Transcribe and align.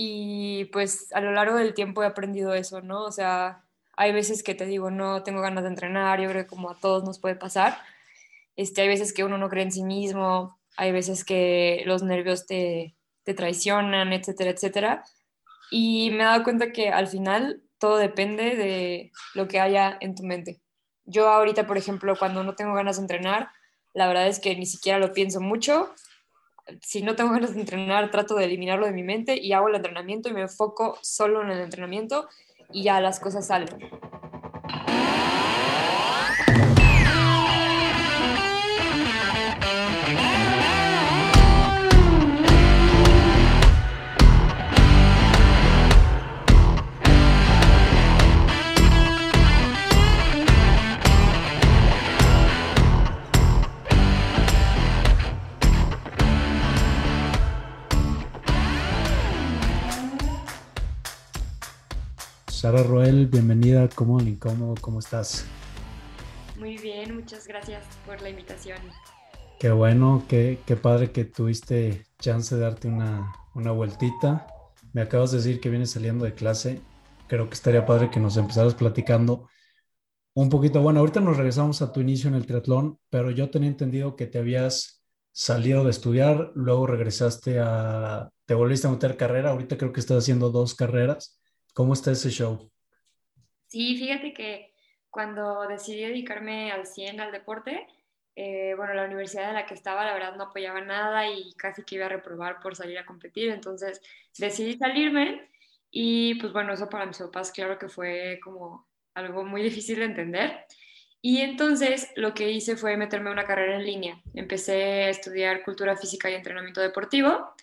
y 0.00 0.66
pues 0.66 1.12
a 1.12 1.20
lo 1.20 1.32
largo 1.32 1.56
del 1.56 1.74
tiempo 1.74 2.04
he 2.04 2.06
aprendido 2.06 2.54
eso, 2.54 2.80
¿no? 2.82 3.02
O 3.02 3.10
sea, 3.10 3.64
hay 3.96 4.12
veces 4.12 4.44
que 4.44 4.54
te 4.54 4.64
digo, 4.64 4.92
no 4.92 5.24
tengo 5.24 5.40
ganas 5.40 5.64
de 5.64 5.70
entrenar, 5.70 6.20
yo 6.20 6.28
creo 6.30 6.44
que 6.44 6.48
como 6.48 6.70
a 6.70 6.78
todos 6.78 7.02
nos 7.02 7.18
puede 7.18 7.34
pasar. 7.34 7.76
Este, 8.54 8.82
hay 8.82 8.86
veces 8.86 9.12
que 9.12 9.24
uno 9.24 9.38
no 9.38 9.48
cree 9.48 9.64
en 9.64 9.72
sí 9.72 9.82
mismo, 9.82 10.56
hay 10.76 10.92
veces 10.92 11.24
que 11.24 11.82
los 11.84 12.04
nervios 12.04 12.46
te, 12.46 12.94
te 13.24 13.34
traicionan, 13.34 14.12
etcétera, 14.12 14.50
etcétera. 14.50 15.02
Y 15.72 16.10
me 16.12 16.22
he 16.22 16.26
dado 16.26 16.44
cuenta 16.44 16.70
que 16.70 16.90
al 16.90 17.08
final 17.08 17.64
todo 17.78 17.96
depende 17.96 18.54
de 18.54 19.10
lo 19.34 19.48
que 19.48 19.58
haya 19.58 19.98
en 20.00 20.14
tu 20.14 20.22
mente. 20.22 20.60
Yo 21.06 21.28
ahorita, 21.28 21.66
por 21.66 21.76
ejemplo, 21.76 22.14
cuando 22.16 22.44
no 22.44 22.54
tengo 22.54 22.72
ganas 22.72 22.98
de 22.98 23.02
entrenar, 23.02 23.50
la 23.94 24.06
verdad 24.06 24.28
es 24.28 24.38
que 24.38 24.54
ni 24.54 24.66
siquiera 24.66 25.00
lo 25.00 25.12
pienso 25.12 25.40
mucho. 25.40 25.92
Si 26.82 27.02
no 27.02 27.16
tengo 27.16 27.30
ganas 27.30 27.54
de 27.54 27.60
entrenar, 27.60 28.10
trato 28.10 28.34
de 28.34 28.44
eliminarlo 28.44 28.86
de 28.86 28.92
mi 28.92 29.02
mente 29.02 29.40
y 29.40 29.52
hago 29.52 29.68
el 29.68 29.74
entrenamiento 29.74 30.28
y 30.28 30.32
me 30.32 30.42
enfoco 30.42 30.98
solo 31.02 31.42
en 31.42 31.50
el 31.50 31.60
entrenamiento 31.60 32.28
y 32.72 32.84
ya 32.84 33.00
las 33.00 33.20
cosas 33.20 33.46
salen. 33.46 33.68
Sara 62.58 62.82
Roel, 62.82 63.28
bienvenida, 63.28 63.88
¿cómo 63.94 64.20
incómodo? 64.20 64.74
¿Cómo 64.80 64.98
estás? 64.98 65.44
Muy 66.58 66.76
bien, 66.76 67.14
muchas 67.14 67.46
gracias 67.46 67.84
por 68.04 68.20
la 68.20 68.30
invitación. 68.30 68.78
Qué 69.60 69.70
bueno, 69.70 70.24
qué, 70.28 70.58
qué 70.66 70.74
padre 70.74 71.12
que 71.12 71.24
tuviste 71.24 72.04
chance 72.18 72.56
de 72.56 72.60
darte 72.60 72.88
una, 72.88 73.32
una 73.54 73.70
vueltita. 73.70 74.48
Me 74.92 75.02
acabas 75.02 75.30
de 75.30 75.36
decir 75.36 75.60
que 75.60 75.70
vienes 75.70 75.92
saliendo 75.92 76.24
de 76.24 76.34
clase. 76.34 76.80
Creo 77.28 77.48
que 77.48 77.54
estaría 77.54 77.86
padre 77.86 78.10
que 78.10 78.18
nos 78.18 78.36
empezaras 78.36 78.74
platicando 78.74 79.48
un 80.34 80.48
poquito. 80.48 80.82
Bueno, 80.82 80.98
ahorita 80.98 81.20
nos 81.20 81.36
regresamos 81.36 81.80
a 81.80 81.92
tu 81.92 82.00
inicio 82.00 82.26
en 82.26 82.34
el 82.34 82.44
triatlón, 82.46 82.98
pero 83.08 83.30
yo 83.30 83.50
tenía 83.50 83.68
entendido 83.68 84.16
que 84.16 84.26
te 84.26 84.38
habías 84.38 85.04
salido 85.30 85.84
de 85.84 85.90
estudiar, 85.90 86.50
luego 86.56 86.88
regresaste 86.88 87.60
a, 87.60 88.30
te 88.46 88.54
volviste 88.54 88.88
a 88.88 88.90
meter 88.90 89.16
carrera, 89.16 89.50
ahorita 89.50 89.78
creo 89.78 89.92
que 89.92 90.00
estás 90.00 90.18
haciendo 90.18 90.50
dos 90.50 90.74
carreras. 90.74 91.37
¿Cómo 91.78 91.92
está 91.92 92.10
ese 92.10 92.30
show? 92.30 92.68
Sí, 93.68 93.96
fíjate 93.96 94.34
que 94.34 94.74
cuando 95.10 95.64
decidí 95.68 96.00
dedicarme 96.00 96.72
al 96.72 96.86
100 96.86 97.20
al 97.20 97.30
deporte, 97.30 97.86
eh, 98.34 98.74
bueno, 98.76 98.94
la 98.94 99.04
universidad 99.04 99.50
en 99.50 99.54
la 99.54 99.64
que 99.64 99.74
estaba, 99.74 100.04
la 100.04 100.12
verdad, 100.12 100.34
no 100.34 100.42
apoyaba 100.42 100.80
nada 100.80 101.30
y 101.30 101.52
casi 101.52 101.84
que 101.84 101.94
iba 101.94 102.06
a 102.06 102.08
reprobar 102.08 102.58
por 102.58 102.74
salir 102.74 102.98
a 102.98 103.06
competir. 103.06 103.50
Entonces 103.50 104.00
decidí 104.36 104.76
salirme 104.76 105.48
y 105.88 106.34
pues 106.40 106.52
bueno, 106.52 106.72
eso 106.72 106.88
para 106.88 107.06
mis 107.06 107.18
papás 107.18 107.52
claro 107.52 107.78
que 107.78 107.88
fue 107.88 108.40
como 108.42 108.88
algo 109.14 109.44
muy 109.44 109.62
difícil 109.62 110.00
de 110.00 110.06
entender. 110.06 110.64
Y 111.22 111.42
entonces 111.42 112.10
lo 112.16 112.34
que 112.34 112.50
hice 112.50 112.76
fue 112.76 112.96
meterme 112.96 113.28
a 113.28 113.34
una 113.34 113.44
carrera 113.44 113.76
en 113.76 113.86
línea. 113.86 114.20
Empecé 114.34 115.04
a 115.04 115.10
estudiar 115.10 115.62
cultura 115.62 115.96
física 115.96 116.28
y 116.28 116.34
entrenamiento 116.34 116.80
deportivo 116.80 117.54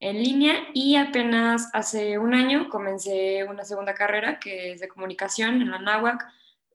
en 0.00 0.22
línea 0.22 0.54
y 0.74 0.96
apenas 0.96 1.70
hace 1.72 2.18
un 2.18 2.34
año 2.34 2.68
comencé 2.68 3.44
una 3.44 3.64
segunda 3.64 3.94
carrera 3.94 4.38
que 4.38 4.72
es 4.72 4.80
de 4.80 4.88
comunicación 4.88 5.62
en 5.62 5.70
la 5.70 5.78
NAWAC. 5.78 6.24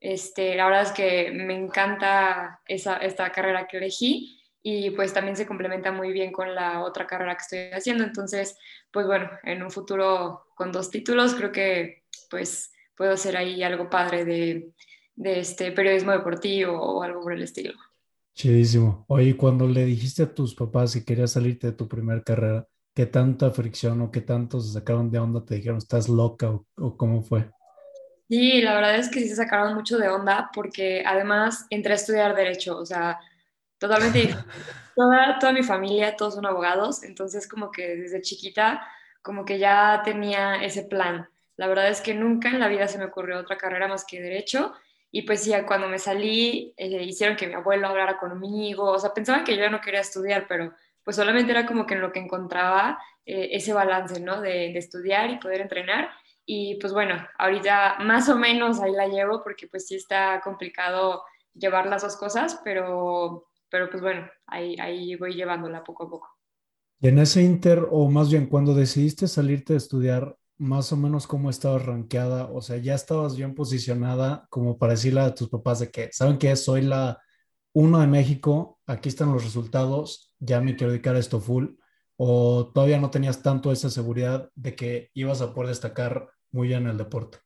Este, 0.00 0.56
la 0.56 0.66
verdad 0.66 0.82
es 0.82 0.92
que 0.92 1.30
me 1.30 1.54
encanta 1.54 2.60
esa, 2.66 2.96
esta 2.96 3.30
carrera 3.30 3.68
que 3.68 3.76
elegí 3.76 4.40
y 4.62 4.90
pues 4.90 5.12
también 5.12 5.36
se 5.36 5.46
complementa 5.46 5.92
muy 5.92 6.12
bien 6.12 6.32
con 6.32 6.54
la 6.54 6.82
otra 6.82 7.06
carrera 7.06 7.36
que 7.36 7.42
estoy 7.42 7.78
haciendo. 7.78 8.04
Entonces, 8.04 8.56
pues 8.90 9.06
bueno, 9.06 9.30
en 9.44 9.62
un 9.62 9.70
futuro 9.70 10.46
con 10.54 10.72
dos 10.72 10.90
títulos 10.90 11.34
creo 11.34 11.52
que 11.52 12.04
pues 12.30 12.72
puedo 12.96 13.12
hacer 13.12 13.36
ahí 13.36 13.62
algo 13.62 13.88
padre 13.88 14.24
de, 14.24 14.72
de 15.14 15.40
este 15.40 15.72
periodismo 15.72 16.12
deportivo 16.12 16.80
o 16.80 17.02
algo 17.02 17.20
por 17.22 17.32
el 17.32 17.42
estilo. 17.42 17.74
Chidísimo. 18.34 19.04
Oye, 19.08 19.36
cuando 19.36 19.68
le 19.68 19.84
dijiste 19.84 20.22
a 20.22 20.34
tus 20.34 20.54
papás 20.54 20.94
que 20.94 21.04
querías 21.04 21.32
salirte 21.32 21.68
de 21.68 21.72
tu 21.74 21.86
primera 21.86 22.22
carrera, 22.22 22.66
qué 22.94 23.06
tanta 23.06 23.50
fricción 23.50 24.00
o 24.02 24.10
qué 24.10 24.20
tanto 24.20 24.60
se 24.60 24.72
sacaron 24.72 25.10
de 25.10 25.18
onda, 25.18 25.44
te 25.44 25.56
dijeron, 25.56 25.78
estás 25.78 26.08
loca 26.08 26.50
o, 26.50 26.96
cómo 26.96 27.22
fue? 27.22 27.50
Sí, 28.28 28.62
la 28.62 28.74
verdad 28.74 28.96
es 28.96 29.08
que 29.08 29.20
sí 29.20 29.28
se 29.28 29.36
sacaron 29.36 29.74
mucho 29.74 29.98
de 29.98 30.08
onda 30.08 30.50
porque 30.54 31.02
además 31.06 31.66
entré 31.70 31.92
a 31.92 31.96
estudiar 31.96 32.34
derecho, 32.34 32.78
o 32.78 32.86
sea, 32.86 33.18
totalmente, 33.78 34.34
toda, 34.96 35.38
toda 35.38 35.52
mi 35.52 35.62
familia, 35.62 36.16
todos 36.16 36.34
son 36.34 36.46
abogados, 36.46 37.02
entonces 37.02 37.48
como 37.48 37.70
que 37.70 37.96
desde 37.96 38.22
chiquita 38.22 38.82
como 39.22 39.44
que 39.44 39.58
ya 39.58 40.02
tenía 40.04 40.56
ese 40.56 40.82
plan. 40.82 41.28
La 41.56 41.66
verdad 41.68 41.88
es 41.88 42.00
que 42.00 42.14
nunca 42.14 42.48
en 42.48 42.60
la 42.60 42.68
vida 42.68 42.88
se 42.88 42.98
me 42.98 43.04
ocurrió 43.04 43.38
otra 43.38 43.56
carrera 43.56 43.86
más 43.86 44.04
que 44.04 44.20
derecho 44.20 44.72
y 45.10 45.22
pues 45.22 45.44
ya 45.44 45.64
cuando 45.66 45.88
me 45.88 45.98
salí 45.98 46.74
eh, 46.76 47.02
hicieron 47.02 47.36
que 47.36 47.46
mi 47.46 47.54
abuelo 47.54 47.86
hablara 47.86 48.18
conmigo, 48.18 48.84
o 48.90 48.98
sea, 48.98 49.14
pensaban 49.14 49.44
que 49.44 49.56
yo 49.56 49.70
no 49.70 49.80
quería 49.80 50.00
estudiar, 50.00 50.46
pero 50.48 50.74
pues 51.04 51.16
solamente 51.16 51.52
era 51.52 51.66
como 51.66 51.86
que 51.86 51.94
en 51.94 52.00
lo 52.00 52.12
que 52.12 52.20
encontraba 52.20 52.98
eh, 53.24 53.50
ese 53.52 53.72
balance, 53.72 54.20
¿no? 54.20 54.40
De, 54.40 54.76
estudiar 54.76 55.30
y 55.30 55.38
poder 55.38 55.60
entrenar. 55.62 56.10
Y 56.44 56.76
pues 56.80 56.92
bueno, 56.92 57.14
ahorita 57.38 57.98
más 58.00 58.28
o 58.28 58.36
menos 58.36 58.80
ahí 58.80 58.92
la 58.92 59.06
llevo 59.06 59.42
porque 59.42 59.68
pues 59.68 59.86
sí 59.86 59.96
está 59.96 60.40
complicado 60.42 61.22
llevar 61.54 61.86
las 61.86 62.02
dos 62.02 62.16
cosas, 62.16 62.60
pero, 62.64 63.46
pero 63.70 63.88
pues 63.90 64.02
bueno, 64.02 64.28
ahí, 64.46 64.76
ahí 64.80 65.14
voy 65.16 65.34
llevándola 65.34 65.84
poco 65.84 66.04
a 66.04 66.10
poco. 66.10 66.28
Y 67.00 67.08
en 67.08 67.18
ese 67.18 67.42
inter, 67.42 67.86
o 67.90 68.08
más 68.10 68.30
bien 68.30 68.46
cuando 68.46 68.74
decidiste 68.74 69.26
salirte 69.28 69.74
a 69.74 69.76
estudiar, 69.76 70.36
más 70.58 70.92
o 70.92 70.96
menos 70.96 71.26
cómo 71.26 71.50
estabas 71.50 71.84
rankeada, 71.84 72.46
o 72.46 72.60
sea, 72.60 72.76
ya 72.76 72.94
estabas 72.94 73.36
bien 73.36 73.54
posicionada 73.54 74.46
como 74.50 74.78
para 74.78 74.92
decirle 74.92 75.20
a 75.20 75.34
tus 75.34 75.48
papás 75.48 75.80
de 75.80 75.90
que, 75.90 76.10
¿saben 76.12 76.38
que 76.38 76.54
soy 76.54 76.82
la 76.82 77.20
uno 77.72 78.00
de 78.00 78.06
México, 78.06 78.80
aquí 78.86 79.08
están 79.08 79.32
los 79.32 79.44
resultados, 79.44 80.32
ya 80.38 80.60
me 80.60 80.76
quiero 80.76 80.92
dedicar 80.92 81.16
a 81.16 81.18
esto 81.18 81.40
full, 81.40 81.74
o 82.16 82.70
todavía 82.72 82.98
no 82.98 83.10
tenías 83.10 83.42
tanto 83.42 83.72
esa 83.72 83.90
seguridad 83.90 84.50
de 84.54 84.76
que 84.76 85.10
ibas 85.14 85.40
a 85.40 85.54
poder 85.54 85.68
destacar 85.68 86.28
muy 86.50 86.68
bien 86.68 86.82
en 86.82 86.90
el 86.90 86.98
deporte? 86.98 87.38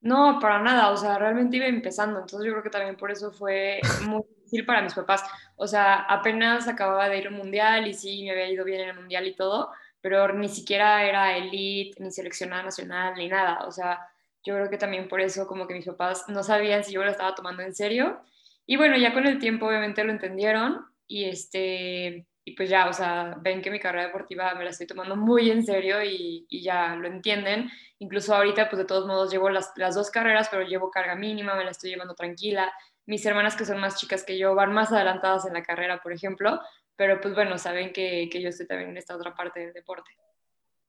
No, 0.00 0.38
para 0.40 0.60
nada, 0.60 0.90
o 0.90 0.96
sea, 0.96 1.18
realmente 1.18 1.56
iba 1.56 1.66
empezando, 1.66 2.20
entonces 2.20 2.44
yo 2.46 2.52
creo 2.52 2.62
que 2.62 2.70
también 2.70 2.96
por 2.96 3.10
eso 3.10 3.30
fue 3.30 3.80
muy 4.04 4.22
difícil 4.36 4.66
para 4.66 4.82
mis 4.82 4.94
papás. 4.94 5.22
O 5.56 5.66
sea, 5.66 5.94
apenas 5.94 6.66
acababa 6.66 7.08
de 7.08 7.18
ir 7.18 7.28
al 7.28 7.34
mundial 7.34 7.86
y 7.86 7.94
sí, 7.94 8.24
me 8.24 8.32
había 8.32 8.50
ido 8.50 8.64
bien 8.64 8.80
en 8.80 8.88
el 8.90 8.96
mundial 8.96 9.26
y 9.28 9.36
todo, 9.36 9.70
pero 10.00 10.32
ni 10.32 10.48
siquiera 10.48 11.04
era 11.04 11.36
elite, 11.36 12.02
ni 12.02 12.10
seleccionada 12.10 12.64
nacional, 12.64 13.14
ni 13.16 13.28
nada. 13.28 13.64
O 13.66 13.70
sea, 13.70 14.00
yo 14.44 14.54
creo 14.56 14.68
que 14.68 14.78
también 14.78 15.06
por 15.06 15.20
eso 15.20 15.46
como 15.46 15.68
que 15.68 15.74
mis 15.74 15.86
papás 15.86 16.24
no 16.28 16.42
sabían 16.42 16.82
si 16.82 16.92
yo 16.92 17.04
lo 17.04 17.10
estaba 17.10 17.34
tomando 17.36 17.62
en 17.62 17.74
serio 17.74 18.20
y 18.66 18.76
bueno, 18.76 18.96
ya 18.96 19.12
con 19.12 19.26
el 19.26 19.38
tiempo 19.38 19.66
obviamente 19.66 20.04
lo 20.04 20.12
entendieron 20.12 20.86
y, 21.06 21.24
este, 21.24 22.26
y 22.44 22.56
pues 22.56 22.70
ya, 22.70 22.88
o 22.88 22.92
sea, 22.92 23.36
ven 23.40 23.62
que 23.62 23.70
mi 23.70 23.80
carrera 23.80 24.06
deportiva 24.06 24.54
me 24.54 24.64
la 24.64 24.70
estoy 24.70 24.86
tomando 24.86 25.16
muy 25.16 25.50
en 25.50 25.64
serio 25.64 26.02
y, 26.02 26.46
y 26.48 26.62
ya 26.62 26.94
lo 26.96 27.06
entienden. 27.06 27.70
Incluso 27.98 28.34
ahorita, 28.34 28.68
pues 28.68 28.78
de 28.78 28.84
todos 28.84 29.06
modos, 29.06 29.30
llevo 29.30 29.50
las, 29.50 29.72
las, 29.76 29.94
dos 29.94 30.10
carreras, 30.10 30.48
pero 30.50 30.62
llevo 30.62 30.90
carga 30.90 31.14
mínima, 31.14 31.54
me 31.54 31.64
la 31.64 31.70
estoy 31.70 31.90
llevando 31.90 32.14
tranquila. 32.14 32.72
Mis 33.06 33.24
hermanas 33.26 33.56
que 33.56 33.64
son 33.64 33.80
más 33.80 33.98
chicas 33.98 34.24
que 34.24 34.38
yo 34.38 34.54
van 34.54 34.72
más 34.72 34.92
adelantadas 34.92 35.46
en 35.46 35.54
la 35.54 35.62
carrera, 35.62 36.00
por 36.00 36.12
ejemplo, 36.12 36.60
pero 36.96 37.20
pues 37.20 37.34
bueno, 37.34 37.58
saben 37.58 37.92
que, 37.92 38.28
que 38.30 38.40
yo 38.40 38.48
estoy 38.48 38.66
también 38.66 38.90
en 38.90 38.96
esta 38.96 39.16
otra 39.16 39.34
parte 39.34 39.60
del 39.60 39.72
deporte. 39.72 40.10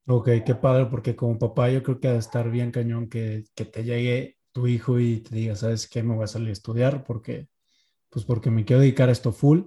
Ok, 0.06 0.29
qué 0.45 0.56
padre, 0.56 0.85
porque 0.88 1.16
como 1.16 1.39
papá 1.39 1.69
yo 1.69 1.81
creo 1.81 2.00
que 2.00 2.07
ha 2.07 2.13
de 2.13 2.19
estar 2.19 2.50
bien 2.50 2.71
cañón 2.71 3.09
que, 3.09 3.45
que 3.56 3.65
te 3.65 3.83
llegue 3.83 4.38
tu 4.51 4.68
hijo 4.68 5.00
y 5.00 5.21
te 5.21 5.36
diga, 5.36 5.56
¿sabes 5.56 5.88
qué? 5.88 6.03
Me 6.03 6.13
voy 6.13 6.25
a 6.25 6.27
salir 6.27 6.50
a 6.50 6.53
estudiar 6.53 7.03
porque 7.03 7.48
pues 8.13 8.25
porque 8.25 8.51
me 8.51 8.63
quiero 8.63 8.81
dedicar 8.81 9.10
a 9.10 9.12
esto 9.12 9.31
full 9.31 9.62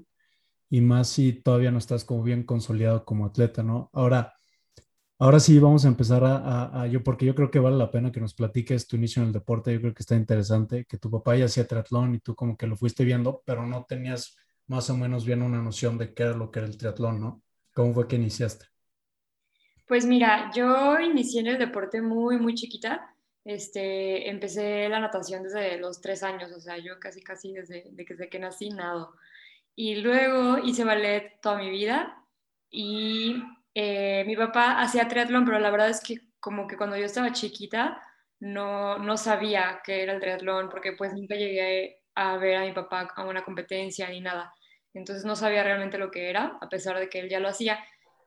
y 0.71 0.81
más 0.81 1.09
si 1.09 1.33
todavía 1.33 1.73
no 1.73 1.79
estás 1.79 2.05
como 2.05 2.23
bien 2.23 2.45
consolidado 2.45 3.05
como 3.05 3.27
atleta, 3.27 3.63
¿no? 3.65 3.91
Ahora, 3.93 4.35
ahora 5.19 5.41
sí 5.41 5.59
vamos 5.59 5.85
a 5.85 5.89
empezar 5.89 6.23
a, 6.25 6.87
yo, 6.87 7.03
porque 7.03 7.27
yo 7.27 7.35
creo 7.35 7.51
que 7.51 7.59
vale 7.59 7.77
la 7.77 7.91
pena 7.91 8.13
que 8.13 8.21
nos 8.21 8.35
platiques 8.35 8.87
tu 8.87 8.97
inicio 8.97 9.23
en 9.23 9.29
el 9.29 9.33
deporte, 9.33 9.73
yo 9.73 9.81
creo 9.81 9.95
que 9.95 10.03
está 10.03 10.15
interesante, 10.15 10.85
que 10.85 10.99
tu 10.99 11.11
papá 11.11 11.37
ya 11.37 11.47
hacía 11.47 11.67
triatlón 11.67 12.15
y 12.15 12.21
tú 12.21 12.35
como 12.37 12.57
que 12.57 12.67
lo 12.69 12.77
fuiste 12.77 13.05
viendo, 13.05 13.43
pero 13.45 13.67
no 13.67 13.85
tenías 13.85 14.37
más 14.69 14.91
o 14.91 14.97
menos 14.97 15.25
bien 15.25 15.43
una 15.43 15.61
noción 15.61 15.99
de 15.99 16.15
qué 16.15 16.25
era 16.25 16.37
lo 16.37 16.51
que 16.51 16.61
era 16.61 16.69
el 16.69 16.77
triatlón, 16.77 17.21
¿no? 17.21 17.43
¿Cómo 17.75 17.95
fue 17.95 18.07
que 18.07 18.17
iniciaste? 18.17 18.67
Pues 19.87 20.07
mira, 20.07 20.51
yo 20.55 20.99
inicié 21.01 21.41
en 21.41 21.49
el 21.49 21.59
deporte 21.59 22.01
muy, 22.01 22.39
muy 22.39 22.55
chiquita. 22.55 23.16
Este, 23.47 24.29
empecé 24.29 24.89
la 24.89 24.99
natación 24.99 25.45
desde 25.45 25.79
los 25.79 26.01
tres 26.01 26.25
años, 26.25 26.51
o 26.51 26.59
sea, 26.61 26.79
yo 26.79 26.99
casi, 26.99 27.23
casi 27.23 27.53
desde, 27.53 27.85
desde 27.93 28.29
que 28.29 28.41
nací 28.41 28.71
nado. 28.71 29.15
Y 29.77 29.97
luego 29.97 30.59
hice 30.59 30.85
ballet 30.85 31.41
toda 31.41 31.59
mi 31.59 31.71
vida 31.71 32.25
y 32.71 33.37
eh, 33.73 34.25
mi 34.27 34.37
papá 34.37 34.81
hacía 34.81 35.07
triatlón, 35.07 35.45
pero 35.45 35.61
la 35.61 35.71
verdad 35.71 35.91
es 35.91 36.01
que 36.03 36.17
como 36.41 36.67
que 36.67 36.77
cuando 36.77 36.97
yo 36.97 37.05
estaba 37.05 37.33
chiquita 37.33 38.03
no, 38.41 38.99
no 38.99 39.17
sabía 39.17 39.81
qué 39.85 40.03
era 40.03 40.15
el 40.15 40.21
triatlón, 40.21 40.69
porque 40.69 40.93
pues 40.95 41.13
nunca 41.15 41.37
llegué 41.37 42.03
a 42.17 42.37
ver 42.39 42.57
a 42.57 42.65
mi 42.65 42.73
papá 42.73 43.13
a 43.15 43.25
una 43.25 43.45
competencia 43.45 44.09
ni 44.11 44.21
nada. 44.21 44.53
Entonces 44.93 45.25
no 45.25 45.37
sabía 45.37 45.63
realmente 45.63 45.99
lo 45.99 46.11
que 46.11 46.31
era, 46.31 46.59
a 46.61 46.69
pesar 46.69 46.99
de 46.99 47.09
que 47.09 47.21
él 47.21 47.29
ya 47.29 47.39
lo 47.39 47.49
hacía. 47.49 47.79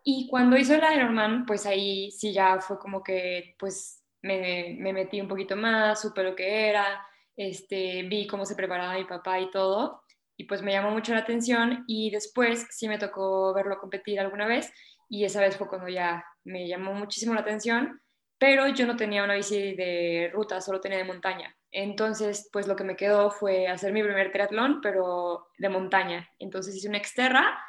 Y 0.04 0.27
cuando 0.30 0.56
hizo 0.56 0.75
el 0.75 0.83
Ironman, 0.95 1.45
pues 1.45 1.66
ahí 1.66 2.10
sí 2.12 2.31
ya 2.31 2.62
fue 2.62 2.80
como 2.80 3.04
que 3.04 3.56
pues 3.60 3.99
me, 4.21 4.75
me 4.80 4.94
metí 4.94 5.21
un 5.21 5.27
poquito 5.27 5.56
más, 5.56 6.01
supe 6.01 6.24
lo 6.24 6.36
que 6.36 6.69
era, 6.69 7.06
este, 7.36 8.04
vi 8.04 8.27
cómo 8.27 8.45
se 8.45 8.56
preparaba 8.56 8.95
mi 8.95 9.06
papá 9.06 9.39
y 9.39 9.50
todo, 9.51 10.04
y 10.38 10.45
pues 10.45 10.62
me 10.62 10.71
llamó 10.71 10.92
mucho 10.92 11.13
la 11.13 11.19
atención 11.19 11.83
y 11.88 12.12
después 12.12 12.68
sí 12.69 12.88
me 12.88 12.98
tocó 12.98 13.54
verlo 13.54 13.77
competir 13.77 14.19
alguna 14.19 14.48
vez 14.48 14.71
y 15.10 15.25
esa 15.25 15.42
vez 15.42 15.57
fue 15.57 15.68
cuando 15.68 15.89
ya 15.89 16.24
me 16.45 16.68
llamó 16.68 16.94
muchísimo 16.94 17.33
la 17.33 17.42
atención, 17.42 18.01
pero 18.38 18.68
yo 18.68 18.88
no 18.88 18.95
tenía 18.95 19.24
una 19.24 19.36
bici 19.36 19.75
de 19.75 20.31
ruta, 20.33 20.62
solo 20.62 20.80
tenía 20.80 21.00
de 21.00 21.04
montaña. 21.04 21.56
Entonces, 21.71 22.50
pues 22.54 22.68
lo 22.68 22.75
que 22.75 22.83
me 22.83 22.95
quedó 22.95 23.31
fue 23.31 23.68
hacer 23.68 23.92
mi 23.92 24.01
primer 24.01 24.31
triatlón, 24.31 24.80
pero 24.81 25.48
de 25.57 25.69
montaña. 25.69 26.30
Entonces 26.39 26.75
hice 26.75 26.88
una 26.88 26.98
exterra 26.98 27.60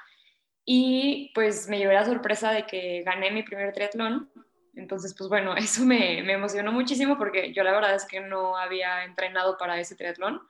y 0.65 1.33
pues 1.35 1.69
me 1.69 1.79
llevé 1.79 1.95
la 1.95 2.05
sorpresa 2.05 2.53
de 2.53 2.67
que 2.67 3.03
gané 3.05 3.31
mi 3.31 3.43
primer 3.43 3.73
triatlón. 3.73 4.31
Entonces, 4.75 5.15
pues 5.17 5.29
bueno, 5.29 5.55
eso 5.57 5.85
me, 5.85 6.23
me 6.23 6.35
emocionó 6.35 6.73
muchísimo 6.73 7.19
porque 7.19 7.53
yo 7.53 7.63
la 7.63 7.73
verdad 7.73 7.95
es 7.95 8.05
que 8.05 8.21
no 8.21 8.57
había 8.57 9.05
entrenado 9.05 9.57
para 9.59 9.79
ese 9.81 9.97
triatlón. 9.97 10.41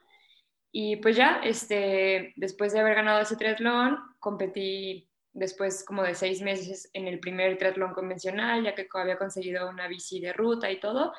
Y 0.73 0.97
pues 0.97 1.17
ya, 1.17 1.41
este, 1.43 2.33
después 2.37 2.73
de 2.73 2.81
haber 2.81 2.95
ganado 2.95 3.21
ese 3.21 3.37
triatlón, 3.37 3.99
competí 4.21 5.09
después 5.33 5.85
como 5.85 6.03
de 6.03 6.15
seis 6.15 6.43
meses 6.43 6.91
en 6.93 7.07
el 7.07 7.21
primer 7.21 7.57
triatlón 7.59 7.93
convencional, 7.93 8.65
ya 8.65 8.75
que 8.75 8.89
había 8.95 9.19
conseguido 9.19 9.69
una 9.69 9.89
bici 9.89 10.21
de 10.21 10.33
ruta 10.33 10.71
y 10.71 10.81
todo. 10.81 11.13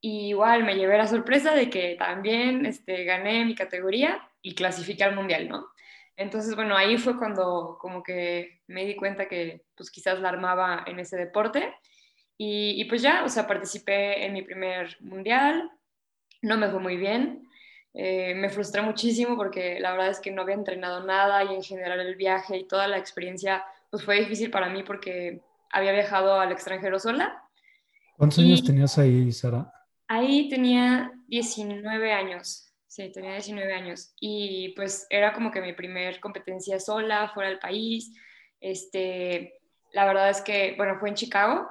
Y 0.00 0.30
igual 0.30 0.64
me 0.64 0.74
llevé 0.76 0.98
la 0.98 1.06
sorpresa 1.06 1.54
de 1.54 1.70
que 1.70 1.96
también 1.98 2.66
este, 2.66 3.04
gané 3.04 3.44
mi 3.44 3.54
categoría 3.54 4.20
y 4.42 4.54
clasifiqué 4.54 5.04
al 5.04 5.14
mundial, 5.14 5.48
¿no? 5.48 5.68
Entonces, 6.16 6.54
bueno, 6.56 6.76
ahí 6.76 6.98
fue 6.98 7.16
cuando 7.16 7.78
como 7.80 8.02
que 8.02 8.60
me 8.66 8.84
di 8.84 8.96
cuenta 8.96 9.28
que 9.28 9.64
pues 9.76 9.90
quizás 9.90 10.20
la 10.20 10.28
armaba 10.28 10.84
en 10.86 10.98
ese 10.98 11.16
deporte. 11.16 11.74
Y, 12.44 12.80
y 12.80 12.84
pues 12.86 13.02
ya, 13.02 13.22
o 13.24 13.28
sea, 13.28 13.46
participé 13.46 14.26
en 14.26 14.32
mi 14.32 14.42
primer 14.42 14.96
mundial, 14.98 15.70
no 16.40 16.56
me 16.56 16.68
fue 16.68 16.80
muy 16.80 16.96
bien, 16.96 17.48
eh, 17.94 18.34
me 18.34 18.50
frustré 18.50 18.82
muchísimo 18.82 19.36
porque 19.36 19.78
la 19.78 19.92
verdad 19.92 20.10
es 20.10 20.18
que 20.18 20.32
no 20.32 20.42
había 20.42 20.56
entrenado 20.56 21.06
nada 21.06 21.44
y 21.44 21.54
en 21.54 21.62
general 21.62 22.00
el 22.00 22.16
viaje 22.16 22.56
y 22.56 22.66
toda 22.66 22.88
la 22.88 22.98
experiencia 22.98 23.64
pues 23.90 24.04
fue 24.04 24.18
difícil 24.18 24.50
para 24.50 24.68
mí 24.68 24.82
porque 24.82 25.40
había 25.70 25.92
viajado 25.92 26.40
al 26.40 26.50
extranjero 26.50 26.98
sola. 26.98 27.44
¿Cuántos 28.16 28.40
años 28.40 28.64
tenías 28.64 28.98
ahí, 28.98 29.30
Sara? 29.30 29.72
Ahí 30.08 30.48
tenía 30.48 31.12
19 31.28 32.12
años, 32.12 32.74
sí, 32.88 33.12
tenía 33.12 33.34
19 33.34 33.72
años 33.72 34.16
y 34.18 34.70
pues 34.74 35.06
era 35.10 35.32
como 35.32 35.52
que 35.52 35.60
mi 35.60 35.74
primer 35.74 36.18
competencia 36.18 36.80
sola, 36.80 37.30
fuera 37.32 37.50
del 37.50 37.60
país. 37.60 38.12
Este, 38.58 39.60
la 39.92 40.06
verdad 40.06 40.28
es 40.28 40.40
que, 40.40 40.74
bueno, 40.76 40.96
fue 40.98 41.08
en 41.08 41.14
Chicago, 41.14 41.68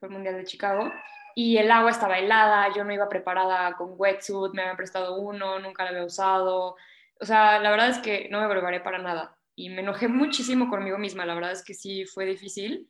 fue 0.00 0.08
el 0.08 0.14
Mundial 0.14 0.36
de 0.36 0.44
Chicago 0.44 0.90
y 1.34 1.58
el 1.58 1.70
agua 1.70 1.90
estaba 1.90 2.18
helada, 2.18 2.72
yo 2.74 2.82
no 2.84 2.92
iba 2.92 3.08
preparada 3.08 3.74
con 3.76 3.92
wetsuit, 3.96 4.52
me 4.54 4.62
habían 4.62 4.76
prestado 4.76 5.20
uno, 5.20 5.60
nunca 5.60 5.84
lo 5.84 5.90
había 5.90 6.04
usado. 6.04 6.76
O 7.20 7.24
sea, 7.24 7.60
la 7.60 7.70
verdad 7.70 7.90
es 7.90 7.98
que 7.98 8.28
no 8.30 8.40
me 8.40 8.48
preparé 8.48 8.80
para 8.80 8.98
nada 8.98 9.36
y 9.54 9.68
me 9.68 9.82
enojé 9.82 10.08
muchísimo 10.08 10.68
conmigo 10.68 10.98
misma, 10.98 11.26
la 11.26 11.34
verdad 11.34 11.52
es 11.52 11.62
que 11.62 11.74
sí 11.74 12.06
fue 12.06 12.24
difícil. 12.24 12.88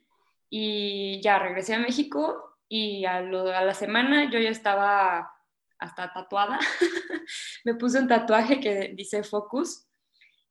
Y 0.49 1.21
ya 1.21 1.39
regresé 1.39 1.75
a 1.75 1.79
México 1.81 2.57
y 2.69 3.05
a, 3.05 3.21
la 3.21 3.75
semana 3.75 4.31
yo 4.31 4.39
ya 4.39 4.51
estaba 4.51 5.33
hasta 5.79 6.13
tatuada. 6.13 6.59
me 7.65 7.75
puse 7.75 7.99
un 7.99 8.09
tatuaje 8.09 8.61
que 8.61 8.93
dice 8.95 9.23
Focus 9.25 9.87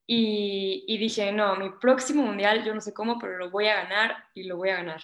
y, 0.06 0.84
y 0.88 0.98
dije, 0.98 1.32
no, 1.32 1.56
mi 1.56 1.70
próximo 1.70 2.24
mundial, 2.24 2.64
yo 2.64 2.74
no 2.74 2.82
sé 2.82 2.94
cómo, 2.94 3.18
pero 3.18 3.38
lo 3.38 3.50
voy 3.50 3.68
a 3.68 3.84
ganar 3.84 4.26
y 4.34 4.44
lo 4.44 4.58
voy 4.58 4.70
a 4.70 4.78
ganar. 4.78 5.02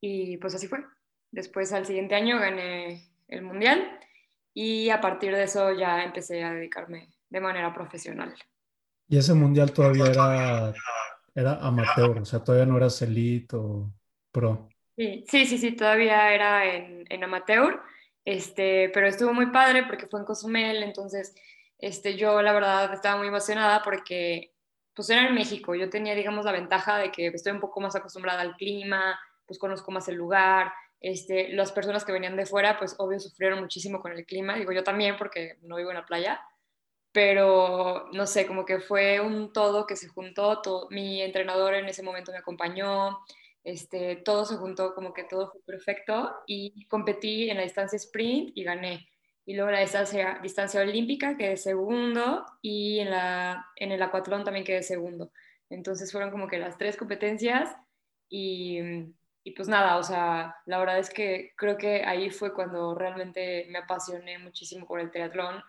Y 0.00 0.36
pues 0.38 0.54
así 0.54 0.68
fue. 0.68 0.84
Después 1.30 1.72
al 1.72 1.86
siguiente 1.86 2.14
año 2.14 2.38
gané 2.38 3.08
el 3.28 3.42
mundial 3.42 3.98
y 4.54 4.90
a 4.90 5.00
partir 5.00 5.34
de 5.34 5.44
eso 5.44 5.72
ya 5.72 6.02
empecé 6.02 6.42
a 6.42 6.52
dedicarme 6.52 7.08
de 7.28 7.40
manera 7.40 7.72
profesional. 7.74 8.34
Y 9.08 9.18
ese 9.18 9.34
mundial 9.34 9.72
todavía 9.72 10.06
era, 10.06 10.74
era 11.34 11.54
amateur, 11.66 12.18
o 12.18 12.24
sea, 12.24 12.42
todavía 12.42 12.66
no 12.66 12.76
era 12.76 12.88
elite 13.00 13.56
o 13.56 13.90
pro. 14.32 14.68
Sí, 14.96 15.24
sí, 15.28 15.46
sí, 15.58 15.72
todavía 15.72 16.34
era 16.34 16.74
en, 16.74 17.04
en, 17.08 17.24
amateur, 17.24 17.80
este, 18.24 18.90
pero 18.92 19.06
estuvo 19.06 19.32
muy 19.32 19.46
padre 19.46 19.84
porque 19.84 20.08
fue 20.08 20.20
en 20.20 20.26
Cozumel, 20.26 20.82
entonces 20.82 21.34
este, 21.78 22.16
yo 22.16 22.42
la 22.42 22.52
verdad 22.52 22.92
estaba 22.92 23.16
muy 23.16 23.28
emocionada 23.28 23.82
porque 23.84 24.52
pues 24.94 25.08
era 25.10 25.28
en 25.28 25.34
México, 25.34 25.76
yo 25.76 25.88
tenía 25.88 26.16
digamos 26.16 26.44
la 26.44 26.50
ventaja 26.52 26.98
de 26.98 27.12
que 27.12 27.28
estoy 27.28 27.52
un 27.52 27.60
poco 27.60 27.80
más 27.80 27.94
acostumbrada 27.94 28.40
al 28.40 28.56
clima, 28.56 29.18
pues 29.48 29.58
conozco 29.58 29.90
más 29.90 30.06
el 30.08 30.14
lugar, 30.14 30.72
este, 31.00 31.48
las 31.52 31.72
personas 31.72 32.04
que 32.04 32.12
venían 32.12 32.36
de 32.36 32.46
fuera, 32.46 32.78
pues 32.78 32.94
obvio 32.98 33.18
sufrieron 33.18 33.60
muchísimo 33.60 34.00
con 34.00 34.12
el 34.12 34.26
clima, 34.26 34.56
digo 34.56 34.72
yo 34.72 34.84
también 34.84 35.16
porque 35.16 35.56
no 35.62 35.76
vivo 35.76 35.90
en 35.90 35.96
la 35.96 36.06
playa, 36.06 36.40
pero 37.12 38.08
no 38.12 38.26
sé, 38.26 38.46
como 38.46 38.64
que 38.64 38.80
fue 38.80 39.20
un 39.20 39.52
todo 39.52 39.86
que 39.86 39.96
se 39.96 40.08
juntó, 40.08 40.60
todo, 40.60 40.88
mi 40.90 41.22
entrenador 41.22 41.74
en 41.74 41.88
ese 41.88 42.02
momento 42.02 42.30
me 42.30 42.38
acompañó, 42.38 43.18
este, 43.64 44.16
todo 44.16 44.44
se 44.44 44.56
juntó, 44.56 44.94
como 44.94 45.12
que 45.12 45.24
todo 45.24 45.50
fue 45.50 45.60
perfecto 45.62 46.34
y 46.46 46.86
competí 46.86 47.50
en 47.50 47.56
la 47.56 47.62
distancia 47.62 47.96
sprint 47.96 48.52
y 48.54 48.64
gané. 48.64 49.08
Y 49.44 49.54
luego 49.54 49.70
la 49.70 49.80
distancia, 49.80 50.38
distancia 50.42 50.80
olímpica 50.82 51.36
quedé 51.36 51.56
segundo 51.56 52.44
y 52.60 52.98
en, 53.00 53.10
la, 53.10 53.66
en 53.76 53.92
el 53.92 54.02
acuatlón 54.02 54.44
también 54.44 54.64
quedé 54.64 54.82
segundo. 54.82 55.32
Entonces 55.70 56.12
fueron 56.12 56.30
como 56.30 56.48
que 56.48 56.58
las 56.58 56.76
tres 56.76 56.96
competencias 56.96 57.74
y 58.28 58.78
y 59.48 59.52
pues 59.52 59.68
nada, 59.68 59.96
o 59.98 60.02
sea, 60.02 60.56
la 60.66 60.78
verdad 60.78 60.98
es 60.98 61.10
que 61.10 61.52
creo 61.56 61.76
que 61.78 62.04
ahí 62.04 62.30
fue 62.30 62.52
cuando 62.54 62.94
realmente 62.94 63.66
me 63.70 63.78
apasioné 63.78 64.38
muchísimo 64.38 64.86
por 64.86 65.00
el 65.00 65.10
triatlón, 65.10 65.62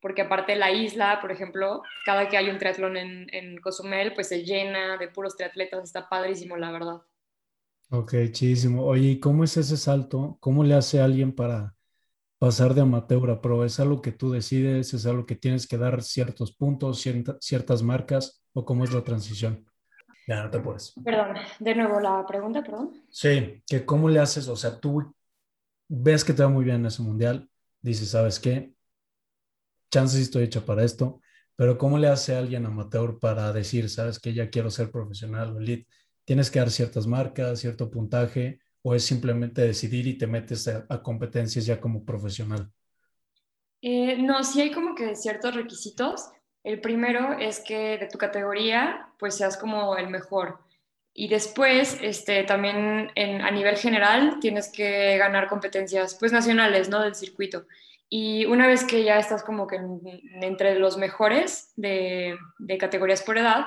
porque 0.00 0.22
aparte 0.22 0.56
la 0.56 0.70
isla, 0.70 1.20
por 1.20 1.32
ejemplo, 1.32 1.82
cada 2.04 2.28
que 2.28 2.36
hay 2.36 2.50
un 2.50 2.58
triatlón 2.58 2.96
en, 2.96 3.26
en 3.34 3.58
Cozumel, 3.60 4.14
pues 4.14 4.28
se 4.28 4.44
llena 4.44 4.96
de 4.98 5.08
puros 5.08 5.36
triatletas, 5.36 5.84
está 5.84 6.08
padrísimo, 6.08 6.56
la 6.56 6.70
verdad. 6.72 7.02
Ok, 7.90 8.14
chidísimo. 8.32 8.84
Oye, 8.84 9.20
¿cómo 9.20 9.44
es 9.44 9.56
ese 9.56 9.76
salto? 9.76 10.36
¿Cómo 10.40 10.64
le 10.64 10.74
hace 10.74 11.00
alguien 11.00 11.32
para 11.34 11.76
pasar 12.38 12.74
de 12.74 12.82
amateur 12.82 13.30
a 13.30 13.40
pro? 13.42 13.64
¿Es 13.64 13.80
algo 13.80 14.02
que 14.02 14.12
tú 14.12 14.30
decides? 14.32 14.94
¿Es 14.94 15.06
algo 15.06 15.26
que 15.26 15.36
tienes 15.36 15.66
que 15.68 15.78
dar 15.78 16.02
ciertos 16.02 16.52
puntos, 16.54 17.04
ciertas 17.40 17.82
marcas? 17.84 18.44
¿O 18.54 18.64
cómo 18.66 18.84
es 18.84 18.92
la 18.92 19.04
transición? 19.04 19.66
Ya 20.26 20.42
no 20.42 20.50
te 20.50 20.58
puedes. 20.60 20.94
Perdón, 21.04 21.36
de 21.58 21.74
nuevo 21.74 22.00
la 22.00 22.24
pregunta, 22.26 22.62
perdón. 22.62 23.02
Sí, 23.10 23.62
que 23.66 23.84
cómo 23.84 24.08
le 24.08 24.20
haces, 24.20 24.48
o 24.48 24.56
sea, 24.56 24.80
tú 24.80 25.14
ves 25.88 26.24
que 26.24 26.32
te 26.32 26.42
va 26.42 26.48
muy 26.48 26.64
bien 26.64 26.76
en 26.76 26.86
ese 26.86 27.02
mundial, 27.02 27.48
dices, 27.80 28.10
¿sabes 28.10 28.40
qué? 28.40 28.72
Chances 29.90 30.20
estoy 30.20 30.44
hecha 30.44 30.64
para 30.64 30.82
esto, 30.82 31.20
pero 31.56 31.78
¿cómo 31.78 31.98
le 31.98 32.08
hace 32.08 32.34
a 32.34 32.38
alguien 32.38 32.66
amateur 32.66 33.18
para 33.18 33.52
decir, 33.52 33.88
¿sabes 33.90 34.18
que 34.18 34.32
Ya 34.32 34.50
quiero 34.50 34.70
ser 34.70 34.90
profesional 34.90 35.54
o 35.54 35.60
elite. 35.60 35.88
¿Tienes 36.24 36.50
que 36.50 36.58
dar 36.58 36.70
ciertas 36.70 37.06
marcas, 37.06 37.60
cierto 37.60 37.90
puntaje, 37.90 38.60
o 38.82 38.94
es 38.94 39.04
simplemente 39.04 39.62
decidir 39.62 40.06
y 40.06 40.18
te 40.18 40.26
metes 40.26 40.66
a, 40.68 41.02
competencias 41.02 41.66
ya 41.66 41.80
como 41.80 42.04
profesional? 42.04 42.70
Eh, 43.82 44.16
no, 44.22 44.42
sí 44.42 44.62
hay 44.62 44.72
como 44.72 44.94
que 44.94 45.14
ciertos 45.14 45.54
requisitos. 45.54 46.30
El 46.64 46.80
primero 46.80 47.34
es 47.38 47.60
que 47.60 47.98
de 47.98 48.08
tu 48.08 48.18
categoría 48.18 49.08
pues 49.18 49.36
seas 49.36 49.56
como 49.56 49.96
el 49.96 50.08
mejor. 50.08 50.58
Y 51.12 51.28
después, 51.28 51.98
este, 52.02 52.42
también 52.42 53.12
a 53.14 53.50
nivel 53.52 53.76
general, 53.76 54.38
tienes 54.40 54.72
que 54.72 55.16
ganar 55.16 55.46
competencias 55.46 56.16
pues 56.18 56.32
nacionales, 56.32 56.88
¿no? 56.88 57.02
Del 57.02 57.14
circuito. 57.14 57.66
Y 58.08 58.46
una 58.46 58.66
vez 58.66 58.82
que 58.84 59.04
ya 59.04 59.18
estás 59.18 59.44
como 59.44 59.66
que 59.66 59.78
entre 60.40 60.78
los 60.78 60.96
mejores 60.96 61.72
de, 61.76 62.36
de 62.58 62.78
categorías 62.78 63.22
por 63.22 63.38
edad, 63.38 63.66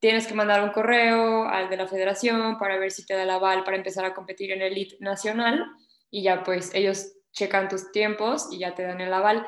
tienes 0.00 0.26
que 0.26 0.34
mandar 0.34 0.62
un 0.62 0.70
correo 0.70 1.48
al 1.48 1.68
de 1.70 1.76
la 1.76 1.86
federación 1.86 2.58
para 2.58 2.78
ver 2.78 2.90
si 2.90 3.06
te 3.06 3.14
da 3.14 3.22
el 3.22 3.30
aval 3.30 3.62
para 3.64 3.76
empezar 3.76 4.04
a 4.04 4.14
competir 4.14 4.52
en 4.52 4.62
el 4.62 4.72
elite 4.72 4.96
nacional 5.00 5.64
y 6.10 6.22
ya 6.22 6.42
pues 6.42 6.74
ellos 6.74 7.12
checan 7.32 7.68
tus 7.68 7.92
tiempos 7.92 8.48
y 8.50 8.58
ya 8.58 8.74
te 8.74 8.82
dan 8.82 9.00
el 9.00 9.12
aval 9.12 9.46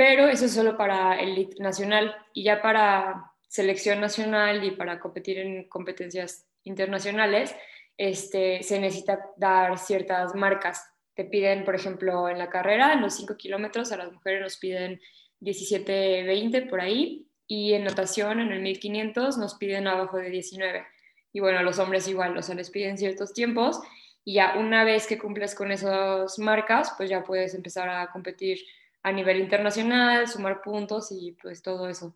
pero 0.00 0.28
eso 0.28 0.46
es 0.46 0.54
solo 0.54 0.78
para 0.78 1.20
el 1.20 1.32
elite 1.32 1.62
nacional 1.62 2.16
y 2.32 2.44
ya 2.44 2.62
para 2.62 3.32
selección 3.46 4.00
nacional 4.00 4.64
y 4.64 4.70
para 4.70 4.98
competir 4.98 5.38
en 5.38 5.68
competencias 5.68 6.46
internacionales, 6.62 7.54
este, 7.98 8.62
se 8.62 8.80
necesita 8.80 9.20
dar 9.36 9.76
ciertas 9.76 10.34
marcas. 10.34 10.90
Te 11.12 11.24
piden, 11.26 11.66
por 11.66 11.74
ejemplo, 11.74 12.30
en 12.30 12.38
la 12.38 12.48
carrera, 12.48 12.94
en 12.94 13.02
los 13.02 13.14
5 13.16 13.36
kilómetros, 13.36 13.92
a 13.92 13.98
las 13.98 14.10
mujeres 14.10 14.40
nos 14.40 14.56
piden 14.56 15.02
17, 15.40 16.22
20 16.22 16.62
por 16.62 16.80
ahí, 16.80 17.26
y 17.46 17.74
en 17.74 17.84
natación, 17.84 18.40
en 18.40 18.52
el 18.52 18.62
1500, 18.62 19.36
nos 19.36 19.56
piden 19.56 19.86
abajo 19.86 20.16
de 20.16 20.30
19. 20.30 20.86
y 21.34 21.40
bueno, 21.40 21.62
los 21.62 21.78
hombres 21.78 22.08
igual, 22.08 22.34
o 22.38 22.42
sea, 22.42 22.54
les 22.54 22.70
piden 22.70 22.96
ciertos 22.96 23.34
tiempos 23.34 23.78
y 24.24 24.36
ya 24.36 24.54
una 24.58 24.82
vez 24.82 25.06
que 25.06 25.18
cumples 25.18 25.54
con 25.54 25.70
esas 25.70 26.38
marcas, 26.38 26.94
pues 26.96 27.10
ya 27.10 27.22
puedes 27.22 27.54
empezar 27.54 27.90
a 27.90 28.10
competir 28.10 28.60
a 29.02 29.12
nivel 29.12 29.40
internacional, 29.40 30.28
sumar 30.28 30.62
puntos 30.62 31.10
y 31.12 31.32
pues 31.32 31.62
todo 31.62 31.88
eso. 31.88 32.14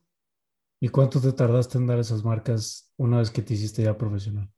¿Y 0.80 0.88
cuánto 0.88 1.20
te 1.20 1.32
tardaste 1.32 1.78
en 1.78 1.86
dar 1.86 1.98
esas 1.98 2.22
marcas 2.24 2.92
una 2.96 3.18
vez 3.18 3.30
que 3.30 3.42
te 3.42 3.54
hiciste 3.54 3.82
ya 3.82 3.96
profesional? 3.96 4.50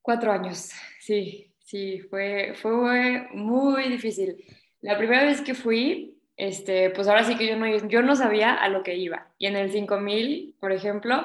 Cuatro 0.00 0.32
años, 0.32 0.70
sí, 1.00 1.54
sí, 1.58 2.00
fue, 2.10 2.54
fue 2.60 3.28
muy 3.32 3.88
difícil. 3.88 4.44
La 4.80 4.98
primera 4.98 5.24
vez 5.24 5.40
que 5.40 5.54
fui, 5.54 6.18
este, 6.36 6.90
pues 6.90 7.08
ahora 7.08 7.24
sí 7.24 7.36
que 7.36 7.46
yo 7.46 7.56
no, 7.56 7.66
yo 7.88 8.02
no 8.02 8.16
sabía 8.16 8.54
a 8.54 8.68
lo 8.68 8.82
que 8.82 8.96
iba. 8.96 9.32
Y 9.38 9.46
en 9.46 9.56
el 9.56 9.70
5000, 9.70 10.56
por 10.60 10.72
ejemplo, 10.72 11.22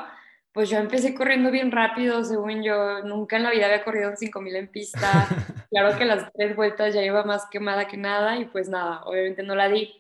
pues 0.52 0.70
yo 0.70 0.78
empecé 0.78 1.14
corriendo 1.14 1.52
bien 1.52 1.72
rápido, 1.72 2.24
según 2.24 2.64
yo, 2.64 3.02
nunca 3.04 3.38
en 3.38 3.44
la 3.44 3.52
vida 3.52 3.66
había 3.66 3.84
corrido 3.84 4.10
un 4.10 4.18
5000 4.18 4.56
en 4.56 4.68
pista. 4.68 5.28
claro 5.70 5.98
que 5.98 6.06
las 6.06 6.32
tres 6.34 6.56
vueltas 6.56 6.94
ya 6.94 7.04
iba 7.04 7.24
más 7.24 7.48
quemada 7.52 7.88
que 7.88 7.98
nada 7.98 8.38
y 8.38 8.46
pues 8.46 8.70
nada, 8.70 9.04
obviamente 9.06 9.44
no 9.44 9.56
la 9.56 9.70
di. 9.70 9.94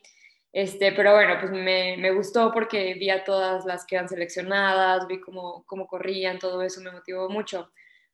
Este, 0.51 0.91
pero 0.91 1.13
bueno, 1.13 1.35
pues 1.39 1.51
me, 1.51 1.95
me 1.97 2.11
gustó 2.11 2.51
porque 2.51 2.95
vi 2.95 3.11
a 3.11 3.23
todas 3.23 3.65
las 3.65 3.85
que 3.85 3.95
eran 3.95 4.09
seleccionadas, 4.09 5.07
vi 5.07 5.21
cómo, 5.21 5.63
cómo 5.67 5.85
corrían, 5.87 6.39
todo 6.39 6.63
eso 6.63 6.81
me 6.81 6.91
motivó 6.91 7.29
mucho. 7.29 7.71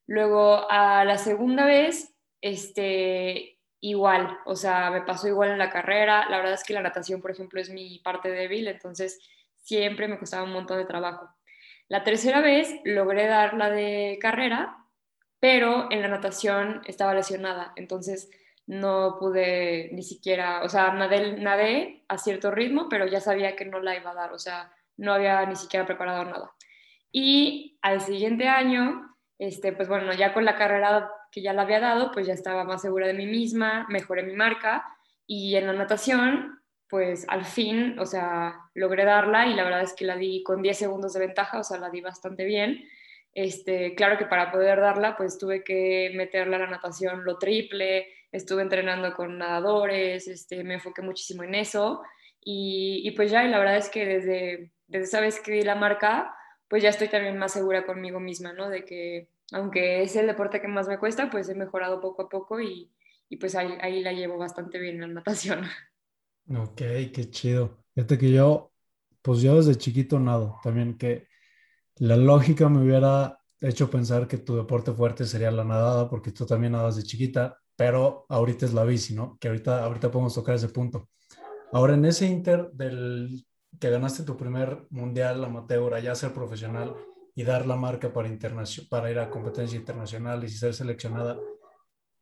Luego, 0.08 0.70
a 0.70 1.06
la 1.06 1.18
segunda 1.18 1.66
vez, 1.66 2.14
este, 2.42 3.60
igual, 3.80 4.38
o 4.46 4.56
sea, 4.56 4.92
me 4.92 5.02
pasó 5.02 5.28
igual 5.28 5.52
en 5.52 5.58
la 5.58 5.70
carrera. 5.70 6.30
La 6.30 6.38
verdad 6.38 6.54
es 6.54 6.64
que 6.64 6.74
la 6.74 6.82
natación, 6.82 7.22
por 7.22 7.32
ejemplo, 7.32 7.62
es 7.62 7.70
mi 7.70 8.00
parte 8.00 8.30
débil, 8.30 8.68
entonces 8.68 9.20
siempre 9.58 10.08
me 10.08 10.20
costaba 10.20 10.44
un 10.44 10.52
montón 10.52 10.78
de 10.78 10.86
trabajo. 10.86 11.30
La 11.88 12.04
tercera 12.04 12.42
vez 12.42 12.74
logré 12.84 13.28
dar 13.28 13.54
la 13.54 13.70
de 13.70 14.18
carrera, 14.20 14.78
pero 15.40 15.88
en 15.92 16.02
la 16.02 16.08
natación 16.08 16.82
estaba 16.86 17.14
lesionada, 17.14 17.74
entonces 17.76 18.30
no 18.68 19.18
pude 19.20 19.90
ni 19.94 20.02
siquiera, 20.02 20.64
o 20.64 20.70
sea, 20.70 20.92
nadé, 20.94 21.34
nadé 21.34 22.04
a 22.08 22.18
cierto 22.18 22.50
ritmo, 22.50 22.90
pero 22.90 23.06
ya 23.06 23.20
sabía 23.20 23.56
que 23.56 23.66
no 23.66 23.80
la 23.80 23.96
iba 23.96 24.12
a 24.12 24.16
dar, 24.16 24.34
o 24.34 24.40
sea, 24.40 24.72
no 24.98 25.14
había 25.14 25.46
ni 25.46 25.56
siquiera 25.56 25.86
preparado 25.86 26.26
nada. 26.26 26.52
Y 27.12 27.78
al 27.82 28.02
siguiente 28.02 28.48
año, 28.48 29.16
este, 29.38 29.72
pues 29.72 29.88
bueno, 29.88 30.14
ya 30.14 30.34
con 30.34 30.46
la 30.46 30.56
carrera 30.56 31.12
que 31.32 31.42
ya 31.42 31.54
la 31.54 31.62
había 31.64 31.80
dado, 31.80 32.12
pues 32.12 32.26
ya 32.26 32.34
estaba 32.34 32.64
más 32.64 32.82
segura 32.82 33.08
de 33.08 33.14
mí 33.14 33.28
misma, 33.28 33.86
mejoré 33.90 34.24
mi 34.24 34.34
marca 34.34 34.84
y 35.28 35.56
en 35.56 35.68
la 35.68 35.74
natación 35.74 36.62
pues 36.90 37.26
al 37.28 37.46
fin, 37.46 37.98
o 38.00 38.06
sea, 38.06 38.60
logré 38.74 39.06
darla 39.06 39.48
y 39.48 39.54
la 39.54 39.64
verdad 39.64 39.82
es 39.82 39.94
que 39.94 40.06
la 40.06 40.16
di 40.16 40.44
con 40.44 40.62
10 40.62 40.78
segundos 40.78 41.14
de 41.14 41.20
ventaja, 41.20 41.60
o 41.60 41.64
sea, 41.64 41.78
la 41.78 41.90
di 41.90 42.02
bastante 42.02 42.46
bien. 42.46 42.88
Este, 43.34 43.96
claro 43.96 44.18
que 44.18 44.26
para 44.26 44.52
poder 44.52 44.80
darla, 44.80 45.18
pues 45.18 45.38
tuve 45.38 45.64
que 45.64 46.12
meterla 46.16 46.58
a 46.58 46.60
la 46.60 46.68
natación 46.68 47.26
lo 47.26 47.38
triple, 47.38 48.08
estuve 48.32 48.62
entrenando 48.62 49.14
con 49.14 49.38
nadadores, 49.38 50.28
este, 50.28 50.64
me 50.64 50.76
enfoqué 50.76 51.02
muchísimo 51.02 51.44
en 51.44 51.56
eso 51.56 52.02
y, 52.42 53.02
y 53.04 53.12
pues 53.12 53.32
ya, 53.32 53.44
y 53.44 53.50
la 53.50 53.60
verdad 53.60 53.78
es 53.78 53.90
que 53.90 54.06
desde, 54.06 54.72
desde 54.88 55.06
esa 55.06 55.20
vez 55.20 55.40
que 55.42 55.52
di 55.52 55.64
la 55.64 55.76
marca, 55.76 56.36
pues 56.68 56.84
ya 56.84 56.90
estoy 56.90 57.08
también 57.10 57.38
más 57.38 57.54
segura 57.54 57.86
conmigo 57.86 58.20
misma, 58.20 58.54
¿no? 58.54 58.70
De 58.70 58.86
que 58.86 59.30
aunque 59.52 60.02
es 60.02 60.16
el 60.16 60.28
deporte 60.28 60.62
que 60.62 60.68
más 60.68 60.88
me 60.88 61.00
cuesta, 61.00 61.30
pues 61.30 61.50
he 61.50 61.56
mejorado 61.56 62.02
poco 62.02 62.24
a 62.24 62.30
poco 62.30 62.60
y, 62.60 62.92
y 63.30 63.38
pues 63.38 63.56
ahí, 63.56 63.78
ahí 63.82 64.02
la 64.02 64.14
llevo 64.14 64.38
bastante 64.38 64.80
bien 64.80 64.96
en 64.96 65.02
la 65.02 65.08
natación. 65.08 65.62
Ok, 66.48 66.78
qué 66.78 67.30
chido. 67.32 67.84
Fíjate 67.96 68.18
que 68.18 68.32
yo, 68.32 68.72
pues 69.22 69.42
yo 69.42 69.56
desde 69.56 69.76
chiquito 69.76 70.20
nado, 70.20 70.60
también 70.64 70.98
que 70.98 71.28
la 71.98 72.18
lógica 72.18 72.70
me 72.70 72.82
hubiera 72.84 73.40
hecho 73.62 73.90
pensar 73.90 74.28
que 74.28 74.38
tu 74.38 74.56
deporte 74.56 74.94
fuerte 74.94 75.26
sería 75.26 75.52
la 75.52 75.64
nadada, 75.64 76.10
porque 76.10 76.32
tú 76.32 76.46
también 76.46 76.74
nadas 76.74 76.98
de 76.98 77.04
chiquita, 77.04 77.58
pero 77.76 78.26
ahorita 78.30 78.66
es 78.66 78.74
la 78.74 78.84
bici, 78.84 79.16
¿no? 79.16 79.38
Que 79.40 79.48
ahorita, 79.48 79.84
ahorita 79.84 80.12
podemos 80.12 80.36
tocar 80.36 80.56
ese 80.56 80.70
punto. 80.70 81.10
Ahora, 81.74 81.96
en 81.96 82.06
ese 82.06 82.28
inter 82.28 82.70
del 82.74 83.46
que 83.80 83.90
ganaste 83.90 84.24
tu 84.24 84.38
primer 84.38 84.88
mundial 84.92 85.44
amateur, 85.44 85.94
allá 85.94 86.16
ser 86.16 86.34
profesional 86.34 86.96
y 87.36 87.44
dar 87.44 87.66
la 87.66 87.76
marca 87.76 88.14
para, 88.14 88.30
para 88.90 89.12
ir 89.12 89.20
a 89.20 89.30
competencias 89.30 89.80
internacionales 89.80 90.54
y 90.54 90.58
ser 90.58 90.74
seleccionada, 90.74 91.38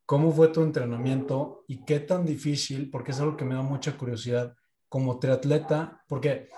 ¿Cómo 0.05 0.31
fue 0.31 0.49
tu 0.49 0.61
entrenamiento 0.61 1.63
y 1.67 1.85
qué 1.85 1.99
tan 1.99 2.25
difícil, 2.25 2.89
porque 2.89 3.11
es 3.11 3.19
algo 3.19 3.37
que 3.37 3.45
me 3.45 3.55
da 3.55 3.61
mucha 3.61 3.97
curiosidad, 3.97 4.53
como 4.89 5.17
triatleta, 5.17 6.03
porque 6.07 6.49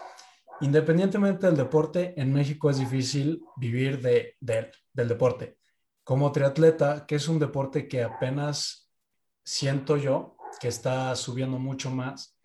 independientemente 0.62 1.46
del 1.46 1.56
deporte, 1.56 2.20
en 2.20 2.34
México 2.34 2.70
es 2.70 2.80
difícil 2.80 3.42
vivir 3.56 4.02
de, 4.02 4.36
del 4.40 5.08
deporte. 5.08 5.58
Como 6.04 6.32
triatleta, 6.32 7.06
que 7.06 7.16
es 7.16 7.28
un 7.28 7.40
deporte 7.40 7.88
que 7.88 8.04
apenas 8.04 8.92
siento 9.44 9.96
yo 9.96 10.38
que 10.60 10.68
está 10.68 11.16
subiendo 11.16 11.60
mucho 11.60 11.92
más, 11.92 12.40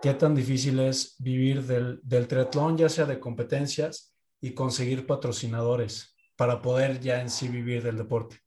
¿qué 0.00 0.14
tan 0.14 0.34
difícil 0.34 0.78
es 0.80 1.16
vivir 1.18 1.64
del, 1.64 2.00
del 2.02 2.28
triatlón, 2.28 2.76
ya 2.76 2.88
sea 2.88 3.06
de 3.06 3.20
competencias 3.20 4.14
y 4.40 4.54
conseguir 4.54 5.06
patrocinadores 5.06 6.16
para 6.36 6.62
poder 6.62 7.00
ya 7.00 7.20
en 7.20 7.28
sí 7.28 7.48
vivir 7.48 7.82
del 7.82 7.96
deporte? 7.96 8.40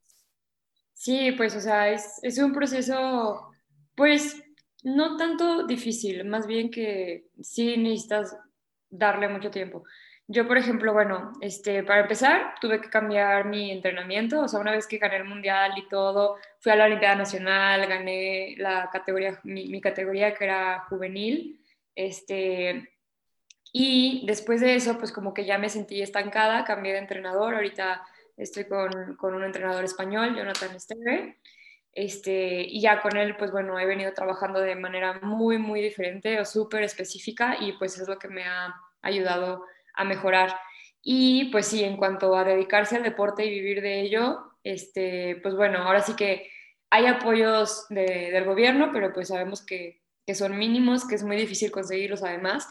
Sí, 1.05 1.33
pues, 1.33 1.55
o 1.55 1.59
sea, 1.61 1.91
es, 1.91 2.19
es 2.23 2.39
un 2.39 2.51
proceso, 2.51 3.51
pues, 3.95 4.43
no 4.81 5.17
tanto 5.17 5.67
difícil, 5.67 6.25
más 6.25 6.47
bien 6.47 6.71
que 6.71 7.27
sí 7.39 7.77
necesitas 7.77 8.35
darle 8.89 9.27
mucho 9.27 9.51
tiempo. 9.51 9.83
Yo, 10.27 10.47
por 10.47 10.57
ejemplo, 10.57 10.93
bueno, 10.93 11.33
este, 11.41 11.83
para 11.83 12.01
empezar, 12.01 12.55
tuve 12.59 12.81
que 12.81 12.89
cambiar 12.89 13.45
mi 13.45 13.69
entrenamiento, 13.69 14.41
o 14.41 14.47
sea, 14.47 14.59
una 14.59 14.71
vez 14.71 14.87
que 14.87 14.97
gané 14.97 15.17
el 15.17 15.25
mundial 15.25 15.73
y 15.77 15.87
todo, 15.89 16.37
fui 16.59 16.71
a 16.71 16.75
la 16.75 16.85
Olimpiada 16.85 17.13
Nacional, 17.13 17.85
gané 17.85 18.55
la 18.57 18.89
categoría, 18.91 19.39
mi, 19.43 19.67
mi 19.67 19.81
categoría 19.81 20.33
que 20.33 20.45
era 20.45 20.85
juvenil, 20.89 21.63
este, 21.93 22.95
y 23.71 24.23
después 24.25 24.59
de 24.59 24.73
eso, 24.73 24.97
pues 24.97 25.11
como 25.11 25.35
que 25.35 25.45
ya 25.45 25.59
me 25.59 25.69
sentí 25.69 26.01
estancada, 26.01 26.63
cambié 26.63 26.93
de 26.93 26.99
entrenador, 26.99 27.53
ahorita 27.53 28.01
estoy 28.37 28.65
con, 28.65 29.15
con 29.17 29.33
un 29.33 29.43
entrenador 29.43 29.83
español, 29.83 30.35
Jonathan 30.35 30.75
Esteve, 30.75 31.39
este, 31.95 32.61
y 32.61 32.81
ya 32.81 33.01
con 33.01 33.15
él, 33.15 33.37
pues 33.37 33.51
bueno, 33.51 33.79
he 33.79 33.85
venido 33.85 34.13
trabajando 34.13 34.59
de 34.59 34.75
manera 34.75 35.19
muy, 35.21 35.57
muy 35.57 35.81
diferente 35.81 36.39
o 36.39 36.45
súper 36.45 36.83
específica 36.83 37.55
y 37.59 37.71
pues 37.73 37.97
es 37.97 38.07
lo 38.07 38.19
que 38.19 38.27
me 38.27 38.43
ha 38.43 38.75
ayudado 39.01 39.63
a 39.93 40.03
mejorar. 40.03 40.53
Y 41.01 41.45
pues 41.51 41.67
sí, 41.67 41.83
en 41.83 41.95
cuanto 41.95 42.35
a 42.35 42.43
dedicarse 42.43 42.97
al 42.97 43.03
deporte 43.03 43.45
y 43.45 43.49
vivir 43.49 43.81
de 43.81 44.01
ello, 44.01 44.51
este, 44.63 45.39
pues 45.41 45.55
bueno, 45.55 45.79
ahora 45.79 46.01
sí 46.01 46.15
que 46.15 46.49
hay 46.89 47.05
apoyos 47.05 47.85
de, 47.89 48.31
del 48.31 48.43
gobierno, 48.43 48.91
pero 48.91 49.13
pues 49.13 49.29
sabemos 49.29 49.65
que, 49.65 50.01
que 50.25 50.35
son 50.35 50.57
mínimos, 50.57 51.07
que 51.07 51.15
es 51.15 51.23
muy 51.23 51.37
difícil 51.37 51.71
conseguirlos 51.71 52.23
además. 52.23 52.67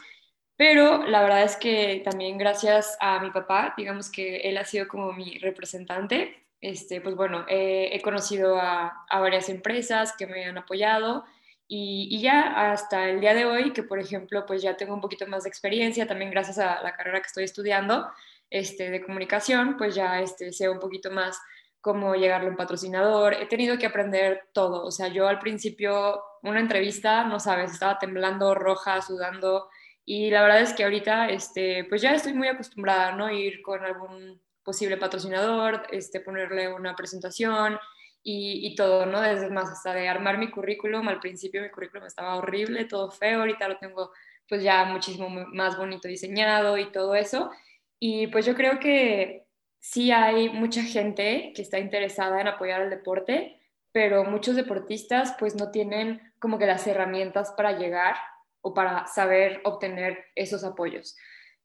Pero 0.57 1.05
la 1.07 1.23
verdad 1.23 1.43
es 1.43 1.57
que 1.57 2.03
también 2.05 2.39
gracias 2.39 2.97
a 3.01 3.19
mi 3.21 3.31
papá, 3.31 3.75
digamos 3.77 4.11
que 4.11 4.37
él 4.39 4.57
ha 4.57 4.65
sido 4.65 4.87
como 4.87 5.13
mi 5.13 5.39
representante, 5.39 6.47
este, 6.61 7.01
pues 7.01 7.17
bueno, 7.17 7.45
he 7.49 8.01
conocido 8.03 8.59
a, 8.59 9.05
a, 9.11 9.21
varias 9.21 9.49
empresas 9.49 10.15
que 10.17 10.27
me 10.27 10.47
han 10.47 10.57
apoyado 10.57 11.25
y, 11.69 12.09
y, 12.11 12.21
ya 12.23 12.71
hasta 12.73 13.11
el 13.11 13.21
día 13.21 13.35
de 13.35 13.45
hoy, 13.45 13.73
que 13.73 13.83
por 13.83 13.99
ejemplo, 13.99 14.47
pues 14.47 14.63
ya 14.63 14.77
tengo 14.77 14.95
un 14.95 15.01
poquito 15.01 15.27
más 15.27 15.45
de 15.45 15.51
experiencia, 15.51 16.07
también 16.07 16.31
gracias 16.31 16.59
a 16.59 16.83
la 16.83 16.95
carrera 16.95 17.21
que 17.21 17.27
estoy 17.27 17.45
estudiando 17.45 18.07
este, 18.51 18.91
de 18.91 19.03
comunicación, 19.03 19.77
pues 19.77 19.95
ya 19.95 20.21
este, 20.21 20.53
sé 20.53 20.69
un 20.69 20.79
poquito 20.79 21.11
más 21.11 21.41
cómo 21.81 22.15
llegarle 22.15 22.47
a 22.49 22.51
un 22.51 22.57
patrocinador. 22.57 23.35
He 23.35 23.47
tenido 23.47 23.77
que 23.79 23.87
aprender 23.87 24.49
todo, 24.53 24.85
o 24.85 24.91
sea, 24.91 25.09
yo 25.09 25.29
al 25.29 25.39
principio, 25.39 26.23
una 26.43 26.61
entrevista, 26.61 27.25
no 27.25 27.41
sabes, 27.41 27.73
estaba 27.73 27.99
temblando, 27.99 28.55
roja, 28.55 29.03
sudando 29.03 29.69
y 30.07 30.31
la 30.31 30.43
verdad 30.43 30.61
es 30.61 30.75
que 30.75 30.85
ahorita, 30.85 31.29
este, 31.29 31.85
pues 31.85 32.03
ya 32.03 32.15
estoy 32.15 32.35
muy 32.35 32.49
acostumbrada, 32.49 33.13
¿no? 33.13 33.31
Ir 33.31 33.63
con 33.63 33.83
algún 33.85 34.41
posible 34.63 34.97
patrocinador, 34.97 35.83
este, 35.91 36.21
ponerle 36.21 36.73
una 36.73 36.95
presentación 36.95 37.79
y, 38.23 38.67
y, 38.67 38.75
todo, 38.75 39.07
¿no? 39.07 39.21
Desde 39.21 39.51
más 39.51 39.71
hasta 39.71 39.95
de 39.95 40.09
armar 40.09 40.39
mi 40.39 40.51
currículum. 40.51 41.09
Al 41.09 41.21
principio 41.21 41.63
mi 41.63 41.71
currículum 41.71 42.07
estaba 42.07 42.37
horrible, 42.37 42.85
todo 42.85 43.11
feo, 43.11 43.41
ahorita 43.41 43.69
lo 43.69 43.79
tengo 43.79 44.13
pues 44.49 44.63
ya 44.63 44.85
muchísimo 44.85 45.29
más 45.31 45.77
bonito 45.77 46.09
diseñado 46.09 46.77
y 46.79 46.93
todo 46.93 47.15
eso. 47.15 47.51
Y 47.99 48.27
pues 48.29 48.45
yo 48.45 48.55
creo 48.55 48.79
que 48.79 49.47
sí 49.81 50.11
hay 50.11 50.51
mucha 50.51 50.83
gente 50.83 51.53
que 51.55 51.63
está 51.63 51.79
interesada 51.79 52.41
en 52.41 52.49
apoyar 52.49 52.83
el 52.83 52.91
deporte, 52.91 53.61
pero 53.93 54.25
muchos 54.25 54.57
deportistas 54.57 55.35
pues 55.39 55.55
no 55.55 55.71
tienen 55.71 56.21
como 56.39 56.59
que 56.59 56.67
las 56.67 56.87
herramientas 56.87 57.55
para 57.57 57.79
llegar 57.79 58.17
o 58.65 58.73
para 58.73 59.07
saber 59.07 59.61
obtener 59.65 60.25
esos 60.35 60.65
apoyos. 60.65 61.17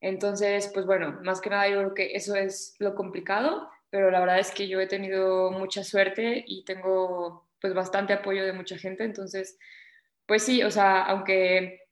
Entonces, 0.01 0.69
pues 0.73 0.85
bueno, 0.85 1.17
más 1.23 1.39
que 1.39 1.49
nada 1.49 1.69
yo 1.69 1.77
creo 1.77 1.93
que 1.93 2.15
eso 2.15 2.35
es 2.35 2.75
lo 2.79 2.93
complicado, 2.93 3.69
pero 3.89 4.11
la 4.11 4.19
verdad 4.19 4.39
es 4.39 4.51
que 4.51 4.67
yo 4.67 4.81
he 4.81 4.87
tenido 4.87 5.49
mucha 5.51 5.83
suerte 5.85 6.43
y 6.45 6.65
tengo 6.65 7.47
pues 7.61 7.73
bastante 7.73 8.11
apoyo 8.11 8.45
de 8.45 8.51
mucha 8.51 8.77
gente, 8.77 9.05
entonces, 9.05 9.57
pues 10.25 10.43
sí, 10.43 10.61
o 10.61 10.71
sea, 10.71 11.03
aunque 11.03 11.87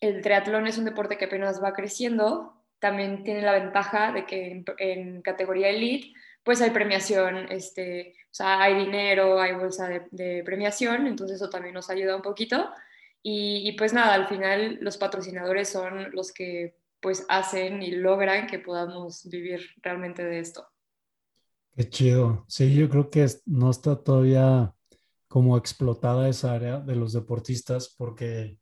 el 0.00 0.20
triatlón 0.20 0.66
es 0.66 0.76
un 0.76 0.84
deporte 0.84 1.16
que 1.16 1.24
apenas 1.24 1.62
va 1.62 1.72
creciendo, 1.72 2.62
también 2.80 3.24
tiene 3.24 3.40
la 3.40 3.52
ventaja 3.52 4.12
de 4.12 4.26
que 4.26 4.62
en, 4.78 5.22
categoría 5.22 5.70
elite 5.70 6.12
pues 6.44 6.60
hay 6.60 6.70
premiación, 6.70 7.50
este, 7.50 8.14
o 8.24 8.34
sea, 8.34 8.62
hay 8.62 8.74
dinero, 8.74 9.40
hay 9.40 9.54
bolsa 9.54 9.88
de, 10.10 10.42
premiación, 10.44 11.06
entonces 11.06 11.36
eso 11.36 11.50
también 11.50 11.74
nos 11.74 11.90
ayuda 11.90 12.16
un 12.16 12.22
poquito. 12.22 12.70
Y, 13.22 13.68
y, 13.68 13.72
pues 13.72 13.92
nada, 13.92 14.14
al 14.14 14.28
final 14.28 14.78
los 14.80 14.96
patrocinadores 14.96 15.68
son 15.68 16.10
los 16.12 16.32
que 16.32 16.76
pues 17.00 17.24
hacen 17.28 17.82
y 17.82 17.92
logran 17.92 18.46
que 18.46 18.58
podamos 18.58 19.28
vivir 19.28 19.60
realmente 19.82 20.24
de 20.24 20.40
esto. 20.40 20.66
Qué 21.76 21.88
chido. 21.88 22.44
Sí, 22.48 22.74
yo 22.74 22.88
creo 22.88 23.08
que 23.10 23.26
no 23.46 23.70
está 23.70 23.96
todavía 24.02 24.74
como 25.28 25.56
explotada 25.56 26.28
esa 26.28 26.54
área 26.54 26.80
de 26.80 26.96
los 26.96 27.12
deportistas 27.12 27.94
porque, 27.96 28.58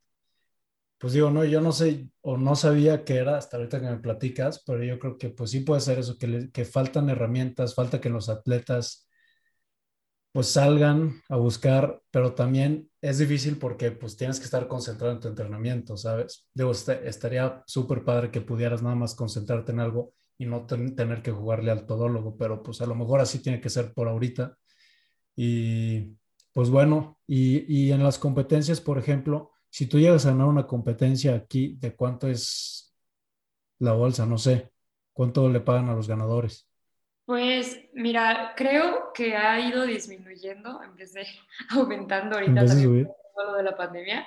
pues 0.99 1.13
digo, 1.15 1.31
no, 1.31 1.45
yo 1.45 1.61
no 1.61 1.73
sé 1.73 2.11
o 2.21 2.37
no 2.37 2.57
sabía 2.57 3.05
qué 3.05 3.17
era 3.17 3.39
hasta 3.39 3.57
ahorita 3.57 3.81
que 3.81 3.87
me 3.87 3.99
platicas, 3.99 4.63
pero 4.67 4.83
yo 4.85 4.99
creo 4.99 5.17
que 5.17 5.31
pues 5.31 5.51
sí 5.51 5.61
puede 5.61 5.81
ser 5.81 5.99
eso, 5.99 6.19
que, 6.19 6.51
que 6.53 6.65
faltan 6.65 7.09
herramientas, 7.09 7.75
falta 7.75 8.01
que 8.01 8.11
los 8.11 8.29
atletas 8.29 9.09
pues 10.33 10.49
salgan 10.49 11.23
a 11.31 11.37
buscar, 11.37 12.03
pero 12.11 12.35
también 12.35 12.91
es 13.07 13.19
difícil 13.19 13.57
porque 13.57 13.93
pues 13.93 14.17
tienes 14.17 14.39
que 14.39 14.47
estar 14.47 14.67
concentrado 14.67 15.13
en 15.15 15.21
tu 15.21 15.29
entrenamiento, 15.29 15.97
¿sabes? 15.97 16.47
Digo, 16.53 16.73
este, 16.73 17.09
estaría 17.09 17.63
súper 17.67 18.05
padre 18.05 18.31
que 18.33 18.41
pudieras 18.41 18.83
nada 18.83 18.97
más 18.97 19.15
concentrarte 19.15 19.71
en 19.71 19.81
algo 19.81 20.13
y 20.39 20.47
no 20.47 20.67
tener 20.67 21.23
que 21.23 21.31
jugarle 21.31 21.71
al 21.71 21.87
todólogo, 21.87 22.37
pero 22.37 22.63
pues 22.63 22.81
a 22.81 22.87
lo 22.87 22.97
mejor 22.97 23.21
así 23.21 23.39
tiene 23.41 23.61
que 23.61 23.71
ser 23.71 23.95
por 23.95 24.09
ahorita. 24.09 24.57
Y 25.37 26.17
pues 26.53 26.69
bueno, 26.69 27.19
y, 27.29 27.65
y 27.73 27.93
en 27.93 28.03
las 28.03 28.19
competencias, 28.19 28.81
por 28.81 28.99
ejemplo, 28.99 29.53
si 29.71 29.87
tú 29.87 30.01
llegas 30.01 30.27
a 30.27 30.31
ganar 30.31 30.49
una 30.49 30.67
competencia 30.67 31.35
aquí, 31.35 31.77
¿de 31.79 31.95
cuánto 31.95 32.29
es 32.29 32.93
la 33.79 33.93
bolsa? 33.93 34.27
No 34.27 34.39
sé, 34.39 34.73
¿cuánto 35.13 35.49
le 35.49 35.61
pagan 35.61 35.89
a 35.91 35.95
los 35.95 36.09
ganadores? 36.09 36.66
Pues 37.26 37.80
mira, 37.92 38.54
creo 38.56 39.12
que 39.12 39.37
ha 39.37 39.59
ido 39.59 39.85
disminuyendo 39.85 40.80
en 40.83 40.95
vez 40.95 41.12
de 41.12 41.26
aumentando 41.71 42.37
ahorita 42.37 42.64
también 42.64 43.09
lo 43.37 43.54
de 43.54 43.62
la 43.64 43.76
pandemia. 43.76 44.26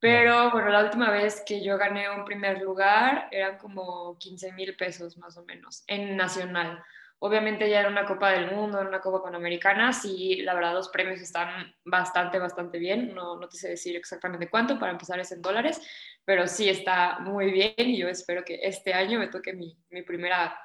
Pero 0.00 0.50
bueno, 0.50 0.68
la 0.70 0.82
última 0.82 1.12
vez 1.12 1.44
que 1.46 1.62
yo 1.62 1.78
gané 1.78 2.10
un 2.10 2.24
primer 2.24 2.60
lugar 2.60 3.28
eran 3.30 3.56
como 3.56 4.18
15 4.18 4.50
mil 4.52 4.74
pesos 4.74 5.16
más 5.16 5.36
o 5.36 5.44
menos 5.44 5.84
en 5.86 6.16
nacional. 6.16 6.82
Obviamente 7.20 7.70
ya 7.70 7.78
era 7.78 7.88
una 7.88 8.04
Copa 8.04 8.32
del 8.32 8.50
Mundo, 8.50 8.80
era 8.80 8.88
una 8.88 9.00
Copa 9.00 9.22
Panamericana, 9.22 9.92
sí, 9.92 10.42
la 10.42 10.54
verdad 10.54 10.74
los 10.74 10.88
premios 10.88 11.20
están 11.20 11.72
bastante, 11.84 12.40
bastante 12.40 12.80
bien. 12.80 13.14
No, 13.14 13.36
no 13.38 13.48
te 13.48 13.56
sé 13.56 13.68
decir 13.68 13.94
exactamente 13.94 14.50
cuánto, 14.50 14.76
para 14.80 14.90
empezar 14.90 15.20
es 15.20 15.30
en 15.30 15.40
dólares, 15.40 15.80
pero 16.24 16.48
sí 16.48 16.68
está 16.68 17.20
muy 17.20 17.52
bien 17.52 17.74
y 17.76 17.98
yo 17.98 18.08
espero 18.08 18.44
que 18.44 18.58
este 18.64 18.92
año 18.92 19.20
me 19.20 19.28
toque 19.28 19.52
mi, 19.52 19.78
mi 19.90 20.02
primera 20.02 20.58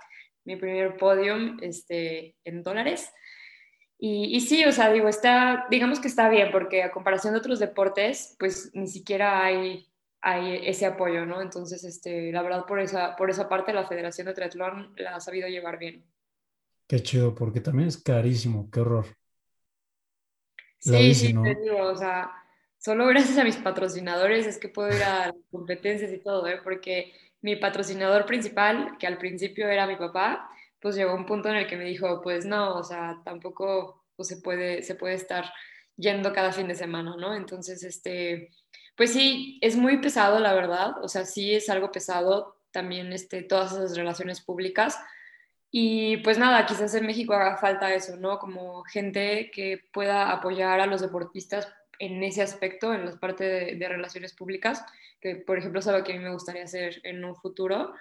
mi 0.48 0.56
primer 0.56 0.96
podium 0.96 1.58
este, 1.62 2.38
en 2.46 2.64
dólares. 2.64 3.12
Y, 4.00 4.36
y, 4.36 4.40
sí, 4.40 4.64
o 4.64 4.72
sea, 4.72 4.92
digo, 4.94 5.10
está, 5.10 5.68
digamos 5.70 6.00
que 6.00 6.08
está 6.08 6.30
bien, 6.30 6.52
porque 6.52 6.84
a 6.84 6.92
comparación 6.92 7.34
de 7.34 7.40
otros 7.40 7.60
deportes, 7.60 8.36
pues 8.40 8.72
ni 8.74 8.88
siquiera 8.88 9.44
hay, 9.44 9.92
hay 10.22 10.62
ese 10.66 10.86
apoyo, 10.86 11.26
¿no? 11.26 11.42
Entonces, 11.42 11.84
este, 11.84 12.32
la 12.32 12.44
verdad, 12.44 12.66
por 12.66 12.80
esa, 12.80 13.18
por 13.18 13.30
esa 13.30 13.50
parte, 13.50 13.74
la 13.74 13.86
Federación 13.86 14.28
de 14.28 14.34
Triatlón 14.34 14.94
la 14.96 15.18
ha 15.18 15.20
sabido 15.20 15.50
llevar 15.50 15.78
bien. 15.78 16.06
Qué 16.88 17.04
chido, 17.04 17.36
porque 17.36 17.60
también 17.60 17.90
es 17.90 18.02
carísimo, 18.02 18.70
qué 18.72 18.80
horror. 18.80 19.06
sí, 20.80 21.14
sí, 21.14 21.34
te 21.34 21.56
digo, 21.56 21.88
o 21.88 21.96
sea, 21.98 22.32
solo 22.78 23.06
gracias 23.08 23.38
a 23.38 23.44
mis 23.44 23.58
patrocinadores 23.58 24.48
es 24.48 24.58
que 24.58 24.70
puedo 24.70 24.96
ir 24.96 25.04
a 25.04 25.34
competencias 25.52 26.14
y 26.14 26.20
todo, 26.20 26.48
¿eh? 26.48 26.62
Porque 26.64 27.12
mi 27.42 27.56
patrocinador 27.56 28.26
principal, 28.26 28.98
que 29.00 29.08
al 29.08 29.18
principio 29.18 29.68
era 29.68 29.88
mi 29.88 29.96
papá, 29.96 30.50
pues 30.80 30.96
llegó 30.96 31.16
un 31.16 31.26
punto 31.26 31.50
en 31.50 31.56
el 31.56 31.68
que 31.68 31.78
me 31.78 31.86
dijo, 31.86 32.22
pues 32.22 32.46
no, 32.46 32.76
o 32.76 32.84
sea, 32.84 33.22
tampoco 33.24 34.06
pues, 34.16 34.28
se, 34.28 34.38
puede, 34.38 34.84
se 34.84 34.96
puede 34.96 35.16
estar 35.16 35.52
yendo 35.96 36.34
cada 36.34 36.52
fin 36.52 36.68
de 36.68 36.76
semana, 36.76 37.16
¿no? 37.18 37.36
Entonces, 37.36 37.84
este, 37.84 38.52
pues 38.96 39.14
sí, 39.14 39.60
es 39.62 39.76
muy 39.76 39.98
pesado, 40.00 40.40
la 40.40 40.54
verdad, 40.54 41.04
o 41.04 41.08
sea, 41.08 41.26
sí 41.26 41.54
es 41.56 41.70
algo 41.70 41.92
pesado 41.92 42.58
también 42.72 43.12
este, 43.14 43.42
todas 43.44 43.72
esas 43.72 43.98
relaciones 43.98 44.42
públicas. 44.42 45.00
Y 45.72 46.18
pues 46.18 46.38
nada, 46.38 46.66
quizás 46.66 46.94
en 46.96 47.06
México 47.06 47.34
haga 47.34 47.58
falta 47.58 47.94
eso, 47.94 48.16
¿no? 48.18 48.40
Como 48.40 48.84
gente 48.84 49.52
que 49.52 49.84
pueda 49.92 50.32
apoyar 50.32 50.80
a 50.80 50.86
los 50.86 51.02
deportistas 51.02 51.68
en 52.00 52.24
ese 52.24 52.42
aspecto, 52.42 52.94
en 52.94 53.06
la 53.06 53.20
parte 53.20 53.76
de, 53.76 53.88
relaciones 53.88 54.34
públicas, 54.34 54.84
que 55.20 55.36
por 55.36 55.58
ejemplo 55.58 55.80
es 55.80 55.88
algo 55.88 56.04
que 56.04 56.14
a 56.14 56.16
mí 56.18 56.24
me 56.24 56.34
gustaría 56.34 56.64
hacer 56.64 57.02
en 57.04 57.24
un 57.24 57.36
futuro, 57.36 57.94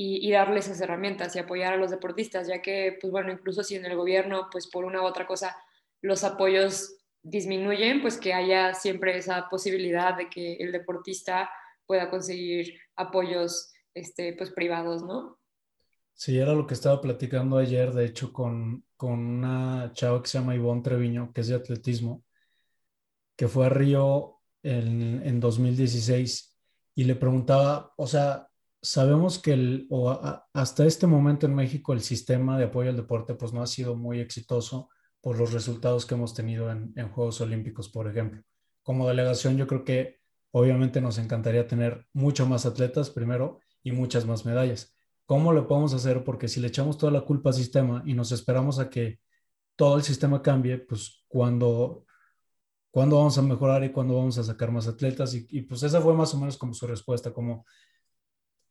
y, 0.00 0.30
darles 0.30 0.66
esas 0.66 0.80
herramientas 0.80 1.34
y 1.34 1.40
apoyar 1.40 1.74
a 1.74 1.76
los 1.76 1.90
deportistas, 1.90 2.46
ya 2.46 2.62
que, 2.62 2.96
pues 3.00 3.10
bueno, 3.10 3.32
incluso 3.32 3.64
si 3.64 3.74
en 3.74 3.84
el 3.84 3.96
gobierno, 3.96 4.48
pues 4.52 4.68
por 4.68 4.84
una 4.84 5.02
u 5.02 5.04
otra 5.04 5.26
cosa, 5.26 5.56
los 6.00 6.22
apoyos 6.22 6.98
disminuyen, 7.20 8.00
pues 8.00 8.16
que 8.16 8.32
haya 8.32 8.74
siempre 8.74 9.18
esa 9.18 9.48
posibilidad 9.48 10.16
de 10.16 10.30
que 10.30 10.54
el 10.54 10.70
deportista 10.70 11.50
pueda 11.84 12.10
conseguir 12.10 12.78
apoyos 12.94 13.72
este, 13.92 14.34
pues 14.34 14.50
privados, 14.50 15.02
¿no? 15.02 15.38
Sí, 16.14 16.38
era 16.38 16.52
lo 16.52 16.66
que 16.66 16.74
estaba 16.74 17.00
platicando 17.00 17.58
ayer, 17.58 17.92
de 17.92 18.04
hecho, 18.04 18.32
con, 18.32 18.84
con 18.96 19.18
una 19.18 19.92
chava 19.94 20.22
que 20.22 20.28
se 20.28 20.38
llama 20.38 20.54
Ivonne 20.54 20.82
Treviño, 20.82 21.32
que 21.32 21.40
es 21.40 21.48
de 21.48 21.56
atletismo, 21.56 22.24
que 23.38 23.46
fue 23.46 23.66
a 23.66 23.68
Río 23.68 24.40
en, 24.64 25.22
en 25.24 25.38
2016 25.38 26.58
y 26.96 27.04
le 27.04 27.14
preguntaba, 27.14 27.94
o 27.96 28.08
sea, 28.08 28.48
sabemos 28.82 29.38
que 29.38 29.52
el, 29.52 29.88
hasta 30.52 30.84
este 30.84 31.06
momento 31.06 31.46
en 31.46 31.54
México 31.54 31.92
el 31.92 32.00
sistema 32.00 32.58
de 32.58 32.64
apoyo 32.64 32.90
al 32.90 32.96
deporte 32.96 33.34
pues 33.34 33.52
no 33.52 33.62
ha 33.62 33.68
sido 33.68 33.94
muy 33.94 34.18
exitoso 34.18 34.90
por 35.20 35.38
los 35.38 35.52
resultados 35.52 36.04
que 36.04 36.16
hemos 36.16 36.34
tenido 36.34 36.68
en, 36.68 36.92
en 36.96 37.10
Juegos 37.10 37.40
Olímpicos, 37.40 37.88
por 37.88 38.08
ejemplo. 38.08 38.42
Como 38.82 39.06
delegación 39.06 39.56
yo 39.56 39.68
creo 39.68 39.84
que 39.84 40.18
obviamente 40.50 41.00
nos 41.00 41.16
encantaría 41.18 41.68
tener 41.68 42.08
mucho 42.12 42.44
más 42.44 42.66
atletas 42.66 43.08
primero 43.08 43.60
y 43.84 43.92
muchas 43.92 44.26
más 44.26 44.44
medallas. 44.44 44.96
¿Cómo 45.26 45.52
lo 45.52 45.68
podemos 45.68 45.94
hacer? 45.94 46.24
Porque 46.24 46.48
si 46.48 46.58
le 46.58 46.66
echamos 46.66 46.98
toda 46.98 47.12
la 47.12 47.20
culpa 47.20 47.50
al 47.50 47.54
sistema 47.54 48.02
y 48.04 48.14
nos 48.14 48.32
esperamos 48.32 48.80
a 48.80 48.90
que 48.90 49.20
todo 49.76 49.96
el 49.96 50.02
sistema 50.02 50.42
cambie, 50.42 50.78
pues 50.78 51.24
cuando 51.28 52.04
cuándo 52.90 53.16
vamos 53.18 53.38
a 53.38 53.42
mejorar 53.42 53.84
y 53.84 53.92
cuándo 53.92 54.16
vamos 54.16 54.38
a 54.38 54.44
sacar 54.44 54.70
más 54.70 54.88
atletas. 54.88 55.34
Y, 55.34 55.62
pues 55.62 55.82
esa 55.82 56.00
fue 56.00 56.14
más 56.14 56.34
o 56.34 56.38
menos 56.38 56.56
como 56.56 56.74
su 56.74 56.86
respuesta, 56.86 57.32
como, 57.32 57.66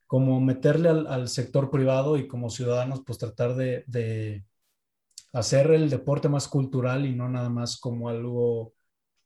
como 0.05 0.39
meterle 0.41 0.89
al, 0.89 1.27
sector 1.27 1.69
privado 1.69 2.17
y 2.17 2.27
como 2.27 2.49
ciudadanos, 2.49 3.03
pues 3.05 3.17
tratar 3.17 3.55
de, 3.55 3.83
de, 3.87 4.45
hacer 5.33 5.71
el 5.71 5.89
deporte 5.89 6.29
más 6.29 6.47
cultural 6.47 7.05
y 7.05 7.15
no 7.15 7.29
nada 7.29 7.49
más 7.49 7.77
como 7.79 8.09
algo 8.09 8.73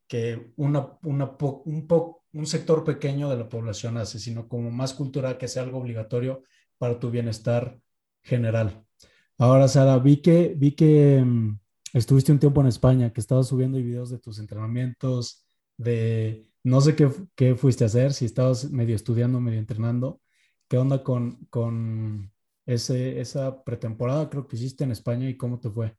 que 0.08 0.52
una, 0.58 0.98
una 1.04 1.38
un, 1.66 1.88
po, 1.88 2.24
un 2.34 2.46
sector 2.46 2.84
pequeño 2.84 3.30
de 3.30 3.38
la 3.38 3.48
población 3.48 3.98
hace, 3.98 4.20
sino 4.20 4.48
como 4.48 4.70
más 4.72 4.94
cultural, 4.94 5.38
que 5.38 5.48
sea 5.48 5.64
algo 5.64 5.80
obligatorio 5.80 6.44
para 6.78 7.00
tu 7.00 7.12
bienestar 7.12 7.80
general. 8.22 8.84
Ahora, 9.38 9.68
Sara, 9.68 9.98
vi 10.00 10.22
que, 10.22 10.54
vi 10.58 10.74
que 10.74 11.24
mm, 11.24 11.60
estuviste 11.94 12.32
un 12.32 12.40
tiempo 12.40 12.62
en 12.62 12.68
España, 12.68 13.12
que 13.12 13.22
estabas 13.22 13.48
subiendo 13.48 13.78
videos 13.78 14.10
de 14.10 14.20
tus 14.20 14.40
entrenamientos, 14.40 15.46
de 15.78 16.50
no 16.64 16.82
sé 16.82 16.96
qué, 16.96 17.10
qué, 17.36 17.56
fuiste 17.56 17.84
a 17.84 17.88
hacer, 17.88 18.14
si 18.14 18.26
estabas 18.26 18.70
medio 18.70 18.96
estudiando, 18.96 19.40
medio 19.40 19.60
entrenando. 19.60 20.22
¿Qué 20.68 20.78
onda 20.78 21.04
con, 21.04 21.46
con 21.46 22.32
ese, 22.66 23.20
esa 23.20 23.64
pretemporada 23.64 24.30
creo 24.30 24.48
que 24.48 24.56
hiciste 24.56 24.84
en 24.84 24.92
España 24.92 25.28
y 25.28 25.38
cómo 25.38 25.60
te 25.60 25.70
fue? 25.70 25.96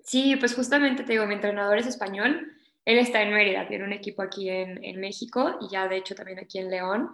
Sí, 0.00 0.36
pues 0.36 0.54
justamente 0.54 1.02
te 1.02 1.12
digo, 1.12 1.26
mi 1.26 1.34
entrenador 1.34 1.78
es 1.78 1.86
español, 1.86 2.52
él 2.84 2.98
está 2.98 3.22
en 3.22 3.32
Mérida, 3.32 3.66
tiene 3.66 3.84
un 3.84 3.92
equipo 3.92 4.22
aquí 4.22 4.50
en, 4.50 4.84
en 4.84 5.00
México 5.00 5.56
y 5.60 5.70
ya 5.70 5.88
de 5.88 5.96
hecho 5.96 6.14
también 6.14 6.38
aquí 6.38 6.58
en 6.58 6.70
León. 6.70 7.08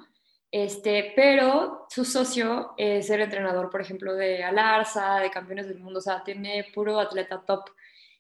Este, 0.53 1.13
pero 1.15 1.87
su 1.89 2.05
socio 2.05 2.75
es 2.77 3.09
el 3.11 3.21
entrenador, 3.21 3.71
por 3.71 3.81
ejemplo, 3.81 4.15
de 4.15 4.43
Alarza, 4.43 5.21
de 5.21 5.31
campeones 5.31 5.69
del 5.69 5.79
mundo, 5.79 6.01
o 6.01 6.03
sea, 6.03 6.25
tiene 6.25 6.67
puro 6.75 6.99
atleta 6.99 7.43
top. 7.47 7.71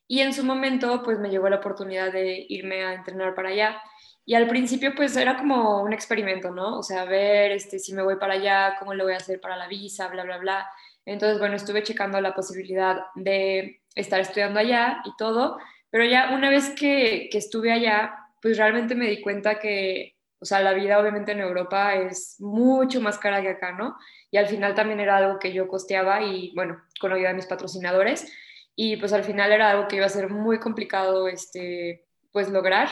Y 0.06 0.20
en 0.20 0.32
su 0.32 0.44
momento, 0.44 1.02
pues 1.02 1.18
me 1.18 1.30
llegó 1.30 1.48
la 1.48 1.56
oportunidad 1.56 2.12
de 2.12 2.46
irme 2.48 2.84
a 2.84 2.94
entrenar 2.94 3.34
para 3.34 3.50
allá. 3.50 3.82
Y 4.24 4.34
al 4.34 4.48
principio, 4.48 4.94
pues 4.94 5.16
era 5.16 5.36
como 5.36 5.82
un 5.82 5.92
experimento, 5.92 6.50
¿no? 6.50 6.78
O 6.78 6.82
sea, 6.82 7.04
ver 7.04 7.52
este, 7.52 7.78
si 7.78 7.92
me 7.94 8.02
voy 8.02 8.16
para 8.16 8.34
allá, 8.34 8.76
cómo 8.78 8.94
lo 8.94 9.04
voy 9.04 9.14
a 9.14 9.16
hacer 9.16 9.40
para 9.40 9.56
la 9.56 9.68
visa, 9.68 10.08
bla, 10.08 10.24
bla, 10.24 10.38
bla. 10.38 10.70
Entonces, 11.04 11.38
bueno, 11.38 11.56
estuve 11.56 11.82
checando 11.82 12.20
la 12.20 12.34
posibilidad 12.34 12.98
de 13.16 13.82
estar 13.94 14.20
estudiando 14.20 14.60
allá 14.60 15.00
y 15.04 15.16
todo, 15.16 15.58
pero 15.90 16.04
ya 16.04 16.30
una 16.32 16.50
vez 16.50 16.70
que, 16.70 17.28
que 17.30 17.38
estuve 17.38 17.72
allá, 17.72 18.14
pues 18.40 18.56
realmente 18.56 18.94
me 18.94 19.06
di 19.06 19.20
cuenta 19.20 19.58
que 19.58 20.16
o 20.40 20.44
sea, 20.44 20.60
la 20.60 20.72
vida 20.72 20.98
obviamente 20.98 21.32
en 21.32 21.40
Europa 21.40 21.94
es 21.94 22.36
mucho 22.40 23.00
más 23.00 23.18
cara 23.18 23.42
que 23.42 23.50
acá, 23.50 23.72
¿no? 23.72 23.96
Y 24.30 24.38
al 24.38 24.46
final 24.46 24.74
también 24.74 25.00
era 25.00 25.16
algo 25.16 25.38
que 25.38 25.52
yo 25.52 25.68
costeaba 25.68 26.22
y, 26.22 26.52
bueno, 26.54 26.82
con 27.00 27.12
ayuda 27.12 27.28
de 27.28 27.34
mis 27.34 27.46
patrocinadores. 27.46 28.32
Y 28.74 28.96
pues 28.96 29.12
al 29.12 29.24
final 29.24 29.52
era 29.52 29.70
algo 29.70 29.88
que 29.88 29.96
iba 29.96 30.06
a 30.06 30.08
ser 30.08 30.30
muy 30.30 30.58
complicado, 30.58 31.28
este, 31.28 32.06
pues 32.32 32.48
lograr. 32.50 32.88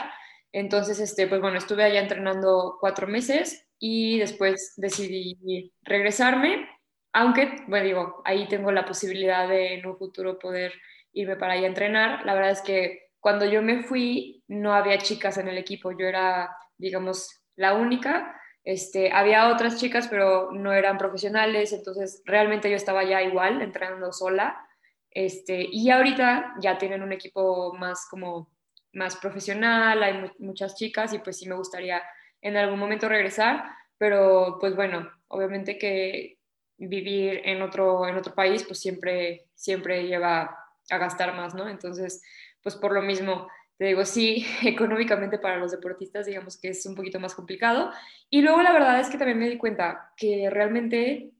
Entonces, 0.51 0.99
este, 0.99 1.27
pues 1.27 1.41
bueno, 1.41 1.57
estuve 1.57 1.83
allá 1.83 2.01
entrenando 2.01 2.77
cuatro 2.79 3.07
meses 3.07 3.67
y 3.79 4.19
después 4.19 4.73
decidí 4.77 5.73
regresarme 5.83 6.67
aunque, 7.13 7.63
bueno, 7.67 7.85
digo, 7.85 8.21
ahí 8.25 8.47
tengo 8.47 8.71
la 8.71 8.85
posibilidad 8.85 9.47
de 9.47 9.75
en 9.75 9.85
un 9.85 9.97
futuro 9.97 10.37
poder 10.37 10.73
irme 11.13 11.35
para 11.35 11.53
allá 11.53 11.63
a 11.63 11.69
entrenar. 11.69 12.25
La 12.25 12.33
verdad 12.33 12.51
es 12.51 12.61
que 12.61 13.09
cuando 13.19 13.45
yo 13.45 13.61
me 13.61 13.83
fui 13.83 14.43
no 14.47 14.73
había 14.73 14.97
chicas 14.99 15.37
en 15.37 15.47
el 15.47 15.57
equipo, 15.57 15.91
yo 15.91 16.05
era, 16.05 16.55
digamos, 16.77 17.38
la 17.59 17.73
única. 17.73 18.39
Este, 18.63 19.11
había 19.11 19.49
otras 19.49 19.77
chicas, 19.77 20.07
pero 20.07 20.51
no 20.51 20.73
eran 20.73 20.97
profesionales, 20.97 21.73
entonces 21.73 22.21
realmente 22.25 22.69
yo 22.69 22.75
estaba 22.75 23.03
ya 23.03 23.21
igual, 23.21 23.61
entrenando 23.61 24.11
sola. 24.13 24.65
Este, 25.11 25.67
y 25.69 25.89
ahorita 25.89 26.55
ya 26.61 26.77
tienen 26.77 27.03
un 27.03 27.11
equipo 27.11 27.73
más 27.73 28.07
como 28.09 28.49
más 28.93 29.17
profesional, 29.17 30.01
hay 30.01 30.31
muchas 30.39 30.75
chicas 30.75 31.13
y 31.13 31.19
pues 31.19 31.37
sí 31.37 31.47
me 31.47 31.55
gustaría 31.55 32.01
en 32.41 32.57
algún 32.57 32.79
momento 32.79 33.07
regresar, 33.07 33.65
pero 33.97 34.57
pues 34.59 34.75
bueno, 34.75 35.11
obviamente 35.27 35.77
que 35.77 36.39
vivir 36.77 37.41
en 37.43 37.61
otro, 37.61 38.07
en 38.07 38.15
otro 38.15 38.33
país 38.33 38.63
pues 38.63 38.79
siempre, 38.79 39.47
siempre 39.53 40.07
lleva 40.07 40.57
a 40.89 40.97
gastar 40.97 41.35
más, 41.35 41.53
¿no? 41.53 41.67
Entonces, 41.67 42.23
pues 42.63 42.75
por 42.75 42.93
lo 42.93 43.01
mismo, 43.01 43.47
te 43.79 43.85
digo, 43.85 44.05
sí, 44.05 44.45
económicamente 44.63 45.39
para 45.39 45.57
los 45.57 45.71
deportistas 45.71 46.27
digamos 46.27 46.57
que 46.57 46.69
es 46.69 46.85
un 46.85 46.95
poquito 46.95 47.19
más 47.19 47.33
complicado. 47.33 47.91
Y 48.29 48.41
luego 48.41 48.61
la 48.61 48.73
verdad 48.73 48.99
es 48.99 49.09
que 49.09 49.17
también 49.17 49.39
me 49.39 49.49
di 49.49 49.57
cuenta 49.57 50.13
que 50.17 50.49
realmente 50.51 51.31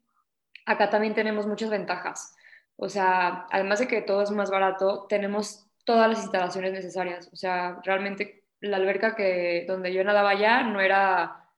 acá 0.66 0.90
también 0.90 1.14
tenemos 1.14 1.46
muchas 1.46 1.70
ventajas. 1.70 2.36
O 2.78 2.88
sea, 2.88 3.46
además 3.52 3.80
de 3.80 3.88
que 3.88 4.02
todo 4.02 4.22
es 4.22 4.32
más 4.32 4.50
barato, 4.50 5.06
tenemos 5.10 5.68
todas 5.84 6.08
las 6.08 6.22
instalaciones 6.22 6.72
necesarias. 6.72 7.30
O 7.34 7.36
sea, 7.36 7.82
realmente 7.84 8.46
la 8.62 8.78
alberca 8.78 9.16
que 9.16 9.66
donde 9.68 9.94
yo 9.94 10.04
nadaba 10.04 10.34
ya 10.34 10.64
no 10.64 10.80
era 10.80 11.50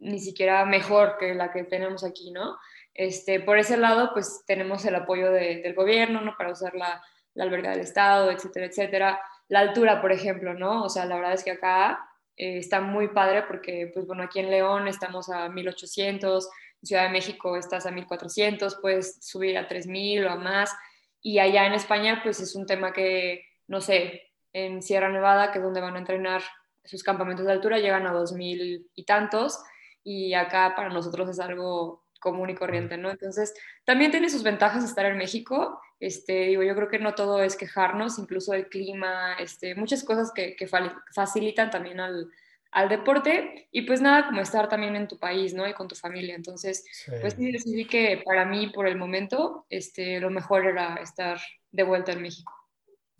ni 0.00 0.18
siquiera 0.18 0.64
mejor 0.64 1.16
que 1.16 1.34
la 1.34 1.52
que 1.52 1.62
tenemos 1.62 2.02
aquí, 2.02 2.32
¿no? 2.32 2.58
Este, 2.92 3.38
por 3.38 3.58
ese 3.58 3.76
lado, 3.76 4.10
pues 4.12 4.42
tenemos 4.46 4.84
el 4.84 4.96
apoyo 4.96 5.30
del 5.30 5.74
gobierno, 5.74 6.20
¿no? 6.20 6.36
Para 6.36 6.50
usar 6.50 6.74
la, 6.74 7.00
la, 7.34 7.44
alberca 7.44 7.70
del 7.70 7.80
Estado, 7.80 8.32
etcétera, 8.32 8.66
etcétera. 8.66 9.20
La 9.52 9.60
altura, 9.60 10.00
por 10.00 10.12
ejemplo, 10.12 10.54
¿no? 10.54 10.82
O 10.82 10.88
sea, 10.88 11.04
la 11.04 11.16
verdad 11.16 11.34
es 11.34 11.44
que 11.44 11.50
acá 11.50 12.08
eh, 12.38 12.56
está 12.56 12.80
muy 12.80 13.08
padre 13.08 13.42
porque, 13.42 13.90
pues 13.92 14.06
bueno, 14.06 14.22
aquí 14.22 14.40
en 14.40 14.48
León 14.48 14.88
estamos 14.88 15.28
a 15.28 15.50
1800, 15.50 16.48
en 16.80 16.86
Ciudad 16.86 17.02
de 17.02 17.10
México 17.10 17.54
estás 17.58 17.84
a 17.84 17.90
1400, 17.90 18.76
puedes 18.76 19.22
subir 19.22 19.58
a 19.58 19.68
3000 19.68 20.24
o 20.24 20.30
a 20.30 20.36
más. 20.36 20.74
Y 21.20 21.38
allá 21.38 21.66
en 21.66 21.74
España, 21.74 22.22
pues 22.22 22.40
es 22.40 22.56
un 22.56 22.64
tema 22.64 22.94
que, 22.94 23.44
no 23.66 23.82
sé, 23.82 24.22
en 24.54 24.80
Sierra 24.80 25.10
Nevada, 25.10 25.52
que 25.52 25.58
es 25.58 25.64
donde 25.64 25.82
van 25.82 25.96
a 25.96 25.98
entrenar 25.98 26.42
sus 26.82 27.02
campamentos 27.02 27.44
de 27.44 27.52
altura, 27.52 27.78
llegan 27.78 28.06
a 28.06 28.12
dos 28.12 28.32
mil 28.32 28.88
y 28.94 29.04
tantos, 29.04 29.62
y 30.02 30.32
acá 30.32 30.72
para 30.74 30.88
nosotros 30.88 31.28
es 31.28 31.40
algo 31.40 32.01
común 32.22 32.48
y 32.50 32.54
corriente, 32.54 32.96
¿no? 32.96 33.10
Entonces, 33.10 33.52
también 33.84 34.10
tiene 34.10 34.30
sus 34.30 34.42
ventajas 34.42 34.84
estar 34.84 35.04
en 35.04 35.18
México. 35.18 35.80
Este, 36.00 36.46
digo, 36.46 36.62
yo 36.62 36.74
creo 36.74 36.88
que 36.88 36.98
no 36.98 37.14
todo 37.14 37.42
es 37.42 37.56
quejarnos, 37.56 38.18
incluso 38.18 38.54
el 38.54 38.68
clima, 38.68 39.34
este, 39.34 39.74
muchas 39.74 40.04
cosas 40.04 40.32
que, 40.32 40.56
que 40.56 40.68
facilitan 41.14 41.70
también 41.70 42.00
al, 42.00 42.30
al 42.72 42.88
deporte 42.88 43.68
y 43.70 43.82
pues 43.82 44.00
nada, 44.00 44.26
como 44.26 44.40
estar 44.40 44.68
también 44.68 44.96
en 44.96 45.06
tu 45.06 45.18
país, 45.18 45.52
¿no? 45.52 45.68
Y 45.68 45.74
con 45.74 45.88
tu 45.88 45.94
familia. 45.94 46.34
Entonces, 46.34 46.84
pues 47.20 47.34
sí 47.34 47.52
decidí 47.52 47.84
que 47.84 48.22
para 48.24 48.46
mí, 48.46 48.68
por 48.68 48.88
el 48.88 48.96
momento, 48.96 49.66
este, 49.68 50.18
lo 50.20 50.30
mejor 50.30 50.64
era 50.64 50.94
estar 50.96 51.38
de 51.70 51.82
vuelta 51.82 52.12
en 52.12 52.22
México. 52.22 52.52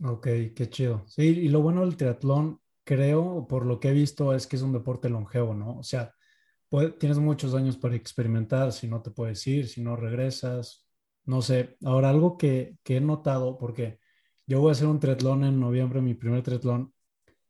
Ok, 0.03 0.27
qué 0.57 0.69
chido. 0.71 1.05
Sí, 1.07 1.23
y 1.23 1.49
lo 1.49 1.61
bueno 1.61 1.83
del 1.83 1.97
triatlón, 1.97 2.61
creo, 2.85 3.47
por 3.47 3.67
lo 3.67 3.79
que 3.79 3.91
he 3.91 3.93
visto, 3.93 4.35
es 4.35 4.47
que 4.47 4.57
es 4.57 4.63
un 4.63 4.73
deporte 4.73 5.09
longevo, 5.09 5.55
¿no? 5.55 5.79
O 5.79 5.83
sea, 5.83 6.15
tienes 6.99 7.19
muchos 7.19 7.55
años 7.55 7.77
para 7.77 7.97
experimentar, 7.97 8.73
si 8.73 8.89
no 8.89 9.03
te 9.03 9.11
puedes 9.11 9.47
ir, 9.47 9.69
si 9.69 9.83
no 9.83 9.97
regresas, 9.97 10.87
no 11.25 11.43
sé. 11.43 11.77
Ahora, 11.85 12.11
algo 12.11 12.39
que, 12.39 12.77
que 12.83 12.97
he 12.97 13.01
notado, 13.01 13.59
porque 13.59 13.99
yo 14.47 14.61
voy 14.61 14.71
a 14.71 14.73
hacer 14.73 14.87
un 14.87 15.01
triatlón 15.01 15.45
en 15.45 15.61
noviembre, 15.61 16.01
mi 16.01 16.15
primer 16.15 16.43
triatlón, 16.43 16.93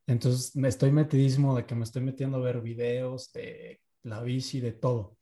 entonces 0.07 0.57
me 0.57 0.69
estoy 0.69 0.93
metidísimo 0.93 1.57
de 1.57 1.65
que 1.65 1.75
me 1.75 1.85
estoy 1.85 2.03
metiendo 2.03 2.39
a 2.39 2.41
ver 2.41 2.61
videos 2.61 3.33
de 3.33 3.81
la 4.03 4.23
bici, 4.23 4.61
de 4.61 4.73
todo. 4.73 5.17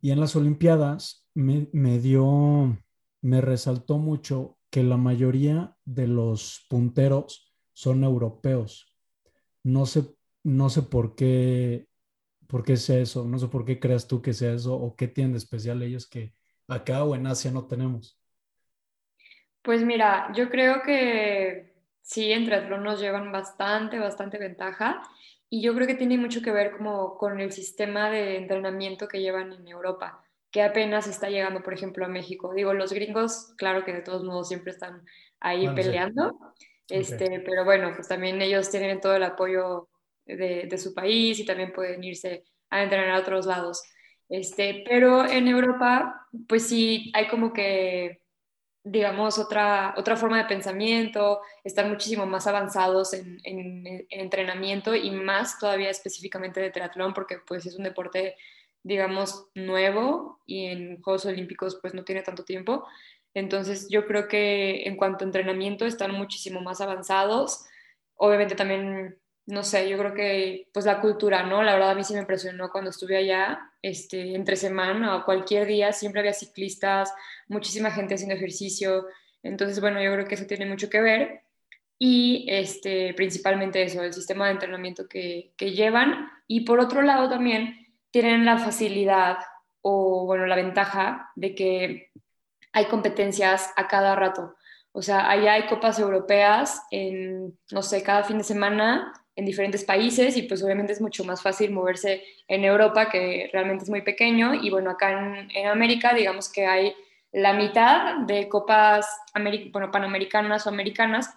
Y 0.00 0.10
en 0.10 0.20
las 0.20 0.36
Olimpiadas 0.36 1.26
me, 1.34 1.68
me 1.72 1.98
dio, 1.98 2.78
me 3.20 3.40
resaltó 3.40 3.98
mucho 3.98 4.58
que 4.70 4.82
la 4.82 4.96
mayoría 4.96 5.76
de 5.84 6.06
los 6.08 6.66
punteros 6.68 7.54
son 7.72 8.04
europeos. 8.04 8.94
No 9.62 9.86
sé, 9.86 10.14
no 10.42 10.70
sé 10.70 10.82
por 10.82 11.14
qué, 11.14 11.88
por 12.48 12.64
qué 12.64 12.76
sea 12.76 12.98
eso, 12.98 13.24
no 13.24 13.38
sé 13.38 13.48
por 13.48 13.64
qué 13.64 13.78
creas 13.78 14.06
tú 14.06 14.22
que 14.22 14.32
sea 14.32 14.52
eso 14.52 14.74
o 14.74 14.96
qué 14.96 15.08
tienen 15.08 15.32
de 15.32 15.38
especial 15.38 15.82
ellos 15.82 16.06
que 16.08 16.32
acá 16.68 17.04
o 17.04 17.14
en 17.14 17.26
Asia 17.26 17.50
no 17.50 17.66
tenemos. 17.66 18.18
Pues 19.62 19.82
mira, 19.82 20.32
yo 20.34 20.48
creo 20.48 20.82
que 20.82 21.74
sí, 22.02 22.30
en 22.32 22.44
triatlón 22.44 22.84
nos 22.84 23.00
llevan 23.00 23.32
bastante, 23.32 23.98
bastante 23.98 24.38
ventaja 24.38 25.02
y 25.50 25.62
yo 25.62 25.74
creo 25.74 25.86
que 25.86 25.94
tiene 25.94 26.18
mucho 26.18 26.40
que 26.42 26.52
ver 26.52 26.76
como 26.76 27.16
con 27.18 27.40
el 27.40 27.52
sistema 27.52 28.10
de 28.10 28.36
entrenamiento 28.36 29.08
que 29.08 29.20
llevan 29.20 29.52
en 29.52 29.66
Europa, 29.66 30.22
que 30.50 30.62
apenas 30.62 31.06
está 31.08 31.28
llegando, 31.30 31.62
por 31.62 31.74
ejemplo, 31.74 32.04
a 32.04 32.08
México. 32.08 32.52
Digo, 32.54 32.74
los 32.74 32.92
gringos, 32.92 33.52
claro 33.56 33.84
que 33.84 33.92
de 33.92 34.02
todos 34.02 34.22
modos 34.22 34.48
siempre 34.48 34.72
están 34.72 35.04
ahí 35.40 35.68
peleando, 35.74 36.38
este, 36.88 37.40
pero 37.40 37.64
bueno, 37.64 37.92
pues 37.94 38.08
también 38.08 38.40
ellos 38.40 38.70
tienen 38.70 39.00
todo 39.00 39.16
el 39.16 39.24
apoyo 39.24 39.88
de, 40.26 40.78
su 40.78 40.94
país 40.94 41.38
y 41.38 41.44
también 41.44 41.72
pueden 41.72 42.02
irse 42.04 42.44
a 42.70 42.82
entrenar 42.82 43.10
a 43.10 43.20
otros 43.20 43.46
lados. 43.46 43.82
Este, 44.28 44.84
pero 44.88 45.24
en 45.24 45.48
Europa, 45.48 46.26
pues 46.48 46.66
sí, 46.66 47.12
hay 47.14 47.28
como 47.28 47.52
que 47.52 48.20
digamos, 48.88 49.36
otra, 49.40 49.94
otra 49.96 50.16
forma 50.16 50.38
de 50.38 50.44
pensamiento, 50.44 51.40
están 51.64 51.88
muchísimo 51.90 52.24
más 52.24 52.46
avanzados 52.46 53.14
en, 53.14 53.40
en, 53.42 54.06
entrenamiento 54.10 54.94
y 54.94 55.10
más 55.10 55.58
todavía 55.58 55.90
específicamente 55.90 56.60
de 56.60 56.70
triatlón, 56.70 57.12
porque 57.12 57.38
pues 57.44 57.66
es 57.66 57.74
un 57.74 57.82
deporte, 57.82 58.36
digamos, 58.84 59.48
nuevo 59.56 60.38
y 60.46 60.66
en 60.66 61.02
Juegos 61.02 61.26
Olímpicos 61.26 61.80
pues 61.82 61.94
no 61.94 62.04
tiene 62.04 62.22
tanto 62.22 62.44
tiempo. 62.44 62.86
Entonces 63.34 63.88
yo 63.90 64.06
creo 64.06 64.28
que 64.28 64.84
en 64.86 64.96
cuanto 64.96 65.24
a 65.24 65.26
entrenamiento 65.26 65.84
están 65.84 66.12
muchísimo 66.12 66.60
más 66.60 66.80
avanzados. 66.80 67.66
Obviamente 68.14 68.54
también 68.54 69.18
no 69.46 69.62
sé, 69.62 69.88
yo 69.88 69.96
creo 69.96 70.12
que 70.14 70.68
pues 70.72 70.86
la 70.86 71.00
cultura, 71.00 71.44
¿no? 71.44 71.62
La 71.62 71.74
verdad 71.74 71.90
a 71.90 71.94
mí 71.94 72.02
sí 72.02 72.14
me 72.14 72.20
impresionó 72.20 72.68
cuando 72.70 72.90
estuve 72.90 73.16
allá, 73.16 73.60
este, 73.80 74.34
entre 74.34 74.56
semana 74.56 75.16
o 75.16 75.24
cualquier 75.24 75.66
día, 75.66 75.92
siempre 75.92 76.20
había 76.20 76.32
ciclistas, 76.32 77.12
muchísima 77.48 77.92
gente 77.92 78.14
haciendo 78.14 78.34
ejercicio, 78.34 79.06
entonces 79.42 79.80
bueno, 79.80 80.02
yo 80.02 80.12
creo 80.12 80.26
que 80.26 80.34
eso 80.34 80.46
tiene 80.46 80.66
mucho 80.66 80.90
que 80.90 81.00
ver 81.00 81.42
y 81.98 82.46
este, 82.48 83.14
principalmente 83.14 83.82
eso, 83.82 84.02
el 84.02 84.12
sistema 84.12 84.46
de 84.46 84.52
entrenamiento 84.52 85.08
que, 85.08 85.52
que 85.56 85.70
llevan 85.72 86.28
y 86.48 86.62
por 86.62 86.80
otro 86.80 87.02
lado 87.02 87.28
también 87.30 87.86
tienen 88.10 88.44
la 88.44 88.58
facilidad 88.58 89.38
o 89.80 90.26
bueno, 90.26 90.46
la 90.46 90.56
ventaja 90.56 91.30
de 91.36 91.54
que 91.54 92.10
hay 92.72 92.86
competencias 92.86 93.72
a 93.76 93.86
cada 93.86 94.16
rato. 94.16 94.56
O 94.92 95.02
sea, 95.02 95.30
allá 95.30 95.52
hay 95.52 95.66
copas 95.66 95.98
europeas 95.98 96.82
en, 96.90 97.58
no 97.70 97.82
sé, 97.82 98.02
cada 98.02 98.24
fin 98.24 98.38
de 98.38 98.44
semana 98.44 99.12
en 99.36 99.44
diferentes 99.44 99.84
países 99.84 100.36
y 100.36 100.42
pues 100.42 100.62
obviamente 100.62 100.94
es 100.94 101.00
mucho 101.00 101.22
más 101.22 101.42
fácil 101.42 101.70
moverse 101.70 102.24
en 102.48 102.64
Europa 102.64 103.10
que 103.10 103.50
realmente 103.52 103.84
es 103.84 103.90
muy 103.90 104.00
pequeño 104.00 104.54
y 104.54 104.70
bueno, 104.70 104.90
acá 104.90 105.12
en, 105.52 105.66
América 105.66 106.14
digamos 106.14 106.50
que 106.50 106.66
hay 106.66 106.94
la 107.32 107.52
mitad 107.52 108.16
de 108.26 108.48
copas 108.48 109.06
bueno, 109.72 109.90
panamericanas 109.90 110.66
o 110.66 110.70
americanas 110.70 111.30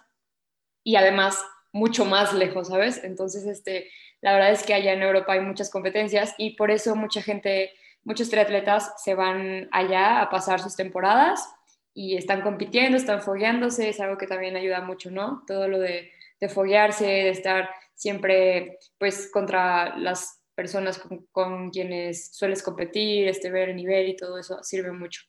y 0.82 0.96
además 0.96 1.44
mucho 1.72 2.06
más 2.06 2.32
lejos, 2.32 2.68
¿sabes? 2.68 3.04
Entonces, 3.04 3.44
este, 3.46 3.90
la 4.22 4.32
verdad 4.32 4.50
es 4.50 4.62
que 4.64 4.74
allá 4.74 4.94
en 4.94 5.02
Europa 5.02 5.34
hay 5.34 5.40
muchas 5.40 5.70
competencias 5.70 6.34
y 6.38 6.56
por 6.56 6.70
eso 6.70 6.96
mucha 6.96 7.20
gente, 7.20 7.70
muchos 8.02 8.30
triatletas 8.30 8.94
se 8.96 9.14
van 9.14 9.68
allá 9.72 10.22
a 10.22 10.30
pasar 10.30 10.60
sus 10.60 10.74
temporadas 10.74 11.48
y 11.92 12.16
están 12.16 12.40
compitiendo, 12.40 12.96
están 12.96 13.20
fogueándose, 13.20 13.90
es 13.90 14.00
algo 14.00 14.16
que 14.16 14.26
también 14.26 14.56
ayuda 14.56 14.80
mucho, 14.80 15.10
¿no? 15.10 15.44
Todo 15.46 15.68
lo 15.68 15.78
de, 15.78 16.10
de 16.40 16.48
foguearse, 16.48 17.04
de 17.04 17.30
estar 17.30 17.68
siempre 18.00 18.78
pues 18.96 19.30
contra 19.30 19.96
las 19.98 20.40
personas 20.54 21.00
con, 21.32 21.70
quienes 21.70 22.34
sueles 22.34 22.62
competir, 22.62 23.28
este, 23.28 23.50
ver 23.50 23.68
el 23.68 23.76
nivel 23.76 24.08
y 24.08 24.16
todo 24.16 24.38
eso 24.38 24.62
sirve 24.62 24.90
mucho. 24.90 25.20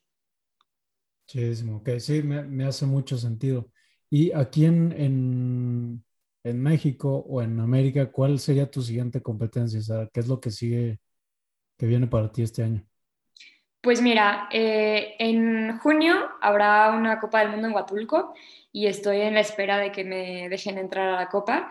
Sí, 1.27 1.51
ok, 1.69 1.89
sí, 1.99 2.23
me, 2.23 2.43
me, 2.43 2.65
hace 2.65 2.85
mucho 2.85 3.17
sentido. 3.17 3.69
Y 4.09 4.31
aquí 4.31 4.65
en, 4.65 4.93
en, 4.93 6.05
en, 6.43 6.61
México 6.61 7.25
o 7.27 7.41
en 7.41 7.59
América, 7.59 8.09
¿cuál 8.11 8.39
sería 8.39 8.71
tu 8.71 8.81
siguiente 8.81 9.21
competencia? 9.21 9.79
O 9.79 9.83
sea, 9.83 10.09
¿qué 10.11 10.21
es 10.21 10.27
lo 10.27 10.39
que 10.39 10.51
sigue, 10.51 10.99
que 11.77 11.87
viene 11.87 12.07
para 12.07 12.31
ti 12.31 12.43
este 12.43 12.63
año? 12.63 12.85
Pues 13.81 14.01
mira, 14.01 14.47
eh, 14.51 15.15
en 15.19 15.77
junio 15.79 16.13
habrá 16.41 16.91
una 16.91 17.19
Copa 17.19 17.39
del 17.39 17.49
Mundo 17.49 17.67
en 17.67 17.73
Huatulco 17.73 18.33
y 18.71 18.87
estoy 18.87 19.21
en 19.21 19.33
la 19.33 19.39
espera 19.41 19.77
de 19.77 19.91
que 19.91 20.03
me 20.03 20.49
dejen 20.49 20.77
entrar 20.77 21.09
a 21.09 21.15
la 21.15 21.29
Copa. 21.29 21.69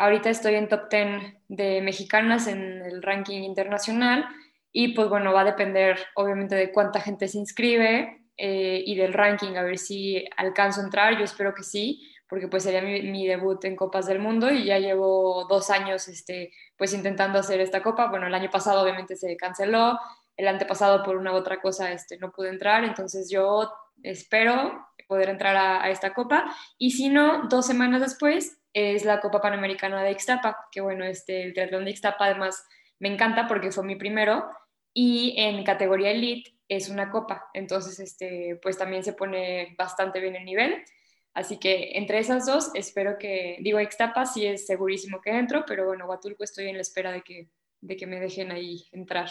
Ahorita 0.00 0.30
estoy 0.30 0.54
en 0.54 0.68
top 0.68 0.88
10 0.90 1.34
de 1.48 1.82
mexicanas 1.82 2.46
en 2.46 2.82
el 2.82 3.02
ranking 3.02 3.42
internacional 3.42 4.26
Y 4.72 4.94
pues 4.94 5.10
bueno, 5.10 5.34
va 5.34 5.42
a 5.42 5.44
depender 5.44 5.98
obviamente 6.14 6.54
de 6.54 6.72
cuánta 6.72 7.00
gente 7.00 7.28
se 7.28 7.36
inscribe 7.36 8.24
eh, 8.38 8.82
y 8.86 8.96
del 8.96 9.12
ranking, 9.12 9.56
a 9.56 9.62
ver 9.62 9.76
si 9.76 10.24
alcanzo 10.38 10.80
a 10.80 10.84
entrar, 10.84 11.18
yo 11.18 11.24
espero 11.24 11.52
que 11.52 11.62
sí, 11.62 12.10
porque 12.26 12.48
pues 12.48 12.62
sería 12.62 12.80
mi, 12.80 13.26
debut 13.26 13.62
en 13.66 13.76
Copas 13.76 14.06
del 14.06 14.18
Mundo 14.20 14.50
y 14.50 14.64
ya 14.64 14.78
llevo 14.78 15.44
dos 15.46 15.68
años 15.68 16.08
este, 16.08 16.50
pues 16.78 16.94
intentando 16.94 17.38
hacer 17.38 17.60
esta 17.60 17.82
copa. 17.82 18.08
Bueno, 18.08 18.26
el 18.28 18.34
año 18.34 18.48
pasado 18.48 18.82
obviamente 18.82 19.16
se 19.16 19.36
canceló, 19.36 19.98
el 20.38 20.48
antepasado 20.48 21.02
por 21.02 21.16
una 21.16 21.32
u 21.32 21.34
otra 21.34 21.60
cosa 21.60 21.92
este, 21.92 22.16
no 22.16 22.32
pude 22.32 22.48
entrar, 22.48 22.84
entonces 22.84 23.28
yo 23.30 23.70
espero 24.02 24.86
poder 25.10 25.28
entrar 25.28 25.56
a, 25.56 25.90
esta 25.90 26.14
copa 26.14 26.44
y 26.78 26.92
si 26.92 27.08
no, 27.08 27.48
dos 27.48 27.66
semanas 27.66 28.00
después 28.00 28.59
es 28.72 29.04
la 29.04 29.20
Copa 29.20 29.40
Panamericana 29.40 30.02
de 30.02 30.12
Ixtapa, 30.12 30.68
que 30.70 30.80
bueno, 30.80 31.04
este, 31.04 31.42
el 31.42 31.52
triatlón 31.52 31.84
de 31.84 31.90
Ixtapa 31.90 32.26
además 32.26 32.64
me 32.98 33.12
encanta 33.12 33.48
porque 33.48 33.72
fue 33.72 33.84
mi 33.84 33.96
primero 33.96 34.48
y 34.92 35.34
en 35.38 35.64
categoría 35.64 36.10
elite 36.10 36.56
es 36.68 36.88
una 36.88 37.10
copa, 37.10 37.48
entonces 37.52 37.98
este, 37.98 38.58
pues 38.62 38.78
también 38.78 39.02
se 39.02 39.12
pone 39.12 39.74
bastante 39.76 40.20
bien 40.20 40.36
el 40.36 40.44
nivel. 40.44 40.84
Así 41.32 41.58
que 41.58 41.92
entre 41.96 42.18
esas 42.18 42.46
dos, 42.46 42.70
espero 42.74 43.16
que, 43.18 43.58
digo, 43.60 43.80
Ixtapa 43.80 44.26
sí 44.26 44.46
es 44.46 44.66
segurísimo 44.66 45.20
que 45.20 45.30
entro, 45.30 45.64
pero 45.66 45.86
bueno, 45.86 46.06
Huatulco 46.06 46.42
estoy 46.42 46.68
en 46.68 46.76
la 46.76 46.82
espera 46.82 47.12
de 47.12 47.22
que, 47.22 47.50
de 47.80 47.96
que 47.96 48.06
me 48.06 48.20
dejen 48.20 48.50
ahí 48.50 48.84
entrar. 48.92 49.30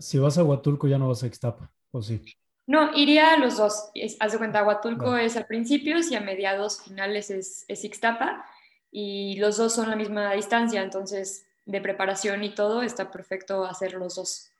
si 0.00 0.18
vas 0.18 0.36
a 0.38 0.44
Huatulco 0.44 0.88
ya 0.88 0.98
no 0.98 1.08
vas 1.08 1.22
a 1.22 1.26
Ixtapa, 1.26 1.72
¿o 1.92 2.02
sí? 2.02 2.22
No, 2.66 2.96
iría 2.96 3.34
a 3.34 3.38
los 3.38 3.58
dos. 3.58 3.90
haz 4.20 4.32
de 4.32 4.38
cuenta, 4.38 4.64
Huatulco 4.64 5.16
es 5.16 5.36
a 5.36 5.46
principios 5.46 6.10
y 6.10 6.16
a 6.16 6.20
mediados 6.20 6.82
finales 6.82 7.30
es, 7.30 7.64
es 7.68 7.84
Ixtapa 7.84 8.44
y 8.90 9.36
los 9.36 9.56
dos 9.56 9.74
son 9.74 9.90
la 9.90 9.96
misma 9.96 10.32
distancia, 10.32 10.82
entonces 10.82 11.46
de 11.66 11.80
preparación 11.80 12.42
y 12.44 12.54
todo 12.54 12.82
está 12.82 13.10
perfecto 13.10 13.64
hacer 13.64 13.94
los 13.94 14.16
dos. 14.16 14.50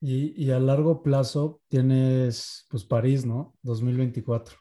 Y, 0.00 0.34
y 0.42 0.50
a 0.50 0.58
largo 0.58 1.02
plazo 1.02 1.62
tienes 1.68 2.66
pues 2.68 2.84
París, 2.84 3.24
¿no? 3.24 3.54
2024. 3.62 4.58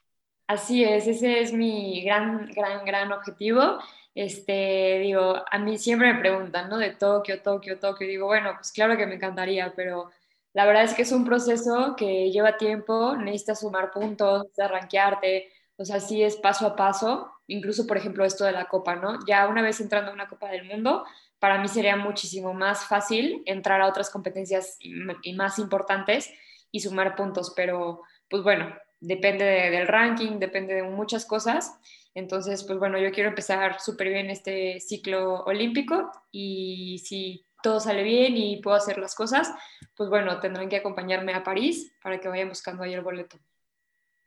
Así 0.47 0.83
es, 0.83 1.07
ese 1.07 1.41
es 1.41 1.51
mi 1.51 2.01
gran, 2.03 2.47
gran, 2.53 2.85
gran 2.85 3.11
objetivo. 3.11 3.79
Este, 4.13 4.99
digo, 4.99 5.35
a 5.49 5.59
mí 5.59 5.77
siempre 5.77 6.13
me 6.13 6.19
preguntan, 6.19 6.69
¿no? 6.69 6.77
De 6.77 6.91
Tokio, 6.91 7.41
Tokio, 7.41 7.79
Tokio. 7.79 8.07
Digo, 8.07 8.27
bueno, 8.27 8.51
pues 8.55 8.71
claro 8.71 8.95
que 8.95 9.05
me 9.05 9.15
encantaría, 9.15 9.73
pero 9.75 10.11
la 10.55 10.65
verdad 10.65 10.85
es 10.85 10.93
que 10.93 11.01
es 11.01 11.11
un 11.11 11.25
proceso 11.25 11.95
que 11.97 12.31
lleva 12.31 12.55
tiempo, 12.55 13.17
necesitas 13.17 13.59
sumar 13.59 13.91
puntos, 13.91 14.47
arranquearte, 14.57 15.49
o 15.75 15.83
sea, 15.83 15.99
sí 15.99 16.23
es 16.23 16.37
paso 16.37 16.65
a 16.65 16.77
paso, 16.77 17.29
incluso 17.47 17.85
por 17.85 17.97
ejemplo 17.97 18.23
esto 18.23 18.45
de 18.45 18.53
la 18.53 18.69
copa, 18.69 18.95
¿no? 18.95 19.19
Ya 19.27 19.49
una 19.49 19.61
vez 19.61 19.81
entrando 19.81 20.11
a 20.11 20.13
una 20.13 20.29
copa 20.29 20.47
del 20.49 20.63
mundo, 20.63 21.03
para 21.39 21.57
mí 21.57 21.67
sería 21.67 21.97
muchísimo 21.97 22.53
más 22.53 22.85
fácil 22.85 23.43
entrar 23.45 23.81
a 23.81 23.87
otras 23.87 24.09
competencias 24.09 24.77
y 24.79 25.33
más 25.33 25.59
importantes 25.59 26.31
y 26.71 26.79
sumar 26.79 27.17
puntos, 27.17 27.51
pero 27.53 28.03
pues 28.29 28.41
bueno, 28.41 28.73
depende 29.01 29.43
del 29.43 29.87
ranking, 29.87 30.39
depende 30.39 30.73
de 30.73 30.83
muchas 30.83 31.25
cosas. 31.25 31.77
Entonces, 32.13 32.63
pues 32.63 32.79
bueno, 32.79 32.97
yo 32.97 33.11
quiero 33.11 33.27
empezar 33.27 33.81
súper 33.81 34.07
bien 34.07 34.29
este 34.29 34.79
ciclo 34.79 35.43
olímpico 35.43 36.13
y 36.31 36.99
si 36.99 37.45
todo 37.65 37.79
sale 37.79 38.03
bien 38.03 38.37
y 38.37 38.61
puedo 38.61 38.77
hacer 38.77 38.99
las 38.99 39.15
cosas, 39.15 39.51
pues 39.95 40.07
bueno, 40.07 40.39
tendrán 40.39 40.69
que 40.69 40.75
acompañarme 40.75 41.33
a 41.33 41.43
París 41.43 41.91
para 42.03 42.19
que 42.19 42.27
vayan 42.27 42.49
buscando 42.49 42.83
ahí 42.83 42.93
el 42.93 43.01
boleto. 43.01 43.39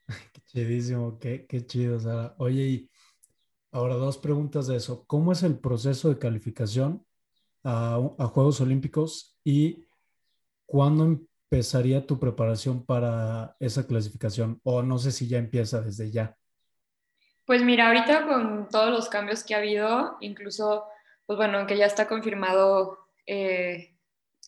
Qué 0.33 0.41
chidísimo, 0.45 1.21
qué, 1.21 1.47
qué 1.47 1.65
chido, 1.65 2.01
Sara. 2.01 2.35
Oye, 2.39 2.63
y 2.63 2.91
ahora 3.71 3.95
dos 3.95 4.19
preguntas 4.19 4.67
de 4.67 4.75
eso. 4.75 5.05
¿Cómo 5.07 5.31
es 5.31 5.45
el 5.45 5.57
proceso 5.57 6.09
de 6.09 6.19
calificación 6.19 7.07
a, 7.63 8.01
a 8.19 8.27
Juegos 8.27 8.61
Olímpicos 8.61 9.39
y 9.45 9.87
cuándo 10.67 11.05
empezaría 11.05 12.07
tu 12.07 12.19
preparación 12.19 12.85
para 12.85 13.55
esa 13.61 13.87
clasificación? 13.87 14.61
O 14.65 14.83
no 14.83 14.99
sé 14.99 15.13
si 15.13 15.29
ya 15.29 15.39
empieza 15.39 15.81
desde 15.81 16.11
ya. 16.11 16.37
Pues 17.45 17.63
mira, 17.63 17.87
ahorita 17.87 18.27
con 18.27 18.69
todos 18.69 18.91
los 18.91 19.09
cambios 19.09 19.45
que 19.45 19.55
ha 19.55 19.59
habido, 19.59 20.17
incluso, 20.21 20.87
pues 21.25 21.37
bueno, 21.37 21.59
aunque 21.59 21.77
ya 21.77 21.87
está 21.87 22.09
confirmado 22.09 23.08
eh, 23.29 23.95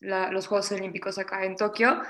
los 0.00 0.46
Juegos 0.46 0.72
Olímpicos 0.72 1.18
acá 1.18 1.44
en 1.44 1.56
Tokio, 1.56 2.02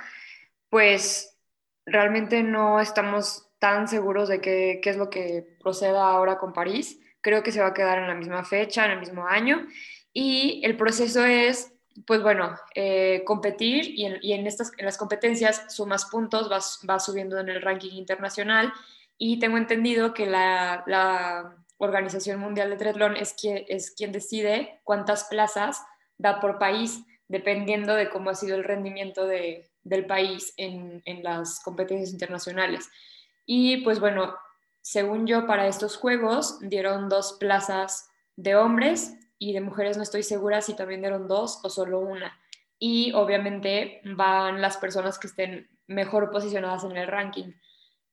pues 0.69 1.37
realmente 1.85 2.43
no 2.43 2.81
estamos 2.81 3.49
tan 3.59 3.89
seguros 3.89 4.29
de 4.29 4.41
qué, 4.41 4.81
qué 4.83 4.91
es 4.91 4.97
lo 4.97 5.11
que 5.11 5.57
proceda 5.61 6.09
ahora 6.09 6.39
con 6.39 6.53
París. 6.53 6.99
Creo 7.21 7.43
que 7.43 7.53
se 7.53 7.61
va 7.61 7.69
a 7.69 7.75
quedar 7.75 7.99
en 7.99 8.09
la 8.09 8.15
misma 8.15 8.45
fecha, 8.45 8.87
en 8.87 8.93
el 8.93 9.01
mismo 9.01 9.27
año. 9.27 9.67
Y 10.13 10.63
el 10.65 10.77
proceso 10.77 11.25
es 11.27 11.75
pues 12.07 12.23
bueno, 12.23 12.57
eh, 12.75 13.23
competir 13.25 13.85
y, 13.87 14.33
en, 14.33 14.47
estas, 14.47 14.73
en 14.79 14.87
las 14.87 14.97
competencias 14.97 15.65
sumas 15.75 16.07
puntos, 16.07 16.49
vas, 16.49 16.81
vas, 16.85 17.05
subiendo 17.05 17.39
en 17.39 17.49
el 17.49 17.63
ranking 17.63 17.93
internacional 17.93 18.73
y 19.19 19.39
tengo 19.39 19.57
entendido 19.57 20.15
que 20.15 20.27
la, 20.27 21.57
Organización 21.83 22.39
Mundial 22.41 22.69
de 22.69 22.77
Triatlón 22.77 23.17
es 23.17 23.33
quien, 23.33 23.65
es 23.67 23.93
quien 23.93 24.13
decide 24.13 24.83
cuántas 24.85 25.25
plazas 25.25 25.83
da 26.21 26.41
por 26.41 26.59
país, 26.59 27.03
dependiendo 27.29 27.95
de 27.95 28.11
cómo 28.11 28.31
ha 28.31 28.35
sido 28.35 28.57
el 28.57 28.65
rendimiento 28.65 29.27
del 29.27 30.07
país 30.07 30.53
en, 30.57 31.03
en 31.05 31.23
las 31.23 31.61
competencias 31.61 32.13
internacionales. 32.13 32.89
Y 33.47 33.79
pues 33.79 34.01
bueno, 34.01 34.37
según 34.83 35.27
yo, 35.27 35.47
para 35.47 35.67
estos 35.67 35.97
Juegos 35.97 36.59
dieron 36.61 37.09
dos 37.09 37.37
plazas 37.39 38.09
de 38.37 38.57
hombres 38.57 39.15
y 39.39 39.53
de 39.53 39.61
mujeres 39.61 39.97
no 39.97 40.03
estoy 40.03 40.23
segura 40.23 40.61
si 40.61 40.77
también 40.77 41.01
dieron 41.01 41.29
dos 41.29 41.61
o 41.63 41.71
solo 41.71 42.01
una. 42.01 42.39
Y 42.79 43.13
obviamente 43.13 44.01
van 44.05 44.61
las 44.61 44.77
personas 44.77 45.19
que 45.19 45.27
estén 45.27 45.69
mejor 45.87 46.31
posicionadas 46.31 46.85
en 46.85 46.97
el 46.97 47.09
ranking. 47.09 47.53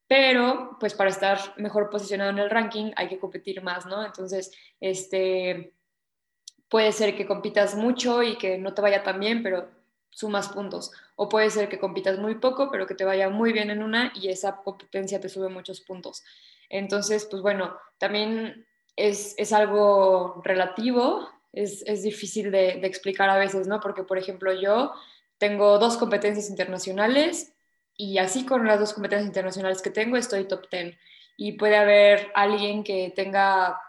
Pero, 0.07 0.77
pues 0.79 0.93
para 0.93 1.09
estar 1.09 1.37
mejor 1.57 1.89
posicionado 1.89 2.29
en 2.31 2.39
el 2.39 2.49
ranking 2.49 2.91
hay 2.95 3.09
que 3.09 3.19
competir 3.19 3.61
más, 3.61 3.85
¿no? 3.85 4.05
Entonces, 4.05 4.51
este, 4.79 5.73
puede 6.69 6.91
ser 6.91 7.15
que 7.15 7.25
compitas 7.25 7.75
mucho 7.75 8.23
y 8.23 8.37
que 8.37 8.57
no 8.57 8.73
te 8.73 8.81
vaya 8.81 9.03
tan 9.03 9.19
bien, 9.19 9.43
pero 9.43 9.69
sumas 10.09 10.49
puntos. 10.49 10.91
O 11.15 11.29
puede 11.29 11.49
ser 11.49 11.69
que 11.69 11.79
compitas 11.79 12.19
muy 12.19 12.35
poco, 12.35 12.69
pero 12.71 12.87
que 12.87 12.95
te 12.95 13.05
vaya 13.05 13.29
muy 13.29 13.53
bien 13.53 13.69
en 13.69 13.83
una 13.83 14.11
y 14.15 14.29
esa 14.29 14.57
competencia 14.57 15.19
te 15.19 15.29
sube 15.29 15.49
muchos 15.49 15.81
puntos. 15.81 16.23
Entonces, 16.69 17.25
pues 17.29 17.41
bueno, 17.41 17.77
también 17.97 18.65
es, 18.95 19.53
algo 19.53 20.41
relativo, 20.43 21.29
es, 21.53 22.03
difícil 22.03 22.51
de, 22.51 22.69
explicar 22.83 23.29
a 23.29 23.37
veces, 23.37 23.67
¿no? 23.67 23.79
Porque, 23.79 24.03
por 24.03 24.17
ejemplo, 24.17 24.53
yo 24.53 24.91
tengo 25.37 25.77
dos 25.77 25.97
competencias 25.97 26.49
internacionales 26.49 27.53
y 27.95 28.17
así 28.17 28.45
con 28.45 28.65
las 28.67 28.79
dos 28.79 28.93
competencias 28.93 29.27
internacionales 29.27 29.81
que 29.81 29.89
tengo 29.91 30.17
estoy 30.17 30.47
top 30.47 30.67
10. 30.69 30.97
Y 31.37 31.53
puede 31.53 31.77
haber 31.77 32.31
alguien 32.33 32.83
que 32.83 33.13
tenga 33.15 33.79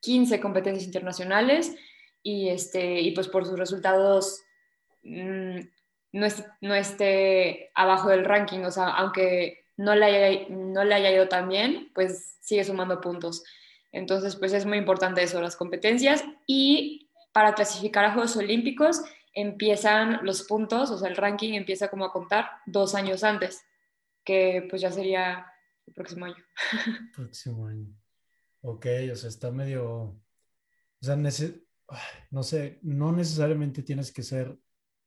15 0.00 0.40
competencias 0.40 0.84
internacionales 0.84 1.74
y, 2.22 2.48
este, 2.48 3.00
y 3.00 3.12
pues 3.12 3.28
por 3.28 3.46
sus 3.46 3.58
resultados 3.58 4.42
mm, 5.02 5.60
no, 6.12 6.26
no, 6.60 6.74
esté 6.74 7.70
abajo 7.74 8.08
del 8.08 8.24
ranking, 8.24 8.60
o 8.60 8.70
sea, 8.70 8.88
aunque 8.88 9.64
no 9.76 9.94
le, 9.94 10.06
haya, 10.06 10.46
no 10.48 10.84
le 10.84 10.94
haya 10.94 11.12
ido 11.12 11.28
tan 11.28 11.48
bien, 11.48 11.90
pues 11.94 12.36
sigue 12.40 12.64
sumando 12.64 13.00
puntos. 13.00 13.44
Entonces, 13.92 14.36
pues 14.36 14.52
es 14.52 14.66
muy 14.66 14.78
importante 14.78 15.22
eso, 15.22 15.40
las 15.40 15.56
competencias. 15.56 16.24
Y 16.46 17.10
para 17.32 17.54
clasificar 17.54 18.04
a 18.04 18.12
Juegos 18.12 18.36
Olímpicos 18.36 19.02
empiezan 19.34 20.20
los 20.24 20.42
puntos, 20.42 20.90
o 20.90 20.98
sea, 20.98 21.08
el 21.08 21.16
ranking 21.16 21.52
empieza 21.54 21.88
como 21.88 22.04
a 22.04 22.12
contar 22.12 22.50
dos 22.66 22.94
años 22.94 23.22
antes, 23.22 23.64
que 24.24 24.66
pues 24.68 24.82
ya 24.82 24.90
sería 24.90 25.46
el 25.86 25.94
próximo 25.94 26.26
año. 26.26 26.44
Próximo 27.14 27.66
año. 27.66 27.86
Ok, 28.62 28.86
o 29.12 29.16
sea, 29.16 29.28
está 29.28 29.52
medio, 29.52 29.86
o 29.86 30.20
sea, 31.00 31.16
no 32.30 32.42
sé, 32.42 32.78
no 32.82 33.12
necesariamente 33.12 33.82
tienes 33.82 34.12
que 34.12 34.22
ser 34.22 34.56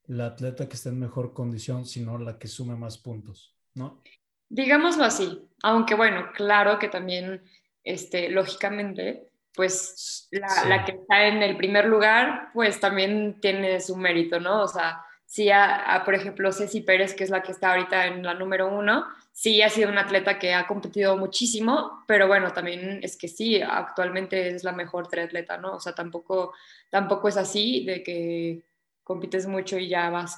la 0.05 0.27
atleta 0.27 0.67
que 0.67 0.75
esté 0.75 0.89
en 0.89 0.99
mejor 0.99 1.33
condición, 1.33 1.85
sino 1.85 2.17
la 2.17 2.37
que 2.37 2.47
sume 2.47 2.75
más 2.75 2.97
puntos, 2.97 3.55
¿no? 3.75 4.01
Digámoslo 4.49 5.03
así, 5.03 5.47
aunque 5.63 5.95
bueno, 5.95 6.31
claro 6.35 6.77
que 6.79 6.89
también 6.89 7.41
este, 7.83 8.29
lógicamente, 8.29 9.29
pues 9.53 10.27
la, 10.31 10.83
que 10.85 10.93
está 10.93 11.27
en 11.27 11.41
el 11.41 11.55
primer 11.57 11.85
lugar, 11.85 12.49
pues 12.53 12.79
también 12.79 13.39
tiene 13.39 13.79
su 13.79 13.95
mérito, 13.95 14.39
¿no? 14.39 14.63
O 14.63 14.67
sea, 14.67 15.03
sí, 15.31 15.49
a, 15.49 16.01
por 16.03 16.13
ejemplo, 16.13 16.51
Ceci 16.51 16.81
Pérez, 16.81 17.13
que 17.13 17.23
es 17.23 17.29
la 17.29 17.41
que 17.41 17.53
está 17.53 17.71
ahorita 17.71 18.07
en 18.07 18.21
la 18.21 18.33
número 18.33 18.67
uno, 18.67 19.05
sí 19.31 19.61
ha 19.61 19.69
sido 19.69 19.89
una 19.89 20.01
atleta 20.01 20.37
que 20.37 20.53
ha 20.53 20.67
competido 20.67 21.15
muchísimo, 21.15 22.03
pero 22.05 22.27
bueno, 22.27 22.51
también 22.51 22.99
es 23.01 23.15
que 23.15 23.29
sí, 23.29 23.61
actualmente 23.61 24.49
es 24.49 24.65
la 24.65 24.73
mejor 24.73 25.07
triatleta, 25.07 25.55
¿no? 25.55 25.75
O 25.75 25.79
sea, 25.79 25.95
tampoco, 25.95 26.53
tampoco 26.89 27.29
es 27.29 27.37
así 27.37 27.85
de 27.85 28.03
que 28.03 28.63
compites 29.05 29.47
mucho 29.47 29.77
y 29.77 29.87
ya 29.87 30.09
vas. 30.09 30.37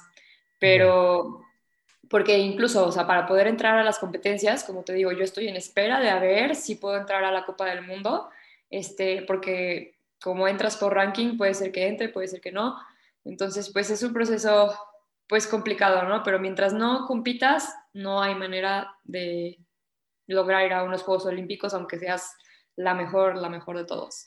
Pero, 0.60 1.40
porque 2.08 2.38
incluso, 2.38 2.86
o 2.86 2.92
sea, 2.92 3.04
para 3.04 3.26
poder 3.26 3.48
entrar 3.48 3.76
a 3.76 3.82
las 3.82 3.98
competencias, 3.98 4.62
como 4.62 4.84
te 4.84 4.92
digo, 4.92 5.10
yo 5.10 5.24
estoy 5.24 5.48
en 5.48 5.56
espera 5.56 5.98
de 5.98 6.10
a 6.10 6.20
ver 6.20 6.54
si 6.54 6.76
puedo 6.76 6.96
entrar 6.96 7.24
a 7.24 7.32
la 7.32 7.44
Copa 7.44 7.66
del 7.66 7.82
Mundo, 7.82 8.30
este, 8.70 9.22
porque 9.22 9.96
como 10.22 10.46
entras 10.46 10.76
por 10.76 10.94
ranking, 10.94 11.36
puede 11.36 11.54
ser 11.54 11.72
que 11.72 11.88
entre, 11.88 12.10
puede 12.10 12.28
ser 12.28 12.40
que 12.40 12.52
no. 12.52 12.76
Entonces, 13.24 13.70
pues 13.72 13.90
es 13.90 14.02
un 14.02 14.12
proceso 14.12 14.74
pues 15.26 15.46
complicado, 15.46 16.08
¿no? 16.08 16.22
Pero 16.22 16.38
mientras 16.38 16.72
no 16.72 17.06
compitas, 17.06 17.74
no 17.92 18.22
hay 18.22 18.34
manera 18.34 18.94
de 19.04 19.58
lograr 20.26 20.66
ir 20.66 20.72
a 20.72 20.84
unos 20.84 21.02
Juegos 21.02 21.26
Olímpicos, 21.26 21.74
aunque 21.74 21.98
seas 21.98 22.34
la 22.76 22.94
mejor, 22.94 23.36
la 23.36 23.48
mejor 23.48 23.78
de 23.78 23.84
todos. 23.84 24.26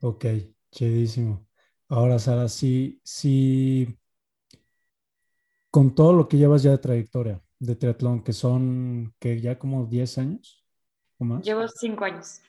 Ok, 0.00 0.26
chidísimo. 0.70 1.46
Ahora, 1.88 2.18
Sara, 2.18 2.48
sí, 2.48 3.00
sí, 3.04 3.98
con 5.70 5.94
todo 5.94 6.12
lo 6.12 6.28
que 6.28 6.38
llevas 6.38 6.62
ya 6.62 6.70
de 6.70 6.78
trayectoria 6.78 7.42
de 7.62 7.76
triatlón, 7.76 8.24
que 8.24 8.32
son 8.32 9.14
que 9.20 9.40
ya 9.40 9.56
como 9.56 9.86
10 9.86 10.18
años 10.18 10.64
o 11.18 11.24
más. 11.24 11.44
Llevo 11.44 11.68
5 11.68 12.04
años. 12.04 12.40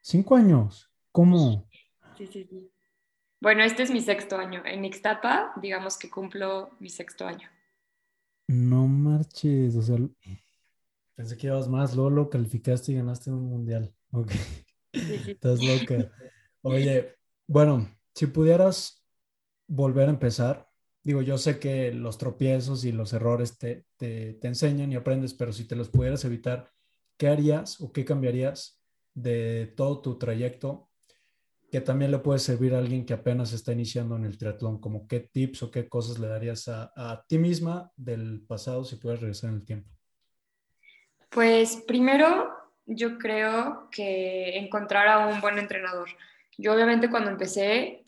¿Cinco 0.00 0.36
años? 0.36 0.88
¿Cómo? 1.10 1.68
Sí, 2.16 2.28
sí, 2.28 2.44
sí. 2.48 2.70
Bueno, 3.46 3.62
este 3.62 3.84
es 3.84 3.92
mi 3.92 4.00
sexto 4.00 4.36
año. 4.38 4.60
En 4.64 4.84
Ixtapa, 4.84 5.52
digamos 5.62 5.96
que 5.96 6.10
cumplo 6.10 6.72
mi 6.80 6.88
sexto 6.88 7.28
año. 7.28 7.48
No 8.48 8.88
marches, 8.88 9.76
o 9.76 9.82
sea, 9.82 9.98
pensé 11.14 11.36
que 11.36 11.46
ibas 11.46 11.68
más, 11.68 11.94
Lolo, 11.94 12.28
calificaste 12.28 12.90
y 12.90 12.96
ganaste 12.96 13.30
un 13.30 13.48
mundial. 13.48 13.94
Ok. 14.10 14.32
Estás 14.92 15.62
loca. 15.62 16.10
Oye, 16.62 17.14
bueno, 17.46 17.88
si 18.16 18.26
pudieras 18.26 19.06
volver 19.68 20.08
a 20.08 20.10
empezar, 20.10 20.68
digo, 21.04 21.22
yo 21.22 21.38
sé 21.38 21.60
que 21.60 21.92
los 21.92 22.18
tropiezos 22.18 22.84
y 22.84 22.90
los 22.90 23.12
errores 23.12 23.58
te, 23.58 23.86
te, 23.96 24.40
enseñan 24.42 24.90
y 24.90 24.96
aprendes, 24.96 25.34
pero 25.34 25.52
si 25.52 25.68
te 25.68 25.76
los 25.76 25.88
pudieras 25.88 26.24
evitar, 26.24 26.72
¿qué 27.16 27.28
harías 27.28 27.80
o 27.80 27.92
qué 27.92 28.04
cambiarías 28.04 28.82
de 29.14 29.72
todo 29.76 30.02
tu 30.02 30.18
trayecto 30.18 30.85
que 31.70 31.80
también 31.80 32.10
le 32.10 32.18
puede 32.18 32.38
servir 32.38 32.74
a 32.74 32.78
alguien 32.78 33.04
que 33.04 33.14
apenas 33.14 33.52
está 33.52 33.72
iniciando 33.72 34.16
en 34.16 34.24
el 34.24 34.38
triatlón? 34.38 34.80
Como 34.80 35.06
qué 35.06 35.20
tips 35.20 35.64
o 35.64 35.70
qué 35.70 35.88
cosas 35.88 36.18
le 36.18 36.28
darías 36.28 36.68
a, 36.68 36.92
a 36.96 37.24
ti 37.26 37.38
misma 37.38 37.90
del 37.96 38.44
pasado 38.46 38.84
si 38.84 38.96
puedes 38.96 39.20
regresar 39.20 39.50
en 39.50 39.56
el 39.56 39.64
tiempo? 39.64 39.90
Pues 41.30 41.82
primero, 41.86 42.50
yo 42.86 43.18
creo 43.18 43.88
que 43.90 44.56
encontrar 44.56 45.08
a 45.08 45.26
un 45.26 45.40
buen 45.40 45.58
entrenador. 45.58 46.08
Yo 46.56 46.72
obviamente 46.72 47.10
cuando 47.10 47.30
empecé, 47.30 48.04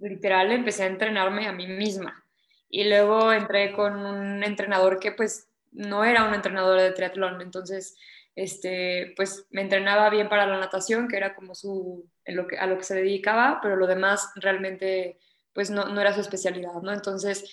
literal, 0.00 0.50
empecé 0.50 0.84
a 0.84 0.86
entrenarme 0.86 1.46
a 1.46 1.52
mí 1.52 1.66
misma 1.66 2.24
y 2.68 2.88
luego 2.88 3.32
entré 3.32 3.72
con 3.72 3.94
un 3.94 4.42
entrenador 4.42 4.98
que 4.98 5.12
pues 5.12 5.48
no 5.70 6.04
era 6.04 6.24
un 6.24 6.34
entrenador 6.34 6.80
de 6.80 6.92
triatlón, 6.92 7.40
entonces 7.40 7.96
este, 8.34 9.12
pues 9.16 9.46
me 9.50 9.62
entrenaba 9.62 10.10
bien 10.10 10.28
para 10.28 10.46
la 10.46 10.58
natación, 10.58 11.08
que 11.08 11.16
era 11.16 11.34
como 11.34 11.54
su, 11.54 12.08
lo 12.26 12.46
que, 12.46 12.58
a 12.58 12.66
lo 12.66 12.78
que 12.78 12.84
se 12.84 12.94
dedicaba, 12.94 13.60
pero 13.62 13.76
lo 13.76 13.86
demás 13.86 14.30
realmente 14.36 15.18
pues 15.52 15.70
no, 15.70 15.86
no 15.86 16.00
era 16.00 16.14
su 16.14 16.20
especialidad, 16.20 16.80
¿no? 16.82 16.92
Entonces, 16.92 17.44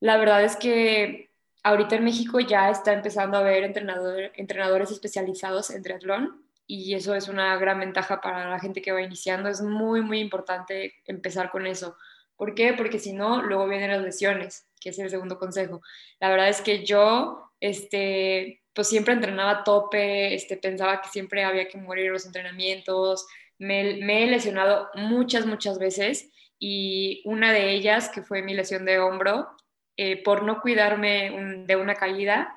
la 0.00 0.16
verdad 0.16 0.42
es 0.42 0.56
que 0.56 1.30
ahorita 1.62 1.96
en 1.96 2.04
México 2.04 2.40
ya 2.40 2.70
está 2.70 2.92
empezando 2.92 3.36
a 3.36 3.40
haber 3.40 3.64
entrenador, 3.64 4.32
entrenadores 4.34 4.90
especializados 4.90 5.70
en 5.70 5.82
triatlón 5.82 6.44
y 6.66 6.94
eso 6.94 7.14
es 7.14 7.28
una 7.28 7.56
gran 7.56 7.80
ventaja 7.80 8.20
para 8.20 8.48
la 8.48 8.60
gente 8.60 8.82
que 8.82 8.92
va 8.92 9.02
iniciando. 9.02 9.48
Es 9.48 9.60
muy, 9.60 10.02
muy 10.02 10.20
importante 10.20 10.94
empezar 11.04 11.50
con 11.50 11.66
eso. 11.66 11.96
¿Por 12.36 12.54
qué? 12.54 12.72
Porque 12.74 12.98
si 12.98 13.12
no, 13.12 13.42
luego 13.42 13.66
vienen 13.68 13.90
las 13.90 14.02
lesiones, 14.02 14.66
que 14.80 14.90
es 14.90 14.98
el 14.98 15.10
segundo 15.10 15.38
consejo. 15.38 15.82
La 16.20 16.30
verdad 16.30 16.48
es 16.48 16.60
que 16.60 16.84
yo, 16.84 17.50
este, 17.60 18.59
pues 18.74 18.88
siempre 18.88 19.14
entrenaba 19.14 19.50
a 19.50 19.64
tope, 19.64 20.34
este, 20.34 20.56
pensaba 20.56 21.00
que 21.02 21.08
siempre 21.08 21.44
había 21.44 21.68
que 21.68 21.78
morir 21.78 22.10
los 22.10 22.26
entrenamientos, 22.26 23.26
me, 23.58 24.22
he 24.22 24.26
lesionado 24.26 24.88
muchas, 24.94 25.46
muchas 25.46 25.78
veces 25.78 26.30
y 26.58 27.22
una 27.24 27.52
de 27.52 27.72
ellas, 27.72 28.08
que 28.08 28.22
fue 28.22 28.42
mi 28.42 28.54
lesión 28.54 28.84
de 28.84 28.98
hombro, 28.98 29.48
eh, 29.96 30.22
por 30.22 30.42
no 30.42 30.60
cuidarme 30.60 31.64
de 31.66 31.76
una 31.76 31.94
caída, 31.94 32.54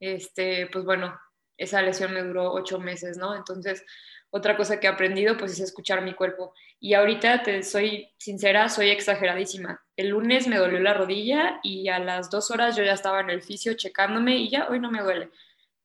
este, 0.00 0.66
pues 0.66 0.84
bueno, 0.84 1.18
esa 1.56 1.82
lesión 1.82 2.12
me 2.12 2.22
duró 2.22 2.52
ocho 2.52 2.80
meses, 2.80 3.18
¿no? 3.18 3.36
Entonces, 3.36 3.84
otra 4.30 4.56
cosa 4.56 4.80
que 4.80 4.86
he 4.86 4.90
aprendido 4.90 5.36
pues 5.36 5.52
es 5.52 5.60
escuchar 5.60 6.02
mi 6.02 6.14
cuerpo. 6.14 6.54
Y 6.80 6.94
ahorita, 6.94 7.42
te 7.42 7.62
soy 7.62 8.12
sincera, 8.18 8.68
soy 8.68 8.90
exageradísima. 8.90 9.80
El 9.96 10.08
lunes 10.08 10.46
me 10.46 10.56
dolió 10.56 10.80
la 10.80 10.94
rodilla 10.94 11.60
y 11.62 11.88
a 11.88 11.98
las 11.98 12.30
dos 12.30 12.50
horas 12.50 12.76
yo 12.76 12.82
ya 12.82 12.94
estaba 12.94 13.20
en 13.20 13.30
el 13.30 13.42
fisio 13.42 13.74
checándome 13.74 14.36
y 14.36 14.50
ya 14.50 14.68
hoy 14.68 14.80
no 14.80 14.90
me 14.90 15.02
duele. 15.02 15.30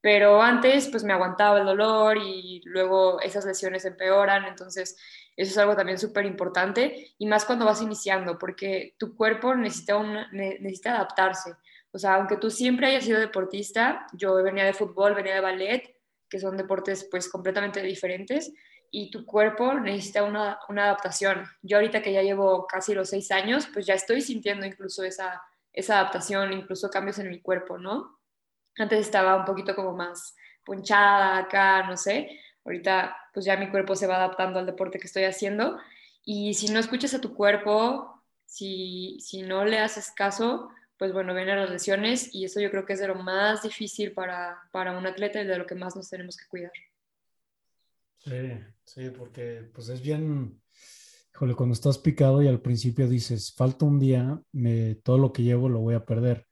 Pero 0.02 0.42
antes 0.42 0.88
pues 0.90 1.04
me 1.04 1.14
aguantaba 1.14 1.60
el 1.60 1.66
dolor 1.66 2.18
y 2.18 2.62
luego 2.66 3.20
esas 3.22 3.46
lesiones 3.46 3.84
empeoran, 3.86 4.46
entonces 4.46 4.98
eso 5.36 5.52
es 5.52 5.58
algo 5.58 5.76
también 5.76 5.98
súper 5.98 6.26
importante 6.26 7.14
y 7.18 7.26
más 7.28 7.46
cuando 7.46 7.66
vas 7.66 7.82
iniciando 7.82 8.38
porque 8.38 8.96
tu 8.98 9.16
cuerpo 9.16 9.54
necesita, 9.56 10.00
necesita 10.32 10.96
adaptarse. 10.96 11.56
O 11.92 12.00
sea, 12.00 12.16
aunque 12.16 12.38
tú 12.38 12.50
siempre 12.50 12.88
hayas 12.88 13.06
sido 13.06 13.20
deportista, 13.20 14.08
yo 14.14 14.36
venía 14.44 14.66
de 14.66 14.74
fútbol, 14.74 15.16
venía 15.16 15.36
de 15.36 15.42
ballet, 15.42 15.96
que 16.30 16.40
son 16.40 16.58
deportes 16.58 17.08
pues 17.10 17.30
completamente 17.30 17.82
diferentes 17.82 18.54
y 18.92 19.12
tu 19.12 19.26
cuerpo 19.26 19.74
necesita 19.74 20.24
una, 20.24 20.60
una, 20.70 20.86
adaptación. 20.86 21.46
Yo 21.62 21.78
ahorita 21.78 22.02
que 22.02 22.14
ya 22.14 22.22
llevo 22.22 22.66
casi 22.68 22.94
los 22.94 23.10
seis 23.10 23.32
años, 23.32 23.68
pues 23.74 23.86
ya 23.86 23.94
estoy 23.94 24.22
sintiendo 24.22 24.66
incluso 24.66 25.04
esa, 25.04 25.42
esa 25.74 26.00
adaptación, 26.00 26.54
incluso 26.54 26.90
cambios 26.90 27.20
en 27.20 27.30
mi 27.30 27.42
cuerpo, 27.42 27.78
¿no? 27.78 28.20
Antes 28.78 29.00
estaba 29.00 29.36
un 29.36 29.46
poquito 29.46 29.76
como 29.76 29.94
más 29.94 30.36
punchada 30.64 31.38
acá, 31.38 31.84
no 31.84 31.98
sé. 31.98 32.40
Ahorita 32.66 33.16
pues 33.34 33.46
ya 33.46 33.58
mi 33.58 33.70
cuerpo 33.70 33.96
se 33.96 34.08
va 34.08 34.16
adaptando 34.18 34.60
al 34.60 34.66
deporte 34.66 35.00
que 35.00 35.08
estoy 35.08 35.24
haciendo. 35.24 35.78
Y 36.24 36.54
si 36.56 36.70
no 36.70 36.80
escuchas 36.80 37.14
a 37.14 37.22
tu 37.22 37.34
cuerpo, 37.34 38.24
si, 38.46 39.20
si 39.22 39.44
no 39.44 39.66
le 39.66 39.80
haces 39.80 40.12
caso, 40.12 40.70
pues 40.98 41.14
bueno, 41.14 41.34
vienen 41.34 41.60
las 41.60 41.70
lesiones 41.70 42.34
y 42.34 42.46
eso 42.46 42.60
yo 42.60 42.72
creo 42.72 42.86
que 42.86 42.94
es 42.94 43.00
de 43.00 43.08
lo 43.08 43.16
más 43.16 43.62
difícil 43.64 44.14
para, 44.14 44.60
para 44.72 44.98
un 44.98 45.06
atleta 45.06 45.42
y 45.42 45.46
de 45.46 45.58
lo 45.58 45.66
que 45.66 45.76
más 45.76 45.96
nos 45.96 46.10
tenemos 46.10 46.38
que 46.38 46.48
cuidar. 46.48 46.72
Sí, 48.28 48.60
sí, 48.84 49.10
porque 49.18 49.70
pues 49.74 49.88
es 49.88 50.02
bien, 50.02 50.62
híjole, 51.34 51.56
cuando 51.56 51.72
estás 51.72 51.98
picado 51.98 52.44
y 52.44 52.50
al 52.50 52.60
principio 52.60 53.08
dices, 53.08 53.54
falta 53.56 53.86
un 53.86 54.00
día, 54.00 54.42
me, 54.52 54.96
todo 54.96 55.18
lo 55.18 55.32
que 55.32 55.44
llevo 55.44 55.70
lo 55.70 55.80
voy 55.80 55.96
a 55.96 56.04
perder. 56.04 56.46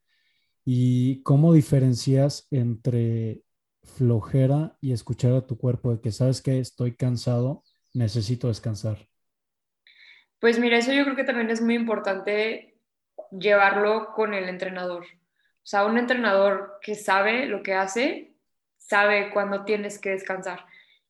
¿Y 0.63 1.21
cómo 1.23 1.51
diferencias 1.51 2.47
entre 2.49 3.41
flojera 3.83 4.77
y 4.79 4.93
escuchar 4.93 5.33
a 5.33 5.45
tu 5.45 5.57
cuerpo 5.57 5.93
de 5.93 5.99
que 5.99 6.13
sabes 6.13 6.41
que 6.41 6.59
estoy 6.59 6.95
cansado, 6.95 7.61
necesito 7.93 8.47
descansar? 8.47 9.09
Pues 10.39 10.59
mira, 10.59 10.77
eso 10.77 10.93
yo 10.93 11.03
creo 11.03 11.17
que 11.17 11.25
también 11.25 11.49
es 11.49 11.61
muy 11.61 11.75
importante 11.75 12.79
llevarlo 13.31 14.13
con 14.15 14.33
el 14.33 14.47
entrenador. 14.47 15.03
O 15.03 15.67
sea, 15.67 15.85
un 15.85 15.97
entrenador 15.97 16.79
que 16.81 16.95
sabe 16.95 17.47
lo 17.47 17.63
que 17.63 17.73
hace, 17.73 18.33
sabe 18.77 19.31
cuándo 19.33 19.65
tienes 19.65 19.99
que 19.99 20.11
descansar. 20.11 20.65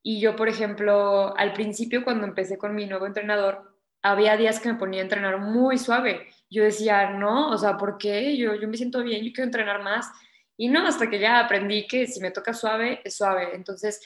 Y 0.07 0.19
yo, 0.19 0.35
por 0.35 0.47
ejemplo, 0.49 1.35
al 1.35 1.53
principio 1.53 2.03
cuando 2.03 2.27
empecé 2.27 2.59
con 2.59 2.75
mi 2.75 2.85
nuevo 2.85 3.07
entrenador, 3.07 3.75
había 4.03 4.37
días 4.37 4.59
que 4.59 4.71
me 4.71 4.77
ponía 4.77 4.99
a 5.01 5.03
entrenar 5.03 5.39
muy 5.39 5.79
suave. 5.79 6.27
Yo 6.47 6.61
decía, 6.61 7.09
no, 7.09 7.49
o 7.49 7.57
sea, 7.57 7.75
¿por 7.75 7.97
qué? 7.97 8.37
Yo, 8.37 8.53
yo 8.53 8.67
me 8.67 8.77
siento 8.77 9.01
bien, 9.01 9.25
yo 9.25 9.31
quiero 9.33 9.47
entrenar 9.47 9.81
más. 9.81 10.11
Y 10.57 10.69
no, 10.69 10.85
hasta 10.85 11.09
que 11.09 11.17
ya 11.17 11.39
aprendí 11.39 11.87
que 11.87 12.05
si 12.05 12.21
me 12.21 12.29
toca 12.29 12.53
suave, 12.53 13.01
es 13.03 13.17
suave. 13.17 13.55
Entonces, 13.55 13.99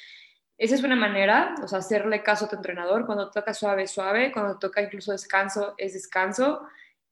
esa 0.58 0.76
es 0.76 0.84
una 0.84 0.96
manera, 0.96 1.56
o 1.62 1.68
sea, 1.68 1.80
hacerle 1.80 2.24
caso 2.24 2.46
a 2.46 2.50
tu 2.50 2.56
entrenador. 2.56 3.06
Cuando 3.06 3.30
toca 3.30 3.54
suave, 3.54 3.86
suave. 3.86 4.32
Cuando 4.32 4.58
toca 4.58 4.82
incluso 4.82 5.12
descanso, 5.12 5.76
es 5.78 5.92
descanso. 5.92 6.62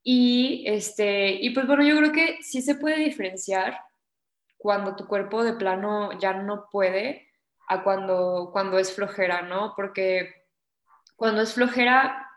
Y, 0.01 0.63
este, 0.65 1.31
y 1.31 1.49
pues 1.49 1.67
bueno, 1.67 1.83
yo 1.83 1.97
creo 1.97 2.13
que 2.13 2.37
sí 2.41 2.61
se 2.61 2.75
puede 2.75 2.99
diferenciar 2.99 3.81
cuando 4.55 4.95
tu 4.95 5.07
cuerpo 5.07 5.43
de 5.43 5.55
plano 5.55 6.17
ya 6.19 6.31
no 6.31 6.69
puede 6.71 7.26
a 7.67 7.83
cuando, 7.83 8.49
cuando 8.51 8.79
es 8.79 8.93
flojera, 8.93 9.43
¿no? 9.43 9.73
Porque 9.75 10.45
cuando 11.15 11.41
es 11.41 11.53
flojera 11.53 12.29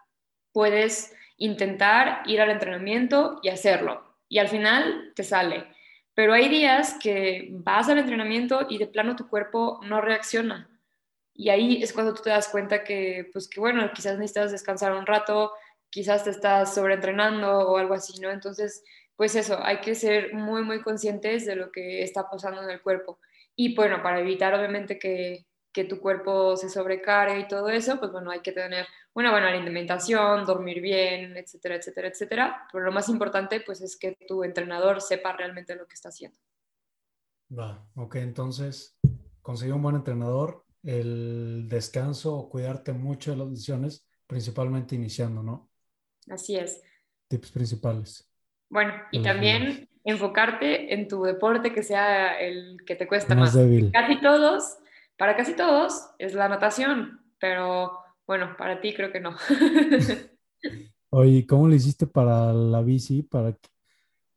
puedes 0.52 1.14
intentar 1.36 2.22
ir 2.26 2.40
al 2.40 2.50
entrenamiento 2.50 3.40
y 3.42 3.48
hacerlo 3.48 4.10
y 4.28 4.38
al 4.38 4.48
final 4.48 5.12
te 5.14 5.24
sale. 5.24 5.66
Pero 6.14 6.32
hay 6.32 6.48
días 6.48 6.96
que 7.02 7.48
vas 7.50 7.88
al 7.88 7.98
entrenamiento 7.98 8.66
y 8.68 8.78
de 8.78 8.86
plano 8.86 9.16
tu 9.16 9.28
cuerpo 9.28 9.80
no 9.84 10.00
reacciona. 10.00 10.68
Y 11.34 11.48
ahí 11.50 11.82
es 11.82 11.92
cuando 11.92 12.14
tú 12.14 12.22
te 12.22 12.30
das 12.30 12.48
cuenta 12.48 12.84
que, 12.84 13.28
pues 13.32 13.48
que 13.48 13.60
bueno, 13.60 13.90
quizás 13.94 14.18
necesitas 14.18 14.52
descansar 14.52 14.92
un 14.92 15.06
rato, 15.06 15.52
quizás 15.88 16.24
te 16.24 16.30
estás 16.30 16.74
sobreentrenando 16.74 17.70
o 17.70 17.78
algo 17.78 17.94
así, 17.94 18.20
¿no? 18.20 18.30
Entonces, 18.30 18.84
pues 19.16 19.34
eso, 19.34 19.58
hay 19.62 19.80
que 19.80 19.94
ser 19.94 20.34
muy, 20.34 20.62
muy 20.62 20.82
conscientes 20.82 21.46
de 21.46 21.56
lo 21.56 21.72
que 21.72 22.02
está 22.02 22.28
pasando 22.30 22.62
en 22.62 22.70
el 22.70 22.82
cuerpo. 22.82 23.18
Y 23.62 23.74
bueno, 23.74 24.02
para 24.02 24.20
evitar 24.20 24.54
obviamente 24.54 24.98
que, 24.98 25.46
que 25.70 25.84
tu 25.84 26.00
cuerpo 26.00 26.56
se 26.56 26.70
sobrecargue 26.70 27.40
y 27.40 27.46
todo 27.46 27.68
eso, 27.68 27.98
pues 27.98 28.10
bueno, 28.10 28.30
hay 28.30 28.40
que 28.40 28.52
tener 28.52 28.86
una 29.12 29.32
buena 29.32 29.48
alimentación, 29.50 30.46
dormir 30.46 30.80
bien, 30.80 31.36
etcétera, 31.36 31.74
etcétera, 31.74 32.08
etcétera. 32.08 32.66
Pero 32.72 32.86
lo 32.86 32.90
más 32.90 33.10
importante, 33.10 33.60
pues 33.60 33.82
es 33.82 33.98
que 33.98 34.16
tu 34.26 34.44
entrenador 34.44 35.02
sepa 35.02 35.34
realmente 35.34 35.74
lo 35.74 35.86
que 35.86 35.92
está 35.92 36.08
haciendo. 36.08 36.38
Va, 37.52 37.86
ok, 37.96 38.14
entonces, 38.14 38.98
conseguir 39.42 39.74
un 39.74 39.82
buen 39.82 39.96
entrenador, 39.96 40.64
el 40.82 41.68
descanso 41.68 42.48
cuidarte 42.48 42.94
mucho 42.94 43.32
de 43.32 43.36
las 43.36 43.48
lesiones, 43.48 44.08
principalmente 44.26 44.94
iniciando, 44.94 45.42
¿no? 45.42 45.68
Así 46.30 46.56
es. 46.56 46.80
Tips 47.28 47.50
principales. 47.50 48.26
Bueno, 48.70 48.94
y 49.12 49.22
también 49.22 49.89
enfocarte 50.04 50.94
en 50.94 51.08
tu 51.08 51.22
deporte 51.24 51.72
que 51.72 51.82
sea 51.82 52.38
el 52.40 52.78
que 52.86 52.96
te 52.96 53.06
cuesta 53.06 53.34
Más 53.34 53.54
más. 53.54 53.54
débil. 53.54 53.90
Casi 53.92 54.20
todos, 54.20 54.78
para 55.16 55.36
casi 55.36 55.54
todos 55.54 56.10
es 56.18 56.34
la 56.34 56.48
natación, 56.48 57.20
pero 57.38 57.92
bueno, 58.26 58.54
para 58.56 58.80
ti 58.80 58.94
creo 58.94 59.12
que 59.12 59.20
no. 59.20 59.36
Oye, 61.10 61.46
¿cómo 61.46 61.68
le 61.68 61.76
hiciste 61.76 62.06
para 62.06 62.52
la 62.52 62.82
bici? 62.82 63.22
Para 63.22 63.52
que... 63.52 63.68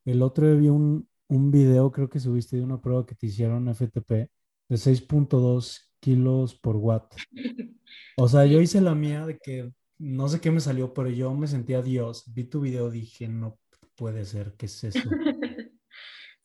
El 0.05 0.21
otro 0.21 0.47
día 0.47 0.55
vi 0.55 0.69
un, 0.69 1.07
un 1.27 1.51
video, 1.51 1.91
creo 1.91 2.09
que 2.09 2.19
subiste 2.19 2.57
de 2.57 2.63
una 2.63 2.81
prueba 2.81 3.05
que 3.05 3.15
te 3.15 3.27
hicieron 3.27 3.73
FTP 3.73 4.09
de 4.09 4.29
6.2 4.69 5.89
kilos 5.99 6.55
por 6.55 6.75
watt. 6.75 7.13
O 8.17 8.27
sea, 8.27 8.45
yo 8.45 8.59
hice 8.59 8.81
la 8.81 8.95
mía 8.95 9.25
de 9.25 9.37
que 9.37 9.71
no 9.97 10.27
sé 10.27 10.41
qué 10.41 10.51
me 10.51 10.59
salió, 10.59 10.93
pero 10.93 11.09
yo 11.09 11.33
me 11.33 11.47
sentía 11.47 11.81
Dios. 11.81 12.25
Vi 12.33 12.43
tu 12.43 12.59
video, 12.59 12.89
dije, 12.89 13.27
no 13.27 13.59
puede 13.95 14.25
ser, 14.25 14.55
¿qué 14.57 14.65
es 14.65 14.83
eso? 14.83 15.09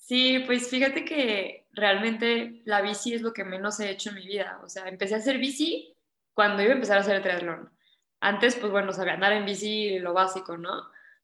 Sí, 0.08 0.38
pues 0.46 0.70
fíjate 0.70 1.04
que 1.04 1.66
realmente 1.72 2.62
la 2.64 2.80
bici 2.80 3.12
es 3.12 3.20
lo 3.20 3.34
que 3.34 3.44
menos 3.44 3.78
he 3.78 3.90
hecho 3.90 4.08
en 4.08 4.14
mi 4.16 4.26
vida. 4.26 4.58
O 4.64 4.68
sea, 4.68 4.88
empecé 4.88 5.14
a 5.14 5.18
hacer 5.18 5.36
bici 5.38 5.94
cuando 6.32 6.62
iba 6.62 6.72
a 6.72 6.74
empezar 6.76 6.96
a 6.96 7.00
hacer 7.02 7.16
el 7.16 7.22
triatlón. 7.22 7.70
Antes, 8.20 8.56
pues 8.56 8.72
bueno, 8.72 8.92
sabía 8.94 9.12
andar 9.14 9.32
en 9.34 9.44
bici 9.44 9.98
lo 9.98 10.14
básico, 10.14 10.56
¿no? 10.56 10.70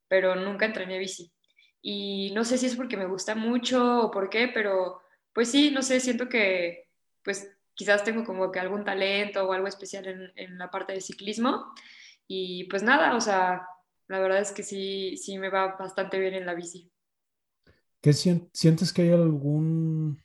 Pero 0.06 0.36
nunca 0.36 0.66
entrené 0.66 0.98
bici. 0.98 1.32
Y 1.80 2.32
no 2.34 2.44
sé 2.44 2.58
si 2.58 2.66
es 2.66 2.76
porque 2.76 2.98
me 2.98 3.06
gusta 3.06 3.34
mucho 3.34 4.02
o 4.02 4.10
por 4.10 4.28
qué, 4.28 4.48
pero 4.52 5.00
pues 5.32 5.50
sí, 5.50 5.70
no 5.70 5.80
sé, 5.82 5.98
siento 6.00 6.28
que 6.28 6.88
pues 7.22 7.56
quizás 7.74 8.04
tengo 8.04 8.22
como 8.24 8.52
que 8.52 8.60
algún 8.60 8.84
talento 8.84 9.48
o 9.48 9.52
algo 9.54 9.66
especial 9.66 10.06
en, 10.06 10.32
en 10.36 10.58
la 10.58 10.70
parte 10.70 10.92
de 10.92 11.00
ciclismo. 11.00 11.72
Y 12.28 12.64
pues 12.64 12.82
nada, 12.82 13.16
o 13.16 13.20
sea, 13.22 13.66
la 14.08 14.18
verdad 14.20 14.40
es 14.40 14.52
que 14.52 14.62
sí, 14.62 15.16
sí 15.16 15.38
me 15.38 15.48
va 15.48 15.76
bastante 15.78 16.18
bien 16.18 16.34
en 16.34 16.44
la 16.46 16.54
bici. 16.54 16.93
¿Qué 18.04 18.12
sien- 18.12 18.50
sientes 18.52 18.92
que 18.92 19.00
hay 19.00 19.12
algún, 19.12 20.18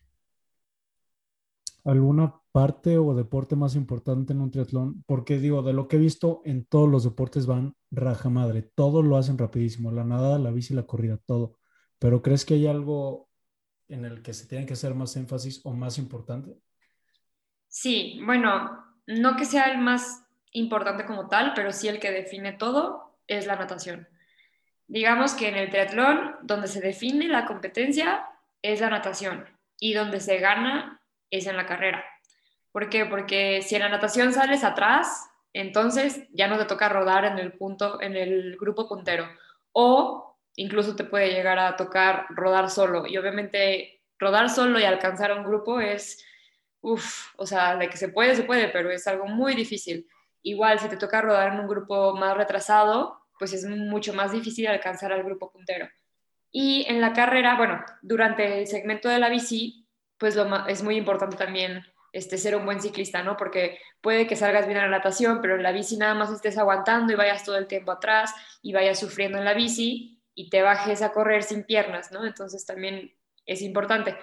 alguna 1.85 2.35
parte 2.51 2.97
o 2.97 3.15
deporte 3.15 3.55
más 3.55 3.75
importante 3.75 4.33
en 4.33 4.41
un 4.41 4.51
triatlón? 4.51 5.03
Porque 5.07 5.39
digo, 5.39 5.61
de 5.63 5.73
lo 5.73 5.87
que 5.87 5.95
he 5.97 5.99
visto, 5.99 6.41
en 6.45 6.65
todos 6.65 6.89
los 6.89 7.03
deportes 7.05 7.45
van 7.45 7.75
raja 7.91 8.29
madre, 8.29 8.63
todos 8.75 9.05
lo 9.05 9.17
hacen 9.17 9.37
rapidísimo, 9.37 9.91
la 9.91 10.03
nadada, 10.03 10.39
la 10.39 10.51
bici, 10.51 10.73
la 10.73 10.83
corrida, 10.85 11.17
todo. 11.25 11.57
Pero 11.99 12.21
¿crees 12.21 12.45
que 12.45 12.55
hay 12.55 12.67
algo 12.67 13.29
en 13.89 14.05
el 14.05 14.21
que 14.23 14.33
se 14.33 14.47
tiene 14.47 14.65
que 14.67 14.73
hacer 14.73 14.95
más 14.95 15.15
énfasis 15.17 15.61
o 15.65 15.73
más 15.73 15.97
importante? 15.99 16.57
Sí, 17.69 18.19
bueno, 18.25 18.83
no 19.07 19.35
que 19.37 19.45
sea 19.45 19.71
el 19.71 19.77
más 19.79 20.23
importante 20.51 21.05
como 21.05 21.27
tal, 21.29 21.53
pero 21.55 21.71
sí 21.71 21.87
el 21.87 21.99
que 21.99 22.11
define 22.11 22.53
todo 22.53 23.17
es 23.27 23.47
la 23.47 23.55
natación. 23.55 24.07
Digamos 24.89 25.35
que 25.35 25.47
en 25.47 25.55
el 25.55 25.69
triatlón, 25.69 26.35
donde 26.41 26.67
se 26.67 26.81
define 26.81 27.27
la 27.27 27.45
competencia 27.45 28.27
es 28.63 28.81
la 28.81 28.89
natación 28.89 29.45
y 29.79 29.93
donde 29.93 30.19
se 30.19 30.39
gana 30.39 30.99
es 31.29 31.45
en 31.45 31.57
la 31.57 31.67
carrera. 31.67 32.03
¿Por 32.71 32.89
qué? 32.89 33.05
Porque 33.05 33.61
si 33.61 33.75
en 33.75 33.83
la 33.83 33.89
natación 33.89 34.33
sales 34.33 34.63
atrás, 34.63 35.29
entonces 35.53 36.23
ya 36.31 36.47
no 36.47 36.57
te 36.57 36.65
toca 36.65 36.89
rodar 36.89 37.23
en 37.25 37.37
el 37.37 37.53
punto, 37.53 38.01
en 38.01 38.15
el 38.15 38.57
grupo 38.57 38.89
puntero. 38.89 39.27
O 39.73 40.35
incluso 40.55 40.95
te 40.95 41.03
puede 41.03 41.33
llegar 41.33 41.59
a 41.59 41.75
tocar 41.75 42.25
rodar 42.29 42.71
solo. 42.71 43.05
Y 43.05 43.15
obviamente 43.19 44.01
rodar 44.17 44.49
solo 44.49 44.79
y 44.79 44.85
alcanzar 44.85 45.29
a 45.29 45.35
un 45.35 45.43
grupo 45.43 45.79
es, 45.79 46.25
uff, 46.81 47.27
o 47.37 47.45
sea, 47.45 47.77
de 47.77 47.89
que 47.89 47.97
se 47.97 48.09
puede, 48.09 48.35
se 48.35 48.43
puede, 48.43 48.69
pero 48.69 48.89
es 48.89 49.05
algo 49.05 49.27
muy 49.27 49.53
difícil. 49.53 50.07
Igual, 50.41 50.79
si 50.79 50.89
te 50.89 50.97
toca 50.97 51.21
rodar 51.21 51.53
en 51.53 51.59
un 51.59 51.67
grupo 51.67 52.15
más 52.15 52.35
retrasado, 52.35 53.18
pues 53.39 53.53
es 53.53 53.65
mucho 53.65 54.13
más 54.13 54.33
difícil 54.33 54.67
alcanzar 54.67 55.11
al 55.11 55.23
grupo 55.23 55.51
puntero. 55.51 55.89
Y 56.51 56.85
en 56.87 56.99
la 56.99 57.13
carrera, 57.13 57.55
bueno, 57.55 57.83
durante 58.01 58.59
el 58.59 58.67
segmento 58.67 59.07
de 59.07 59.19
la 59.19 59.29
bici, 59.29 59.87
pues 60.17 60.35
lo 60.35 60.67
es 60.67 60.83
muy 60.83 60.97
importante 60.97 61.37
también 61.37 61.83
este, 62.11 62.37
ser 62.37 62.55
un 62.55 62.65
buen 62.65 62.81
ciclista, 62.81 63.23
¿no? 63.23 63.37
Porque 63.37 63.79
puede 64.01 64.27
que 64.27 64.35
salgas 64.35 64.67
bien 64.67 64.79
a 64.79 64.83
la 64.83 64.97
natación, 64.97 65.41
pero 65.41 65.55
en 65.55 65.63
la 65.63 65.71
bici 65.71 65.97
nada 65.97 66.15
más 66.15 66.31
estés 66.31 66.57
aguantando 66.57 67.13
y 67.13 67.15
vayas 67.15 67.43
todo 67.43 67.57
el 67.57 67.67
tiempo 67.67 67.91
atrás 67.91 68.33
y 68.61 68.73
vayas 68.73 68.99
sufriendo 68.99 69.37
en 69.37 69.45
la 69.45 69.53
bici 69.53 70.21
y 70.33 70.49
te 70.49 70.61
bajes 70.61 71.01
a 71.01 71.11
correr 71.11 71.43
sin 71.43 71.63
piernas, 71.63 72.11
¿no? 72.11 72.25
Entonces 72.25 72.65
también 72.65 73.15
es 73.45 73.61
importante. 73.61 74.17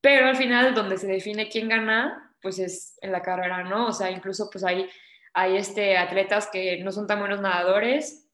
Pero 0.00 0.26
al 0.26 0.36
final, 0.36 0.74
donde 0.74 0.98
se 0.98 1.06
define 1.06 1.48
quién 1.48 1.68
gana, 1.68 2.34
pues 2.40 2.58
es 2.58 2.98
en 3.02 3.12
la 3.12 3.22
carrera, 3.22 3.64
¿no? 3.64 3.88
O 3.88 3.92
sea, 3.92 4.10
incluso 4.10 4.48
pues 4.50 4.64
hay, 4.64 4.88
hay 5.34 5.56
este, 5.56 5.98
atletas 5.98 6.48
que 6.50 6.82
no 6.82 6.90
son 6.90 7.06
tan 7.06 7.18
buenos 7.18 7.40
nadadores 7.40 8.25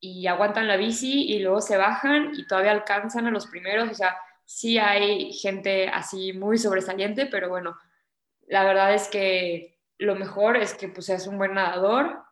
y 0.00 0.26
aguantan 0.26 0.68
la 0.68 0.76
bici 0.76 1.24
y 1.32 1.40
luego 1.40 1.60
se 1.60 1.76
bajan 1.76 2.32
y 2.36 2.46
todavía 2.46 2.72
alcanzan 2.72 3.26
a 3.26 3.30
los 3.30 3.46
primeros. 3.46 3.90
O 3.90 3.94
sea, 3.94 4.16
sí 4.44 4.78
hay 4.78 5.32
gente 5.32 5.88
así 5.88 6.32
muy 6.32 6.58
sobresaliente, 6.58 7.26
pero 7.26 7.48
bueno, 7.48 7.76
la 8.46 8.64
verdad 8.64 8.94
es 8.94 9.08
que 9.08 9.78
lo 9.98 10.14
mejor 10.14 10.56
es 10.56 10.74
que 10.74 10.88
pues 10.88 11.06
seas 11.06 11.26
un 11.26 11.38
buen 11.38 11.54
nadador, 11.54 12.22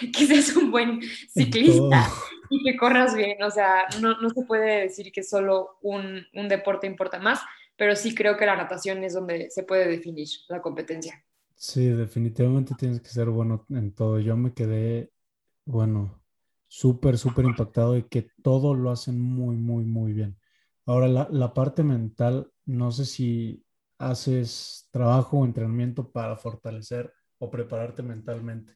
que 0.16 0.26
seas 0.26 0.54
un 0.56 0.70
buen 0.70 1.00
ciclista 1.02 2.08
y 2.50 2.62
que 2.62 2.76
corras 2.76 3.14
bien. 3.14 3.42
O 3.42 3.50
sea, 3.50 3.86
no, 4.00 4.20
no 4.20 4.30
se 4.30 4.44
puede 4.44 4.82
decir 4.82 5.10
que 5.12 5.22
solo 5.22 5.78
un, 5.82 6.26
un 6.34 6.48
deporte 6.48 6.86
importa 6.86 7.18
más, 7.18 7.40
pero 7.76 7.96
sí 7.96 8.14
creo 8.14 8.36
que 8.36 8.46
la 8.46 8.56
natación 8.56 9.02
es 9.04 9.14
donde 9.14 9.50
se 9.50 9.64
puede 9.64 9.88
definir 9.88 10.28
la 10.48 10.60
competencia. 10.60 11.24
Sí, 11.56 11.86
definitivamente 11.88 12.74
tienes 12.78 13.00
que 13.00 13.08
ser 13.08 13.30
bueno 13.30 13.64
en 13.70 13.92
todo. 13.92 14.20
Yo 14.20 14.36
me 14.36 14.52
quedé, 14.52 15.10
bueno, 15.64 16.20
súper, 16.74 17.18
súper 17.18 17.44
impactado 17.44 17.92
de 17.92 18.08
que 18.08 18.26
todo 18.42 18.74
lo 18.74 18.90
hacen 18.90 19.20
muy, 19.20 19.56
muy, 19.56 19.84
muy 19.84 20.12
bien. 20.12 20.36
Ahora, 20.86 21.06
la, 21.06 21.28
la 21.30 21.54
parte 21.54 21.84
mental, 21.84 22.50
no 22.66 22.90
sé 22.90 23.04
si 23.04 23.64
haces 23.98 24.88
trabajo 24.90 25.38
o 25.38 25.44
entrenamiento 25.44 26.10
para 26.10 26.36
fortalecer 26.36 27.12
o 27.38 27.48
prepararte 27.48 28.02
mentalmente. 28.02 28.74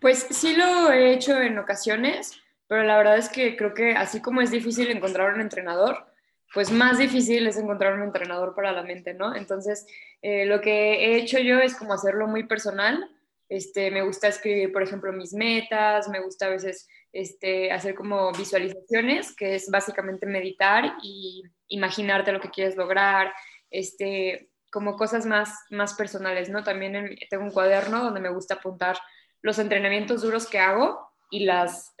Pues 0.00 0.26
sí 0.30 0.56
lo 0.56 0.90
he 0.90 1.12
hecho 1.12 1.36
en 1.38 1.58
ocasiones, 1.58 2.40
pero 2.68 2.84
la 2.84 2.96
verdad 2.96 3.18
es 3.18 3.28
que 3.28 3.54
creo 3.54 3.74
que 3.74 3.92
así 3.94 4.22
como 4.22 4.40
es 4.40 4.50
difícil 4.50 4.90
encontrar 4.90 5.34
un 5.34 5.42
entrenador, 5.42 6.06
pues 6.54 6.72
más 6.72 6.96
difícil 6.96 7.46
es 7.46 7.58
encontrar 7.58 7.94
un 7.94 8.02
entrenador 8.02 8.54
para 8.54 8.72
la 8.72 8.82
mente, 8.82 9.12
¿no? 9.12 9.36
Entonces, 9.36 9.86
eh, 10.22 10.46
lo 10.46 10.62
que 10.62 11.04
he 11.04 11.16
hecho 11.16 11.38
yo 11.38 11.58
es 11.58 11.76
como 11.76 11.92
hacerlo 11.92 12.28
muy 12.28 12.44
personal. 12.44 13.10
Este, 13.52 13.90
me 13.90 14.00
gusta 14.00 14.28
escribir, 14.28 14.72
por 14.72 14.82
ejemplo, 14.82 15.12
mis 15.12 15.34
metas, 15.34 16.08
me 16.08 16.22
gusta 16.22 16.46
a 16.46 16.48
veces 16.48 16.88
este, 17.12 17.70
hacer 17.70 17.94
como 17.94 18.32
visualizaciones, 18.32 19.36
que 19.36 19.56
es 19.56 19.70
básicamente 19.70 20.24
meditar 20.24 20.94
y 21.02 21.42
imaginarte 21.68 22.32
lo 22.32 22.40
que 22.40 22.48
quieres 22.48 22.76
lograr, 22.76 23.30
este, 23.70 24.48
como 24.70 24.96
cosas 24.96 25.26
más, 25.26 25.54
más 25.68 25.92
personales, 25.92 26.48
¿no? 26.48 26.64
También 26.64 26.96
en- 26.96 27.14
tengo 27.28 27.44
un 27.44 27.50
cuaderno 27.50 28.02
donde 28.02 28.20
me 28.20 28.30
gusta 28.32 28.54
apuntar 28.54 28.96
los 29.42 29.58
entrenamientos 29.58 30.22
duros 30.22 30.48
que 30.48 30.58
hago 30.58 31.06
y 31.30 31.44
las, 31.44 31.92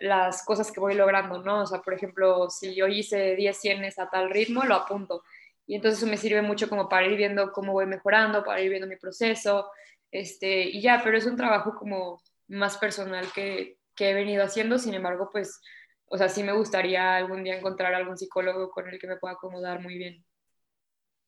cosas 0.46 0.72
que 0.72 0.80
voy 0.80 0.94
logrando, 0.94 1.42
¿no? 1.42 1.64
O 1.64 1.66
sea, 1.66 1.82
por 1.82 1.92
ejemplo, 1.92 2.48
si 2.48 2.74
yo 2.74 2.86
hice 2.86 3.36
10 3.36 3.60
cienes 3.60 3.98
a 3.98 4.08
tal 4.08 4.30
ritmo, 4.30 4.62
lo 4.64 4.74
apunto. 4.74 5.22
Y 5.66 5.74
entonces 5.74 5.98
eso 6.00 6.10
me 6.10 6.16
sirve 6.16 6.40
mucho 6.40 6.70
como 6.70 6.88
para 6.88 7.06
ir 7.06 7.18
viendo 7.18 7.52
cómo 7.52 7.72
voy 7.74 7.84
mejorando, 7.84 8.42
para 8.42 8.62
ir 8.62 8.70
viendo 8.70 8.88
mi 8.88 8.96
proceso, 8.96 9.68
este, 10.12 10.68
y 10.68 10.80
ya, 10.82 11.00
pero 11.02 11.16
es 11.16 11.26
un 11.26 11.36
trabajo 11.36 11.74
como 11.74 12.22
más 12.48 12.76
personal 12.76 13.26
que, 13.34 13.78
que 13.96 14.10
he 14.10 14.14
venido 14.14 14.44
haciendo, 14.44 14.78
sin 14.78 14.94
embargo, 14.94 15.30
pues, 15.32 15.60
o 16.04 16.18
sea, 16.18 16.28
sí 16.28 16.44
me 16.44 16.52
gustaría 16.52 17.16
algún 17.16 17.42
día 17.42 17.56
encontrar 17.56 17.94
algún 17.94 18.18
psicólogo 18.18 18.70
con 18.70 18.88
el 18.88 18.98
que 18.98 19.08
me 19.08 19.16
pueda 19.16 19.34
acomodar 19.34 19.80
muy 19.80 19.96
bien. 19.96 20.24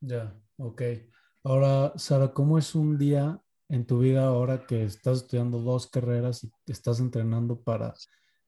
Ya, 0.01 0.39
ok. 0.59 0.83
Ahora, 1.43 1.95
Sara, 1.97 2.33
¿cómo 2.33 2.59
es 2.59 2.75
un 2.75 2.99
día 2.99 3.41
en 3.69 3.87
tu 3.87 4.01
vida 4.01 4.27
ahora 4.27 4.67
que 4.67 4.85
estás 4.85 5.23
estudiando 5.23 5.59
dos 5.61 5.89
carreras 5.89 6.45
y 6.45 6.53
estás 6.67 7.01
entrenando 7.01 7.63
para 7.63 7.95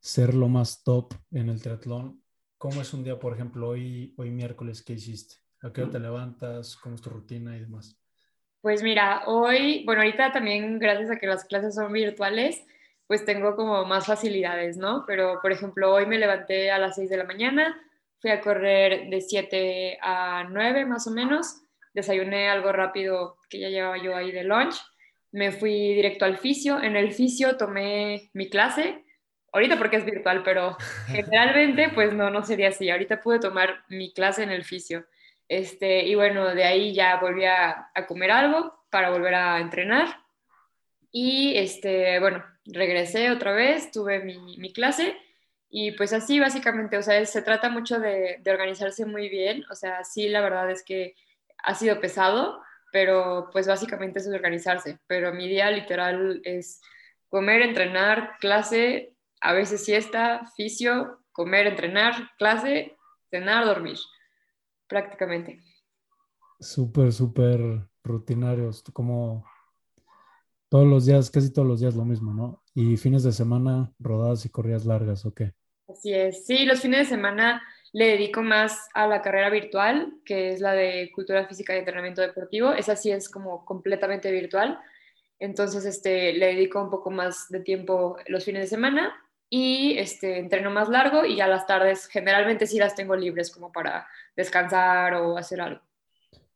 ser 0.01 0.35
lo 0.35 0.49
más 0.49 0.83
top 0.83 1.15
en 1.31 1.49
el 1.49 1.63
triatlón? 1.63 2.23
¿Cómo 2.59 2.83
es 2.83 2.93
un 2.93 3.05
día, 3.05 3.19
por 3.19 3.33
ejemplo, 3.33 3.69
hoy, 3.69 4.15
hoy 4.19 4.31
miércoles, 4.31 4.83
qué 4.83 4.95
hiciste? 4.95 5.37
¿A 5.63 5.73
qué 5.73 5.83
hora 5.83 5.93
te 5.93 6.01
levantas? 6.01 6.77
¿Cómo 6.77 6.95
es 6.95 7.01
tu 7.01 7.09
rutina 7.09 7.57
y 7.57 7.61
demás? 7.61 7.99
Pues 8.67 8.83
mira, 8.83 9.23
hoy, 9.27 9.85
bueno, 9.85 10.03
ahorita 10.03 10.33
también 10.33 10.81
gracias 10.81 11.09
a 11.09 11.21
que 11.21 11.29
las 11.29 11.45
clases 11.45 11.77
son 11.77 11.93
virtuales, 11.93 12.67
pues 13.07 13.25
tengo 13.25 13.55
como 13.55 13.85
más 13.85 14.07
facilidades, 14.07 14.77
¿no? 14.77 15.05
Pero, 15.07 15.39
por 15.41 15.53
ejemplo, 15.53 15.95
hoy 15.95 16.05
me 16.07 16.19
levanté 16.19 16.73
a 16.73 16.79
las 16.79 16.97
6 16.97 17.09
de 17.09 17.17
la 17.17 17.23
mañana, 17.23 17.81
fui 18.19 18.33
a 18.33 18.41
correr 18.41 19.09
de 19.09 19.21
7 19.21 19.99
a 20.03 20.49
9 20.51 20.85
más 20.85 21.07
o 21.07 21.13
menos, 21.13 21.63
desayuné 21.95 22.49
algo 22.49 22.73
rápido 22.73 23.37
que 23.49 23.61
ya 23.61 23.69
llevaba 23.69 24.03
yo 24.03 24.17
ahí 24.17 24.33
de 24.33 24.43
lunch, 24.43 24.75
me 25.31 25.53
fui 25.53 25.95
directo 25.95 26.25
al 26.25 26.37
fisio, 26.37 26.83
en 26.83 26.97
el 26.97 27.13
fisio 27.13 27.57
tomé 27.57 28.31
mi 28.33 28.51
clase, 28.51 29.05
ahorita 29.53 29.79
porque 29.79 29.99
es 29.99 30.05
virtual, 30.05 30.43
pero 30.43 30.77
generalmente 31.07 31.91
pues 31.95 32.13
no, 32.13 32.31
no 32.31 32.43
sería 32.43 32.71
así, 32.71 32.91
ahorita 32.91 33.21
pude 33.21 33.39
tomar 33.39 33.85
mi 33.89 34.13
clase 34.13 34.43
en 34.43 34.51
el 34.51 34.65
fisio. 34.65 35.07
Este, 35.49 36.05
y 36.05 36.15
bueno, 36.15 36.55
de 36.55 36.65
ahí 36.65 36.95
ya 36.95 37.17
volví 37.21 37.45
a, 37.45 37.91
comer 38.09 38.31
algo 38.31 38.85
para 38.91 39.11
volver 39.11 39.35
a 39.35 39.61
entrenar. 39.61 40.25
Y 41.11 41.57
este, 41.57 42.19
bueno, 42.21 42.45
regresé 42.65 43.31
otra 43.31 43.53
vez, 43.53 43.91
tuve 43.91 44.21
mi, 44.21 44.73
clase 44.73 45.17
Y 45.71 45.93
pues 45.93 46.13
así 46.13 46.41
básicamente, 46.41 46.99
o 46.99 47.03
sea, 47.03 47.25
se 47.25 47.43
trata 47.43 47.69
mucho 47.69 47.99
de, 48.01 48.39
de 48.43 48.51
organizarse 48.51 49.07
muy 49.07 49.29
bien, 49.29 49.65
o 49.71 49.75
sea, 49.75 50.05
sí, 50.05 50.29
la 50.29 50.41
verdad 50.41 50.71
es 50.71 50.83
que 50.85 51.15
ha 51.59 51.75
sido 51.75 52.01
pesado, 52.01 52.63
pero 52.93 53.51
pues 53.53 53.67
básicamente 53.67 54.19
es 54.21 54.29
organizarse, 54.29 54.99
pero 55.07 55.33
mi 55.33 55.49
día 55.49 55.71
literal 55.71 56.41
es 56.45 56.81
comer, 57.29 57.63
entrenar, 57.63 58.37
clase, 58.41 59.15
a 59.41 59.53
veces 59.53 59.85
siesta, 59.85 60.47
fisio, 60.57 61.21
comer, 61.33 61.67
entrenar, 61.67 62.31
clase, 62.39 62.97
cenar, 63.31 63.65
dormir, 63.67 63.99
prácticamente. 64.89 65.61
Súper, 66.61 67.13
súper 67.13 67.61
rutinarios, 68.03 68.83
como 68.93 69.45
todos 70.69 70.87
los 70.87 71.07
días, 71.07 71.31
casi 71.31 71.53
todos 71.53 71.69
los 71.69 71.81
días 71.81 71.95
lo 71.95 72.05
mismo, 72.05 72.33
¿no? 72.33 72.63
Y 72.75 72.97
fines 72.97 73.23
de 73.23 73.33
semana, 73.33 73.93
rodadas 73.99 74.45
y 74.45 74.49
corridas 74.49 74.85
largas, 74.87 75.25
¿o 75.27 75.35
qué? 75.35 75.53
Así 75.89 76.13
es, 76.13 76.47
sí, 76.47 76.65
los 76.65 76.81
fines 76.81 77.01
de 77.01 77.17
semana 77.17 77.63
le 77.93 78.09
dedico 78.09 78.43
más 78.43 78.89
a 78.93 79.07
la 79.07 79.23
carrera 79.23 79.51
virtual, 79.51 80.15
que 80.25 80.53
es 80.53 80.61
la 80.61 80.73
de 80.73 81.11
cultura 81.15 81.47
física 81.47 81.75
y 81.75 81.79
entrenamiento 81.79 82.21
deportivo. 82.21 82.73
Esa 82.73 82.97
sí 82.97 83.11
es 83.11 83.29
como 83.29 83.65
completamente 83.65 84.31
virtual. 84.31 84.79
Entonces, 85.39 85.85
este, 85.85 86.33
le 86.33 86.47
dedico 86.47 86.83
un 86.83 86.91
poco 86.91 87.11
más 87.11 87.47
de 87.49 87.61
tiempo 87.61 88.17
los 88.27 88.45
fines 88.45 88.63
de 88.63 88.69
semana 88.69 89.15
y 89.49 89.97
este, 89.99 90.39
entreno 90.39 90.71
más 90.71 90.89
largo 90.89 91.25
y 91.25 91.37
ya 91.37 91.47
las 91.47 91.67
tardes 91.67 92.07
generalmente 92.09 92.67
sí 92.67 92.79
las 92.79 92.95
tengo 92.95 93.15
libres 93.15 93.51
como 93.51 93.71
para 93.73 94.07
descansar 94.35 95.15
o 95.15 95.37
hacer 95.37 95.61
algo. 95.61 95.81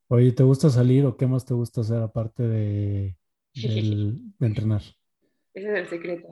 Oye, 0.09 0.33
¿te 0.33 0.43
gusta 0.43 0.71
salir 0.71 1.07
o 1.07 1.17
qué 1.17 1.27
más 1.27 1.45
te 1.45 1.55
gusta 1.55 1.83
hacer 1.83 2.03
aparte 2.03 2.43
de, 2.43 3.17
de 3.55 4.47
entrenar? 4.47 4.83
Ese 5.55 5.69
es 5.73 5.79
el 5.79 5.89
secreto. 5.89 6.29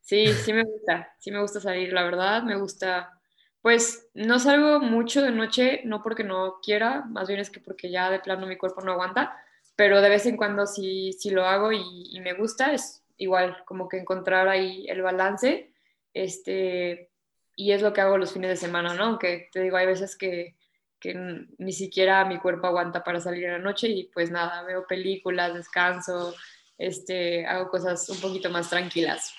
Sí, 0.00 0.26
sí 0.26 0.52
me 0.52 0.64
gusta, 0.64 1.14
sí 1.18 1.30
me 1.30 1.40
gusta 1.40 1.60
salir, 1.60 1.92
la 1.92 2.02
verdad, 2.04 2.42
me 2.42 2.56
gusta, 2.56 3.18
pues 3.62 4.10
no 4.12 4.38
salgo 4.38 4.80
mucho 4.80 5.22
de 5.22 5.30
noche, 5.30 5.80
no 5.84 6.02
porque 6.02 6.24
no 6.24 6.56
quiera, 6.62 7.06
más 7.06 7.28
bien 7.28 7.40
es 7.40 7.48
que 7.48 7.60
porque 7.60 7.90
ya 7.90 8.10
de 8.10 8.20
plano 8.20 8.46
mi 8.46 8.58
cuerpo 8.58 8.82
no 8.82 8.92
aguanta, 8.92 9.34
pero 9.76 10.02
de 10.02 10.10
vez 10.10 10.26
en 10.26 10.36
cuando 10.36 10.66
sí, 10.66 11.14
sí 11.14 11.30
lo 11.30 11.46
hago 11.46 11.72
y, 11.72 11.80
y 12.10 12.20
me 12.20 12.34
gusta, 12.34 12.74
es 12.74 13.02
igual 13.16 13.56
como 13.64 13.88
que 13.88 13.98
encontrar 13.98 14.48
ahí 14.48 14.86
el 14.88 15.00
balance 15.00 15.73
este, 16.14 17.10
y 17.56 17.72
es 17.72 17.82
lo 17.82 17.92
que 17.92 18.00
hago 18.00 18.16
los 18.16 18.32
fines 18.32 18.50
de 18.50 18.56
semana, 18.56 18.94
¿no? 18.94 19.04
Aunque 19.04 19.48
te 19.52 19.60
digo, 19.60 19.76
hay 19.76 19.86
veces 19.86 20.16
que, 20.16 20.56
que 20.98 21.14
ni 21.58 21.72
siquiera 21.72 22.24
mi 22.24 22.38
cuerpo 22.38 22.66
aguanta 22.66 23.04
para 23.04 23.20
salir 23.20 23.44
en 23.44 23.52
la 23.52 23.58
noche 23.58 23.88
y 23.88 24.04
pues 24.04 24.30
nada, 24.30 24.62
veo 24.62 24.86
películas, 24.86 25.52
descanso, 25.52 26.34
este, 26.78 27.44
hago 27.46 27.68
cosas 27.68 28.08
un 28.08 28.18
poquito 28.18 28.48
más 28.48 28.70
tranquilas. 28.70 29.34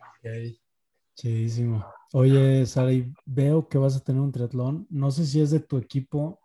Ok, 0.00 0.56
chidísimo. 1.16 1.84
Oye, 2.12 2.64
Sari, 2.64 3.12
veo 3.24 3.68
que 3.68 3.76
vas 3.76 3.96
a 3.96 4.04
tener 4.04 4.22
un 4.22 4.32
triatlón. 4.32 4.86
No 4.88 5.10
sé 5.10 5.26
si 5.26 5.40
es 5.40 5.50
de 5.50 5.60
tu 5.60 5.78
equipo 5.78 6.40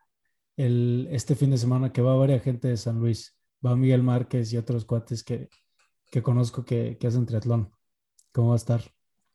el, 0.58 1.08
este 1.12 1.36
fin 1.36 1.52
de 1.52 1.58
semana 1.58 1.94
que 1.94 2.02
va 2.02 2.16
varias 2.16 2.44
gente 2.44 2.68
de 2.68 2.78
San 2.78 3.00
Luis. 3.00 3.38
Va 3.66 3.76
Miguel 3.76 4.04
Márquez 4.04 4.52
y 4.52 4.58
otros 4.58 4.86
cuates 4.86 5.24
que, 5.24 5.50
que 6.12 6.24
conozco 6.24 6.66
que, 6.66 6.98
que 6.98 7.08
hacen 7.08 7.26
triatlón. 7.26 7.72
¿Cómo 8.32 8.50
va 8.50 8.56
a 8.56 8.58
estar? 8.58 8.82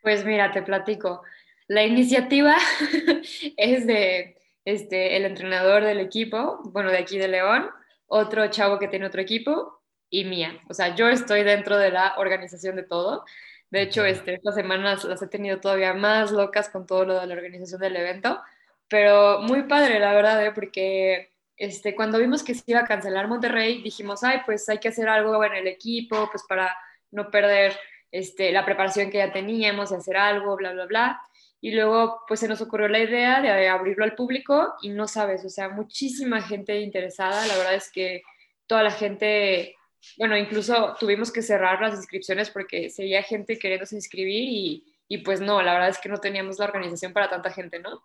Pues 0.05 0.23
mira, 0.27 0.53
te 0.53 0.61
platico. 0.61 1.23
La 1.67 1.83
iniciativa 1.83 2.57
es 3.57 3.87
de 3.87 4.37
este, 4.67 5.17
el 5.17 5.25
entrenador 5.25 5.83
del 5.83 5.99
equipo, 5.99 6.61
bueno, 6.65 6.91
de 6.91 6.99
aquí 6.99 7.17
de 7.17 7.27
León, 7.27 7.71
otro 8.07 8.47
chavo 8.49 8.79
que 8.79 8.89
tiene 8.89 9.07
otro 9.07 9.23
equipo 9.23 9.81
y 10.11 10.27
mía. 10.27 10.61
O 10.69 10.75
sea, 10.75 10.95
yo 10.95 11.09
estoy 11.09 11.43
dentro 11.43 11.79
de 11.79 11.91
la 11.91 12.17
organización 12.19 12.77
de 12.77 12.83
todo. 12.83 13.25
De 13.71 13.81
hecho, 13.81 14.05
este, 14.05 14.35
estas 14.35 14.55
semanas 14.57 15.05
las 15.05 15.23
he 15.23 15.27
tenido 15.27 15.59
todavía 15.59 15.95
más 15.95 16.33
locas 16.33 16.69
con 16.69 16.87
todo 16.87 17.07
lo 17.07 17.19
de 17.19 17.27
la 17.27 17.35
organización 17.35 17.81
del 17.81 17.97
evento, 17.97 18.43
pero 18.89 19.41
muy 19.41 19.63
padre, 19.63 19.99
la 20.01 20.13
verdad, 20.13 20.45
¿eh? 20.45 20.53
porque 20.55 21.33
este, 21.57 21.95
cuando 21.95 22.19
vimos 22.19 22.43
que 22.45 22.55
se 22.55 22.63
iba 22.67 22.81
a 22.81 22.87
cancelar 22.87 23.27
Monterrey, 23.27 23.81
dijimos, 23.83 24.23
ay, 24.23 24.43
pues 24.45 24.69
hay 24.69 24.79
que 24.79 24.89
hacer 24.89 25.09
algo 25.09 25.43
en 25.45 25.55
el 25.55 25.67
equipo, 25.67 26.29
pues 26.31 26.45
para 26.47 26.77
no 27.11 27.31
perder 27.31 27.75
este, 28.15 28.53
la 28.53 28.65
preparación 28.65 29.11
que 29.11 29.19
ya 29.19 29.33
teníamos, 29.33 29.91
de 29.91 29.97
hacer 29.97 30.17
algo, 30.17 30.55
bla, 30.55 30.73
bla, 30.73 30.87
bla. 30.87 31.21
Y 31.61 31.73
luego, 31.73 32.21
pues 32.29 32.39
se 32.39 32.47
nos 32.47 32.61
ocurrió 32.61 32.87
la 32.87 33.01
idea 33.01 33.41
de 33.41 33.69
abrirlo 33.69 34.05
al 34.05 34.15
público 34.15 34.75
y 34.83 34.91
no 34.91 35.09
sabes, 35.09 35.45
o 35.45 35.49
sea, 35.49 35.69
muchísima 35.71 36.41
gente 36.41 36.81
interesada. 36.81 37.45
La 37.47 37.57
verdad 37.57 37.75
es 37.75 37.91
que 37.91 38.23
toda 38.69 38.85
la 38.85 38.93
gente, 38.93 39.75
bueno, 40.17 40.37
incluso 40.37 40.95
tuvimos 41.01 41.33
que 41.33 41.43
cerrar 41.43 41.81
las 41.81 41.95
inscripciones 41.97 42.51
porque 42.51 42.89
seguía 42.89 43.25
gente 43.25 43.59
queriéndose 43.59 43.97
inscribir 43.97 44.49
y, 44.49 44.85
y 45.09 45.19
pues 45.19 45.41
no, 45.41 45.61
la 45.61 45.73
verdad 45.73 45.89
es 45.89 45.99
que 45.99 46.09
no 46.09 46.19
teníamos 46.19 46.61
la 46.61 46.67
organización 46.67 47.13
para 47.13 47.29
tanta 47.29 47.51
gente, 47.51 47.81
¿no? 47.81 48.05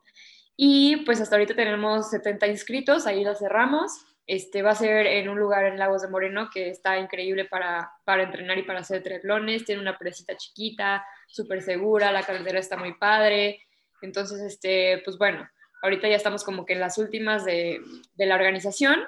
Y 0.58 1.06
pues 1.06 1.22
hasta 1.22 1.36
ahorita 1.36 1.56
tenemos 1.56 2.10
70 2.10 2.48
inscritos, 2.48 3.06
ahí 3.06 3.24
la 3.24 3.36
cerramos. 3.36 3.92
Este, 4.30 4.62
va 4.62 4.70
a 4.70 4.76
ser 4.76 5.08
en 5.08 5.28
un 5.28 5.40
lugar 5.40 5.66
en 5.66 5.80
Lagos 5.80 6.04
de 6.04 6.08
Moreno 6.08 6.52
que 6.54 6.70
está 6.70 7.00
increíble 7.00 7.46
para, 7.46 7.92
para 8.06 8.22
entrenar 8.22 8.60
y 8.60 8.62
para 8.62 8.82
hacer 8.82 9.02
triatlones. 9.02 9.66
Tiene 9.66 9.82
una 9.82 9.98
presita 9.98 10.38
chiquita, 10.38 11.04
súper 11.26 11.64
segura, 11.64 12.12
la 12.12 12.22
carretera 12.22 12.60
está 12.60 12.78
muy 12.78 12.94
padre. 12.94 13.60
Entonces, 14.04 14.40
este, 14.42 15.02
pues 15.04 15.18
bueno, 15.18 15.50
ahorita 15.82 16.08
ya 16.08 16.16
estamos 16.16 16.44
como 16.44 16.64
que 16.64 16.74
en 16.74 16.80
las 16.80 17.00
últimas 17.00 17.44
de, 17.44 17.82
de 18.14 18.26
la 18.28 18.36
organización 18.36 19.00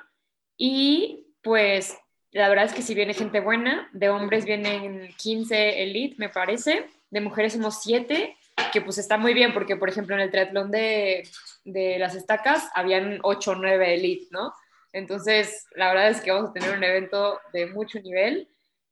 y 0.57 1.27
pues 1.43 1.95
la 2.31 2.49
verdad 2.49 2.65
es 2.65 2.73
que 2.73 2.81
si 2.81 2.95
viene 2.95 3.13
gente 3.13 3.41
buena, 3.41 3.89
de 3.93 4.09
hombres 4.09 4.43
vienen 4.43 5.13
15 5.19 5.83
elite, 5.83 6.15
me 6.17 6.29
parece, 6.29 6.89
de 7.11 7.21
mujeres 7.21 7.53
somos 7.53 7.83
7, 7.83 8.35
que 8.73 8.81
pues 8.81 8.97
está 8.97 9.17
muy 9.17 9.35
bien 9.35 9.53
porque, 9.53 9.75
por 9.75 9.87
ejemplo, 9.87 10.15
en 10.15 10.21
el 10.21 10.31
triatlón 10.31 10.71
de, 10.71 11.29
de 11.63 11.99
las 11.99 12.15
estacas 12.15 12.71
habían 12.73 13.19
8 13.21 13.51
o 13.51 13.55
9 13.55 13.93
elite, 13.93 14.25
¿no? 14.31 14.51
Entonces, 14.93 15.67
la 15.75 15.89
verdad 15.89 16.09
es 16.09 16.21
que 16.21 16.31
vamos 16.31 16.49
a 16.49 16.53
tener 16.53 16.75
un 16.77 16.83
evento 16.83 17.39
de 17.53 17.67
mucho 17.67 17.99
nivel. 17.99 18.47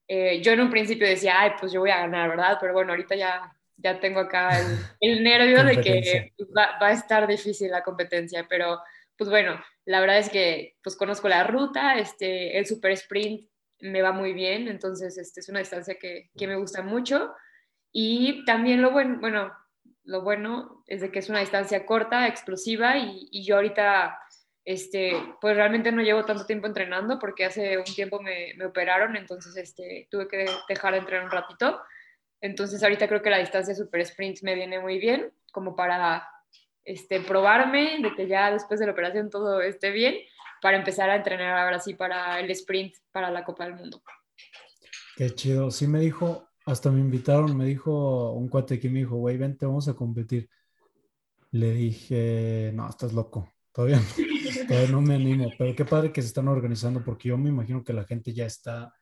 Eh, 0.08 0.42
yo 0.42 0.54
en 0.54 0.62
un 0.62 0.70
principio 0.70 1.08
decía, 1.08 1.40
ay, 1.40 1.52
pues 1.60 1.72
yo 1.72 1.82
voy 1.82 1.92
a 1.92 2.00
ganar, 2.00 2.30
¿verdad? 2.30 2.58
Pero 2.60 2.74
bueno, 2.74 2.92
ahorita 2.92 3.16
ya, 3.16 3.54
ya 3.78 4.00
tengo 4.00 4.22
acá 4.22 4.60
el, 5.00 5.24
nervio 5.24 5.64
de 5.64 5.82
que 5.82 6.34
va, 6.56 6.80
va, 6.82 6.88
a 6.88 6.94
estar 6.94 7.28
difícil 7.28 7.70
la 7.70 7.84
competencia, 7.84 8.46
pero 8.50 8.80
pues 9.18 9.30
bueno, 9.30 9.62
la 9.86 10.00
verdad 10.00 10.18
es 10.18 10.30
que 10.30 10.78
pues 10.82 10.96
conozco 10.96 11.28
la 11.28 11.44
ruta, 11.44 11.98
este, 11.98 12.58
el 12.58 12.66
super 12.66 12.92
sprint 12.92 13.50
me 13.82 14.02
va 14.02 14.12
muy 14.12 14.34
bien, 14.34 14.68
entonces 14.68 15.18
este, 15.18 15.42
es 15.42 15.50
una 15.50 15.60
distancia 15.60 15.96
que, 15.96 16.30
que 16.38 16.48
me 16.48 16.56
gusta 16.56 16.82
mucho. 16.82 17.34
Y 17.92 18.46
también 18.46 18.82
lo 18.82 18.92
bueno, 18.92 19.18
bueno, 19.20 19.52
lo 20.04 20.22
bueno 20.22 20.84
es 20.88 21.02
de 21.02 21.12
que 21.12 21.20
es 21.20 21.30
una 21.30 21.40
distancia 21.40 21.86
corta, 21.86 22.28
explosiva, 22.28 22.98
y, 22.98 23.28
y 23.32 23.46
yo 23.46 23.56
ahorita 23.56 24.18
este, 24.66 25.14
pues 25.42 25.56
realmente 25.56 25.92
no 25.92 26.02
llevo 26.02 26.26
tanto 26.26 26.46
tiempo 26.46 26.68
entrenando 26.68 27.18
porque 27.20 27.46
hace 27.46 27.78
un 27.78 27.86
tiempo 27.86 28.22
me, 28.22 28.54
me, 28.58 28.66
operaron, 28.66 29.16
entonces 29.16 29.56
este, 29.58 30.08
tuve 30.12 30.28
que 30.28 30.46
dejar 30.68 30.94
de 30.94 31.00
entrenar 31.00 31.26
un 31.26 31.32
ratito. 31.32 31.80
Entonces 32.42 32.82
ahorita 32.84 33.08
creo 33.08 33.22
que 33.22 33.30
la 33.30 33.40
distancia 33.40 33.76
super 33.76 34.02
sprint 34.02 34.42
me 34.44 34.56
viene 34.56 34.80
muy 34.80 35.00
bien, 35.00 35.32
como 35.52 35.76
para 35.76 36.28
este, 36.84 37.20
probarme 37.22 38.00
de 38.02 38.14
que 38.16 38.28
ya 38.28 38.52
después 38.52 38.80
de 38.80 38.86
la 38.86 38.94
operación 38.94 39.30
todo 39.30 39.62
esté 39.62 39.92
bien, 39.92 40.16
para 40.62 40.78
empezar 40.78 41.10
a 41.10 41.16
entrenar 41.16 41.58
ahora 41.58 41.80
sí 41.80 41.94
para 41.94 42.40
el 42.40 42.50
sprint, 42.52 42.96
para 43.12 43.32
la 43.32 43.44
Copa 43.44 43.66
del 43.66 43.76
Mundo. 43.76 44.02
Qué 45.16 45.34
chido. 45.36 45.72
Sí 45.72 45.88
me 45.88 46.00
dijo, 46.00 46.50
hasta 46.66 46.92
me 46.92 47.00
invitaron, 47.00 47.58
me 47.58 47.66
dijo 47.66 48.32
un 48.34 48.48
cuate 48.50 48.80
que 48.80 48.90
me 48.90 49.00
dijo, 49.00 49.16
güey, 49.16 49.38
vente, 49.38 49.66
vamos 49.66 49.88
a 49.88 49.94
competir. 49.94 50.50
Le 51.52 51.72
dije, 51.72 52.72
no, 52.74 52.88
estás 52.88 53.14
loco 53.14 53.52
Todavía 53.72 53.98
no, 53.98 54.04
no 54.90 55.02
me 55.02 55.16
animo, 55.16 55.52
pero 55.58 55.76
qué 55.76 55.86
padre 55.86 56.12
que 56.12 56.22
se 56.22 56.28
están 56.28 56.48
organizando 56.48 57.04
porque 57.04 57.30
yo 57.30 57.38
me 57.38 57.50
imagino 57.50 57.84
que 57.84 57.94
la 57.94 58.04
gente 58.04 58.34
ya 58.34 58.46
está, 58.46 58.94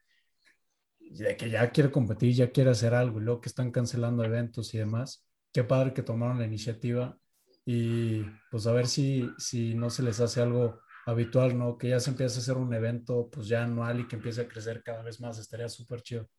ya 0.99 1.35
que 1.35 1.49
ya 1.49 1.69
quiere 1.71 1.91
competir, 1.91 2.33
ya 2.33 2.51
quiere 2.51 2.71
hacer 2.71 2.93
algo 2.93 3.19
y 3.19 3.23
luego 3.23 3.41
que 3.41 3.49
están 3.49 3.71
cancelando 3.71 4.23
eventos 4.23 4.73
y 4.73 4.77
demás. 4.77 5.25
Qué 5.53 5.63
padre 5.63 5.93
que 5.93 6.03
tomaron 6.03 6.39
la 6.39 6.45
iniciativa 6.45 7.17
y 7.65 8.23
pues 8.49 8.67
a 8.67 8.73
ver 8.73 8.87
si, 8.87 9.29
si 9.37 9.73
no 9.75 9.89
se 9.89 10.03
les 10.03 10.19
hace 10.19 10.41
algo 10.41 10.79
habitual, 11.05 11.57
¿no? 11.57 11.77
Que 11.77 11.89
ya 11.89 11.99
se 11.99 12.11
empiece 12.11 12.37
a 12.37 12.41
hacer 12.41 12.57
un 12.57 12.73
evento 12.73 13.29
pues 13.31 13.47
ya 13.47 13.63
anual 13.63 14.01
y 14.01 14.07
que 14.07 14.17
empiece 14.17 14.41
a 14.41 14.47
crecer 14.47 14.83
cada 14.83 15.03
vez 15.03 15.19
más, 15.19 15.39
estaría 15.39 15.69
súper 15.69 16.01
chido. 16.01 16.29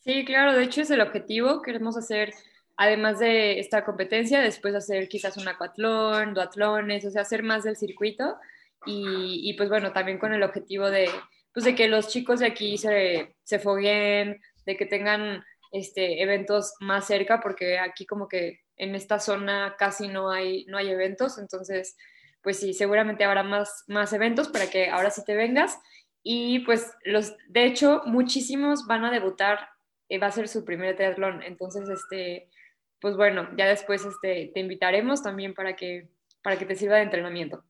Sí, 0.00 0.24
claro, 0.24 0.54
de 0.54 0.64
hecho 0.64 0.80
es 0.80 0.90
el 0.90 1.00
objetivo, 1.00 1.60
queremos 1.60 1.96
hacer 1.96 2.32
además 2.78 3.18
de 3.18 3.58
esta 3.58 3.84
competencia, 3.84 4.40
después 4.40 4.74
hacer 4.74 5.08
quizás 5.08 5.36
un 5.36 5.48
acuatlón, 5.48 6.32
duatlones, 6.32 7.04
o 7.04 7.10
sea, 7.10 7.22
hacer 7.22 7.42
más 7.42 7.64
del 7.64 7.76
circuito. 7.76 8.36
Y, 8.86 9.40
y, 9.42 9.54
pues 9.54 9.68
bueno, 9.68 9.92
también 9.92 10.18
con 10.18 10.32
el 10.32 10.44
objetivo 10.44 10.88
de, 10.88 11.10
pues 11.52 11.64
de 11.64 11.74
que 11.74 11.88
los 11.88 12.08
chicos 12.08 12.38
de 12.38 12.46
aquí 12.46 12.78
se, 12.78 13.34
se 13.42 13.58
fogueen, 13.58 14.40
de 14.64 14.76
que 14.76 14.86
tengan 14.86 15.44
este, 15.72 16.22
eventos 16.22 16.74
más 16.78 17.04
cerca, 17.04 17.40
porque 17.40 17.80
aquí 17.80 18.06
como 18.06 18.28
que 18.28 18.60
en 18.76 18.94
esta 18.94 19.18
zona 19.18 19.74
casi 19.76 20.06
no 20.06 20.30
hay, 20.30 20.64
no 20.66 20.78
hay 20.78 20.88
eventos, 20.88 21.38
entonces 21.38 21.96
pues 22.42 22.60
sí, 22.60 22.72
seguramente 22.74 23.24
habrá 23.24 23.42
más, 23.42 23.82
más 23.88 24.12
eventos 24.12 24.48
para 24.48 24.70
que 24.70 24.88
ahora 24.88 25.10
sí 25.10 25.24
te 25.24 25.34
vengas. 25.34 25.76
Y 26.22 26.60
pues 26.60 26.92
los, 27.02 27.34
de 27.48 27.64
hecho, 27.64 28.02
muchísimos 28.06 28.86
van 28.86 29.04
a 29.04 29.10
debutar, 29.10 29.68
eh, 30.08 30.18
va 30.18 30.28
a 30.28 30.32
ser 30.32 30.46
su 30.46 30.64
primer 30.64 30.94
triatlón, 30.94 31.42
entonces 31.42 31.88
este 31.88 32.48
pues 33.00 33.16
bueno, 33.16 33.48
ya 33.56 33.66
después 33.66 34.04
este, 34.04 34.50
te 34.52 34.60
invitaremos 34.60 35.22
también 35.22 35.54
para 35.54 35.76
que, 35.76 36.10
para 36.42 36.58
que 36.58 36.66
te 36.66 36.74
sirva 36.74 36.96
de 36.96 37.02
entrenamiento. 37.02 37.64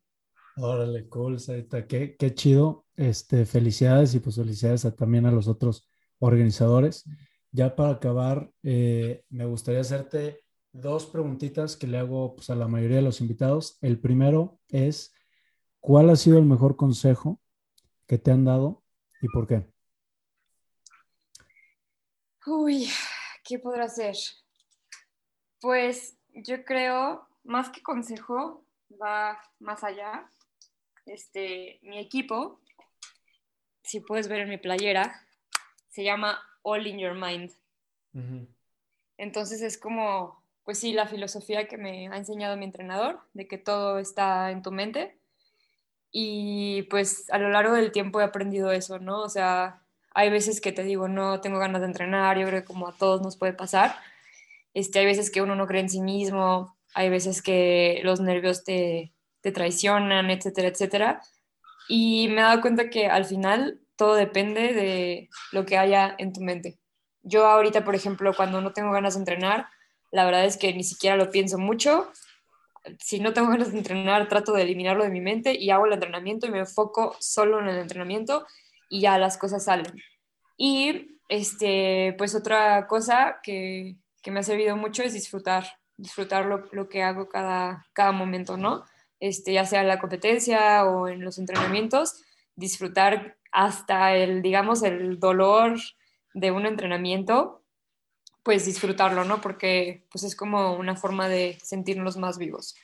Órale, 0.56 1.08
cool, 1.08 1.38
Sarita, 1.38 1.86
qué, 1.86 2.16
qué 2.16 2.34
chido. 2.34 2.84
Este, 2.96 3.46
felicidades 3.46 4.14
y 4.14 4.20
pues 4.20 4.36
felicidades 4.36 4.86
también 4.96 5.26
a 5.26 5.30
los 5.30 5.46
otros 5.46 5.88
organizadores. 6.18 7.04
Ya 7.52 7.76
para 7.76 7.90
acabar, 7.90 8.50
eh, 8.62 9.24
me 9.28 9.46
gustaría 9.46 9.80
hacerte 9.80 10.44
dos 10.72 11.06
preguntitas 11.06 11.76
que 11.76 11.86
le 11.86 11.98
hago 11.98 12.34
pues, 12.34 12.50
a 12.50 12.56
la 12.56 12.68
mayoría 12.68 12.96
de 12.96 13.02
los 13.02 13.20
invitados. 13.20 13.78
El 13.80 14.00
primero 14.00 14.58
es, 14.68 15.14
¿cuál 15.80 16.10
ha 16.10 16.16
sido 16.16 16.38
el 16.38 16.44
mejor 16.44 16.76
consejo 16.76 17.40
que 18.06 18.18
te 18.18 18.32
han 18.32 18.44
dado 18.44 18.82
y 19.22 19.28
por 19.28 19.46
qué? 19.46 19.64
Uy, 22.46 22.88
¿qué 23.44 23.58
podrá 23.58 23.88
ser? 23.88 24.16
Pues 25.60 26.16
yo 26.34 26.64
creo, 26.64 27.26
más 27.44 27.70
que 27.70 27.82
consejo, 27.82 28.64
va 29.00 29.40
más 29.58 29.84
allá. 29.84 30.30
Este, 31.06 31.78
mi 31.82 31.98
equipo, 31.98 32.60
si 33.82 34.00
puedes 34.00 34.28
ver 34.28 34.40
en 34.40 34.50
mi 34.50 34.58
playera, 34.58 35.22
se 35.88 36.04
llama 36.04 36.40
All 36.62 36.86
in 36.86 36.98
Your 36.98 37.14
Mind. 37.14 37.52
Entonces 39.16 39.62
es 39.62 39.78
como, 39.78 40.42
pues 40.64 40.78
sí, 40.78 40.92
la 40.92 41.06
filosofía 41.06 41.66
que 41.66 41.76
me 41.76 42.08
ha 42.08 42.16
enseñado 42.16 42.56
mi 42.56 42.64
entrenador, 42.64 43.20
de 43.32 43.48
que 43.48 43.58
todo 43.58 43.98
está 43.98 44.50
en 44.50 44.62
tu 44.62 44.70
mente. 44.70 45.18
Y 46.10 46.82
pues 46.84 47.30
a 47.30 47.38
lo 47.38 47.50
largo 47.50 47.74
del 47.74 47.92
tiempo 47.92 48.20
he 48.20 48.24
aprendido 48.24 48.70
eso, 48.72 48.98
¿no? 48.98 49.20
O 49.22 49.28
sea, 49.28 49.82
hay 50.14 50.30
veces 50.30 50.60
que 50.60 50.72
te 50.72 50.82
digo, 50.82 51.08
no 51.08 51.40
tengo 51.40 51.58
ganas 51.58 51.80
de 51.80 51.86
entrenar, 51.86 52.38
yo 52.38 52.46
creo 52.46 52.60
que 52.60 52.66
como 52.66 52.88
a 52.88 52.92
todos 52.92 53.22
nos 53.22 53.36
puede 53.36 53.52
pasar. 53.52 53.96
Este, 54.74 55.00
hay 55.00 55.06
veces 55.06 55.30
que 55.30 55.42
uno 55.42 55.54
no 55.54 55.66
cree 55.66 55.80
en 55.80 55.90
sí 55.90 56.00
mismo, 56.00 56.76
hay 56.94 57.10
veces 57.10 57.42
que 57.42 58.00
los 58.04 58.20
nervios 58.20 58.64
te, 58.64 59.12
te 59.40 59.52
traicionan, 59.52 60.30
etcétera, 60.30 60.68
etcétera. 60.68 61.22
Y 61.88 62.28
me 62.28 62.40
he 62.40 62.44
dado 62.44 62.60
cuenta 62.60 62.90
que 62.90 63.06
al 63.06 63.24
final 63.24 63.80
todo 63.96 64.14
depende 64.14 64.72
de 64.72 65.28
lo 65.52 65.66
que 65.66 65.78
haya 65.78 66.14
en 66.18 66.32
tu 66.32 66.40
mente. 66.40 66.78
Yo 67.22 67.46
ahorita, 67.46 67.84
por 67.84 67.94
ejemplo, 67.94 68.32
cuando 68.34 68.60
no 68.60 68.72
tengo 68.72 68.92
ganas 68.92 69.14
de 69.14 69.20
entrenar, 69.20 69.66
la 70.10 70.24
verdad 70.24 70.44
es 70.44 70.56
que 70.56 70.72
ni 70.72 70.84
siquiera 70.84 71.16
lo 71.16 71.30
pienso 71.30 71.58
mucho. 71.58 72.10
Si 73.00 73.20
no 73.20 73.32
tengo 73.32 73.48
ganas 73.48 73.72
de 73.72 73.78
entrenar, 73.78 74.28
trato 74.28 74.52
de 74.52 74.62
eliminarlo 74.62 75.04
de 75.04 75.10
mi 75.10 75.20
mente 75.20 75.58
y 75.58 75.70
hago 75.70 75.86
el 75.86 75.92
entrenamiento 75.92 76.46
y 76.46 76.50
me 76.50 76.60
enfoco 76.60 77.16
solo 77.18 77.60
en 77.60 77.68
el 77.68 77.78
entrenamiento 77.78 78.46
y 78.88 79.00
ya 79.00 79.18
las 79.18 79.36
cosas 79.36 79.64
salen. 79.64 79.92
Y 80.56 81.18
este, 81.28 82.14
pues 82.16 82.34
otra 82.34 82.86
cosa 82.86 83.40
que, 83.42 83.96
que 84.28 84.32
me 84.32 84.40
ha 84.40 84.42
servido 84.42 84.76
mucho 84.76 85.02
es 85.02 85.14
disfrutar, 85.14 85.64
disfrutar 85.96 86.44
lo, 86.44 86.66
lo, 86.72 86.90
que 86.90 87.02
hago 87.02 87.30
cada, 87.30 87.86
cada 87.94 88.12
momento, 88.12 88.58
¿no? 88.58 88.84
Este, 89.20 89.54
ya 89.54 89.64
sea 89.64 89.80
en 89.80 89.88
la 89.88 89.98
competencia 89.98 90.84
o 90.84 91.08
en 91.08 91.24
los 91.24 91.38
entrenamientos, 91.38 92.22
disfrutar 92.54 93.38
hasta 93.52 94.14
el, 94.14 94.42
digamos, 94.42 94.82
el 94.82 95.18
dolor 95.18 95.78
de 96.34 96.50
un 96.50 96.66
entrenamiento, 96.66 97.64
pues 98.42 98.66
disfrutarlo, 98.66 99.24
¿no? 99.24 99.40
Porque 99.40 100.04
pues 100.12 100.24
es 100.24 100.36
como 100.36 100.76
una 100.76 100.94
forma 100.94 101.26
de 101.26 101.56
sentirnos 101.62 102.18
más 102.18 102.36
vivos. 102.36 102.74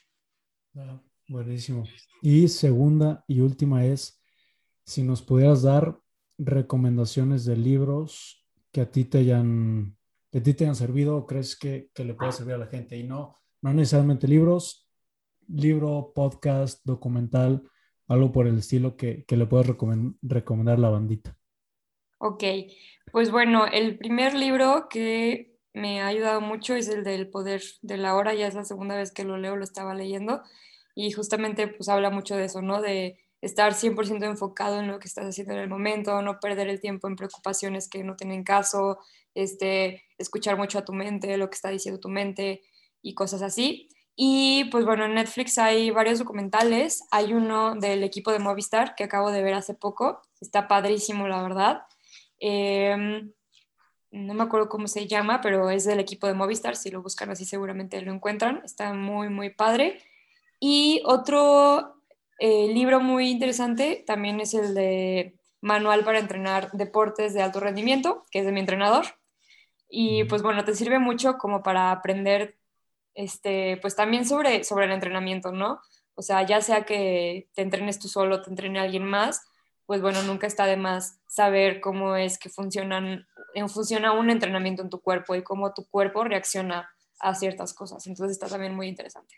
Ah, 0.74 0.99
buenísimo. 1.28 1.84
Y 2.22 2.49
segunda 2.49 3.22
y 3.28 3.40
última 3.40 3.84
es, 3.84 4.18
si 4.86 5.03
nos 5.03 5.20
pudieras 5.20 5.61
dar 5.61 6.01
recomendaciones 6.38 7.45
de 7.45 7.59
libros 7.59 8.42
que 8.72 8.80
a 8.80 8.90
ti 8.90 9.05
te 9.05 9.18
hayan, 9.18 9.99
que 10.35 10.41
a 10.41 10.43
ti 10.43 10.53
te 10.53 10.64
hayan 10.64 10.74
servido 10.74 11.16
o 11.16 11.26
crees 11.26 11.55
que, 11.55 11.91
que 11.95 12.05
le 12.05 12.14
pueda 12.14 12.32
servir 12.32 12.55
a 12.57 12.59
la 12.59 12.66
gente. 12.66 12.97
Y 12.97 13.05
no, 13.05 13.37
no 13.62 13.72
necesariamente 13.72 14.26
libros, 14.26 14.91
libro, 15.47 16.11
podcast, 16.12 16.85
documental, 16.85 17.62
algo 18.09 18.32
por 18.32 18.49
el 18.49 18.59
estilo 18.59 18.97
que, 18.97 19.24
que 19.26 19.37
le 19.37 19.47
puedas 19.47 19.68
recomendar 19.68 20.76
a 20.76 20.80
la 20.80 20.91
bandita. 20.91 21.39
Ok, 22.18 22.43
pues 23.12 23.30
bueno, 23.30 23.68
el 23.68 23.97
primer 23.97 24.35
libro 24.35 24.89
que 24.91 25.55
me 25.72 26.03
ha 26.03 26.09
ayudado 26.09 26.41
mucho 26.41 26.74
es 26.74 26.89
el 26.89 27.05
del 27.05 27.30
poder 27.30 27.62
de 27.82 27.97
la 27.97 28.16
hora, 28.16 28.35
ya 28.35 28.49
es 28.49 28.57
la 28.57 28.64
segunda 28.64 28.97
vez 28.97 29.12
que 29.12 29.22
lo 29.22 29.37
leo, 29.37 29.55
lo 29.55 29.62
estaba 29.62 29.95
leyendo 29.95 30.43
y 30.97 31.12
justamente 31.12 31.68
pues 31.68 31.89
habla 31.89 32.11
mucho 32.11 32.35
de 32.35 32.47
eso, 32.47 32.61
¿no? 32.61 32.82
De 32.82 33.23
estar 33.45 33.74
100% 33.74 34.24
enfocado 34.24 34.80
en 34.80 34.88
lo 34.88 34.99
que 34.99 35.07
estás 35.07 35.26
haciendo 35.26 35.53
en 35.53 35.61
el 35.61 35.68
momento, 35.68 36.22
no 36.22 36.40
perder 36.40 36.68
el 36.68 36.80
tiempo 36.80 37.09
en 37.09 37.16
preocupaciones 37.16 37.88
que 37.88 38.03
no 38.03 38.16
tienen 38.16 38.42
caso, 38.42 38.99
este, 39.34 40.03
escuchar 40.16 40.57
mucho 40.57 40.78
a 40.78 40.84
tu 40.84 40.92
mente, 40.92 41.36
lo 41.36 41.51
que 41.51 41.55
está 41.55 41.68
diciendo 41.68 42.01
tu 42.01 42.09
mente 42.09 42.62
y 43.03 43.14
cosas 43.14 43.42
así. 43.42 43.88
Y 44.16 44.64
pues 44.70 44.84
bueno, 44.84 45.05
en 45.05 45.14
Netflix 45.14 45.59
hay 45.59 45.90
varios 45.90 46.20
documentales. 46.20 47.05
Hay 47.11 47.34
uno 47.34 47.74
del 47.74 48.03
equipo 48.05 48.32
de 48.32 48.38
Movistar 48.38 48.95
que 48.95 49.05
acabo 49.05 49.30
de 49.30 49.42
ver 49.42 49.55
hace 49.55 49.74
poco. 49.74 50.22
Está 50.40 50.68
padrísimo, 50.68 51.26
la 51.28 51.42
verdad. 51.42 51.82
Em, 52.38 53.32
no 54.12 54.34
me 54.34 54.45
acuerdo 54.45 54.68
cómo 54.68 54.86
se 54.86 55.07
llama, 55.09 55.40
pero 55.40 55.68
es 55.68 55.84
del 55.84 55.99
equipo 55.99 56.28
de 56.28 56.34
Movistar. 56.34 56.76
Si 56.76 56.90
lo 56.90 57.03
buscan 57.03 57.30
así 57.30 57.45
seguramente 57.45 58.01
lo 58.03 58.12
encuentran. 58.12 58.62
Está 58.64 58.95
muy, 58.95 59.28
muy 59.28 59.51
padre. 59.51 59.99
Y 60.61 61.03
otro 61.05 62.03
eh, 62.39 62.68
libro 62.72 63.01
muy 63.01 63.30
interesante 63.30 64.03
también 64.07 64.41
es 64.41 64.55
el 64.55 64.74
de 64.74 65.39
Manual 65.61 66.05
para 66.05 66.18
entrenar 66.18 66.70
deportes 66.72 67.32
de 67.32 67.43
alto 67.43 67.61
rendimiento, 67.61 68.26
que 68.30 68.41
es 68.41 68.47
de 68.47 68.53
mi 68.53 68.61
entrenador. 68.61 69.07
Y 69.89 70.24
pues 70.24 70.43
bueno, 70.43 70.64
te 70.64 70.74
sirve 70.74 70.99
mucho 70.99 71.39
como 71.39 71.62
para 71.62 71.91
aprender 71.91 72.59
este, 73.14 73.78
pues 73.78 73.97
también 73.97 74.26
sobre, 74.26 74.64
sobre 74.64 74.87
el 74.87 74.93
entrenamiento, 74.93 75.53
¿no? 75.53 75.80
O 76.14 76.22
sea, 76.22 76.45
ya 76.45 76.61
sea 76.61 76.85
que 76.85 77.49
te 77.55 77.62
entrenes 77.62 77.99
tú 77.99 78.09
solo, 78.09 78.43
te 78.43 78.51
entrene 78.51 78.80
alguien 78.80 79.05
más, 79.05 79.47
pues 79.87 80.01
bueno, 80.01 80.22
nunca 80.22 80.47
está 80.47 80.66
de 80.66 80.76
más 80.76 81.20
saber 81.26 81.80
cómo 81.80 82.16
es 82.16 82.39
que 82.39 82.49
funcionan, 82.49 83.26
funciona 83.68 84.12
un 84.12 84.30
entrenamiento 84.30 84.82
en 84.82 84.91
tu 84.91 85.01
cuerpo 85.01 85.35
y 85.35 85.43
cómo 85.43 85.72
tu 85.74 85.87
cuerpo 85.89 86.24
reacciona 86.24 86.91
a 87.20 87.35
ciertas 87.35 87.74
cosas. 87.74 88.07
Entonces 88.07 88.37
está 88.37 88.49
también 88.49 88.74
muy 88.74 88.89
interesante. 88.89 89.37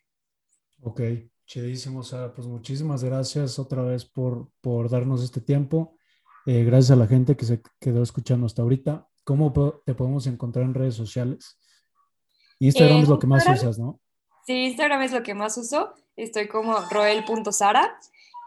Ok, 0.83 1.01
chidísimo, 1.47 2.03
Sara. 2.03 2.35
Pues 2.35 2.47
muchísimas 2.47 3.03
gracias 3.03 3.59
otra 3.59 3.83
vez 3.83 4.05
por, 4.05 4.51
por 4.61 4.91
darnos 4.91 5.23
este 5.23 5.41
tiempo. 5.41 5.97
Eh, 6.45 6.65
gracias 6.65 6.93
a 6.93 6.97
la 6.97 7.07
gente 7.07 7.37
que 7.37 7.45
se 7.45 7.63
quedó 7.81 8.03
escuchando 8.03 8.47
hasta 8.47 8.63
ahorita. 8.63 9.09
¿Cómo 9.25 9.53
te 9.85 9.95
podemos 9.95 10.27
encontrar 10.27 10.65
en 10.65 10.75
redes 10.75 10.95
sociales? 10.95 11.59
Instagram 12.59 13.03
es 13.03 13.09
lo 13.09 13.19
que 13.19 13.27
más 13.27 13.47
usas, 13.49 13.79
¿no? 13.79 14.01
Sí, 14.47 14.67
Instagram 14.67 15.03
es 15.03 15.13
lo 15.13 15.23
que 15.23 15.35
más 15.35 15.57
uso. 15.59 15.95
Estoy 16.17 16.47
como 16.49 16.79
roel.sara 16.91 17.99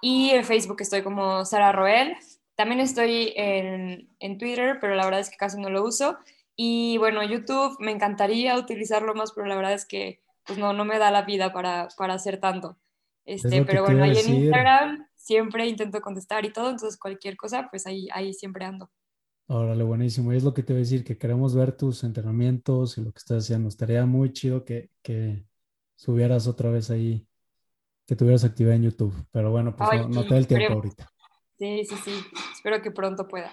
y 0.01 0.29
en 0.29 0.45
Facebook 0.45 0.77
estoy 0.79 1.01
como 1.01 1.43
Sara 1.45 1.71
Roel. 1.71 2.15
También 2.55 2.79
estoy 2.79 3.33
en, 3.35 4.09
en, 4.19 4.37
Twitter, 4.37 4.77
pero 4.79 4.95
la 4.95 5.05
verdad 5.05 5.19
es 5.19 5.29
que 5.29 5.37
casi 5.37 5.59
no 5.59 5.69
lo 5.69 5.83
uso. 5.83 6.17
Y 6.55 6.97
bueno, 6.97 7.23
YouTube 7.23 7.77
me 7.79 7.91
encantaría 7.91 8.57
utilizarlo 8.57 9.13
más, 9.13 9.33
pero 9.33 9.47
la 9.47 9.55
verdad 9.55 9.73
es 9.73 9.85
que 9.85 10.21
pues 10.45 10.57
no, 10.57 10.73
no 10.73 10.83
me 10.83 10.97
da 10.97 11.11
la 11.11 11.21
vida 11.21 11.53
para, 11.53 11.89
para 11.97 12.15
hacer 12.15 12.39
tanto. 12.39 12.77
Este, 13.29 13.63
pero 13.63 13.83
bueno, 13.83 14.03
ahí 14.03 14.17
en 14.17 14.33
Instagram 14.33 15.07
siempre 15.13 15.67
intento 15.67 16.01
contestar 16.01 16.45
y 16.45 16.51
todo, 16.51 16.71
entonces 16.71 16.97
cualquier 16.97 17.37
cosa, 17.37 17.67
pues 17.69 17.85
ahí, 17.85 18.07
ahí 18.11 18.33
siempre 18.33 18.65
ando. 18.65 18.89
Órale, 19.45 19.83
buenísimo. 19.83 20.33
Y 20.33 20.37
es 20.37 20.43
lo 20.43 20.51
que 20.51 20.63
te 20.63 20.73
voy 20.73 20.79
a 20.79 20.83
decir, 20.83 21.03
que 21.03 21.17
queremos 21.17 21.53
ver 21.53 21.73
tus 21.73 22.03
entrenamientos 22.03 22.97
y 22.97 23.01
lo 23.01 23.11
que 23.11 23.19
estás 23.19 23.43
haciendo. 23.43 23.69
Estaría 23.69 24.03
muy 24.07 24.33
chido 24.33 24.65
que, 24.65 24.89
que 25.03 25.45
subieras 25.95 26.47
otra 26.47 26.71
vez 26.71 26.89
ahí, 26.89 27.27
que 28.07 28.15
tuvieras 28.15 28.43
actividad 28.43 28.75
en 28.75 28.83
YouTube. 28.83 29.13
Pero 29.31 29.51
bueno, 29.51 29.75
pues 29.75 30.07
no, 30.07 30.23
te 30.23 30.29
da 30.29 30.37
el 30.37 30.47
tiempo 30.47 30.73
ahorita. 30.73 31.11
Sí, 31.59 31.83
sí, 31.85 31.95
sí. 32.03 32.11
Espero 32.51 32.81
que 32.81 32.89
pronto 32.89 33.27
pueda. 33.27 33.51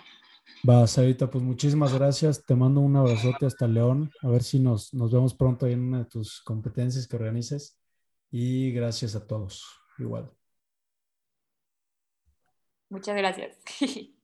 Va, 0.66 0.87
Sarita, 0.87 1.29
pues 1.29 1.45
muchísimas 1.45 1.93
gracias. 1.93 2.45
Te 2.47 2.55
mando 2.55 2.81
un 2.81 2.97
abrazote 2.97 3.45
hasta 3.45 3.66
León. 3.66 4.11
A 4.22 4.29
ver 4.29 4.43
si 4.43 4.59
nos, 4.59 4.95
nos 4.95 5.12
vemos 5.12 5.35
pronto 5.35 5.66
ahí 5.66 5.74
en 5.74 5.83
una 5.83 5.99
de 5.99 6.07
tus 6.07 6.41
competencias 6.43 7.07
que 7.07 7.16
organices. 7.16 7.79
Y 8.31 8.72
gracias 8.72 9.14
a 9.16 9.27
todos. 9.27 9.64
Igual. 9.99 10.31
Muchas 12.89 13.16
gracias. 13.16 13.57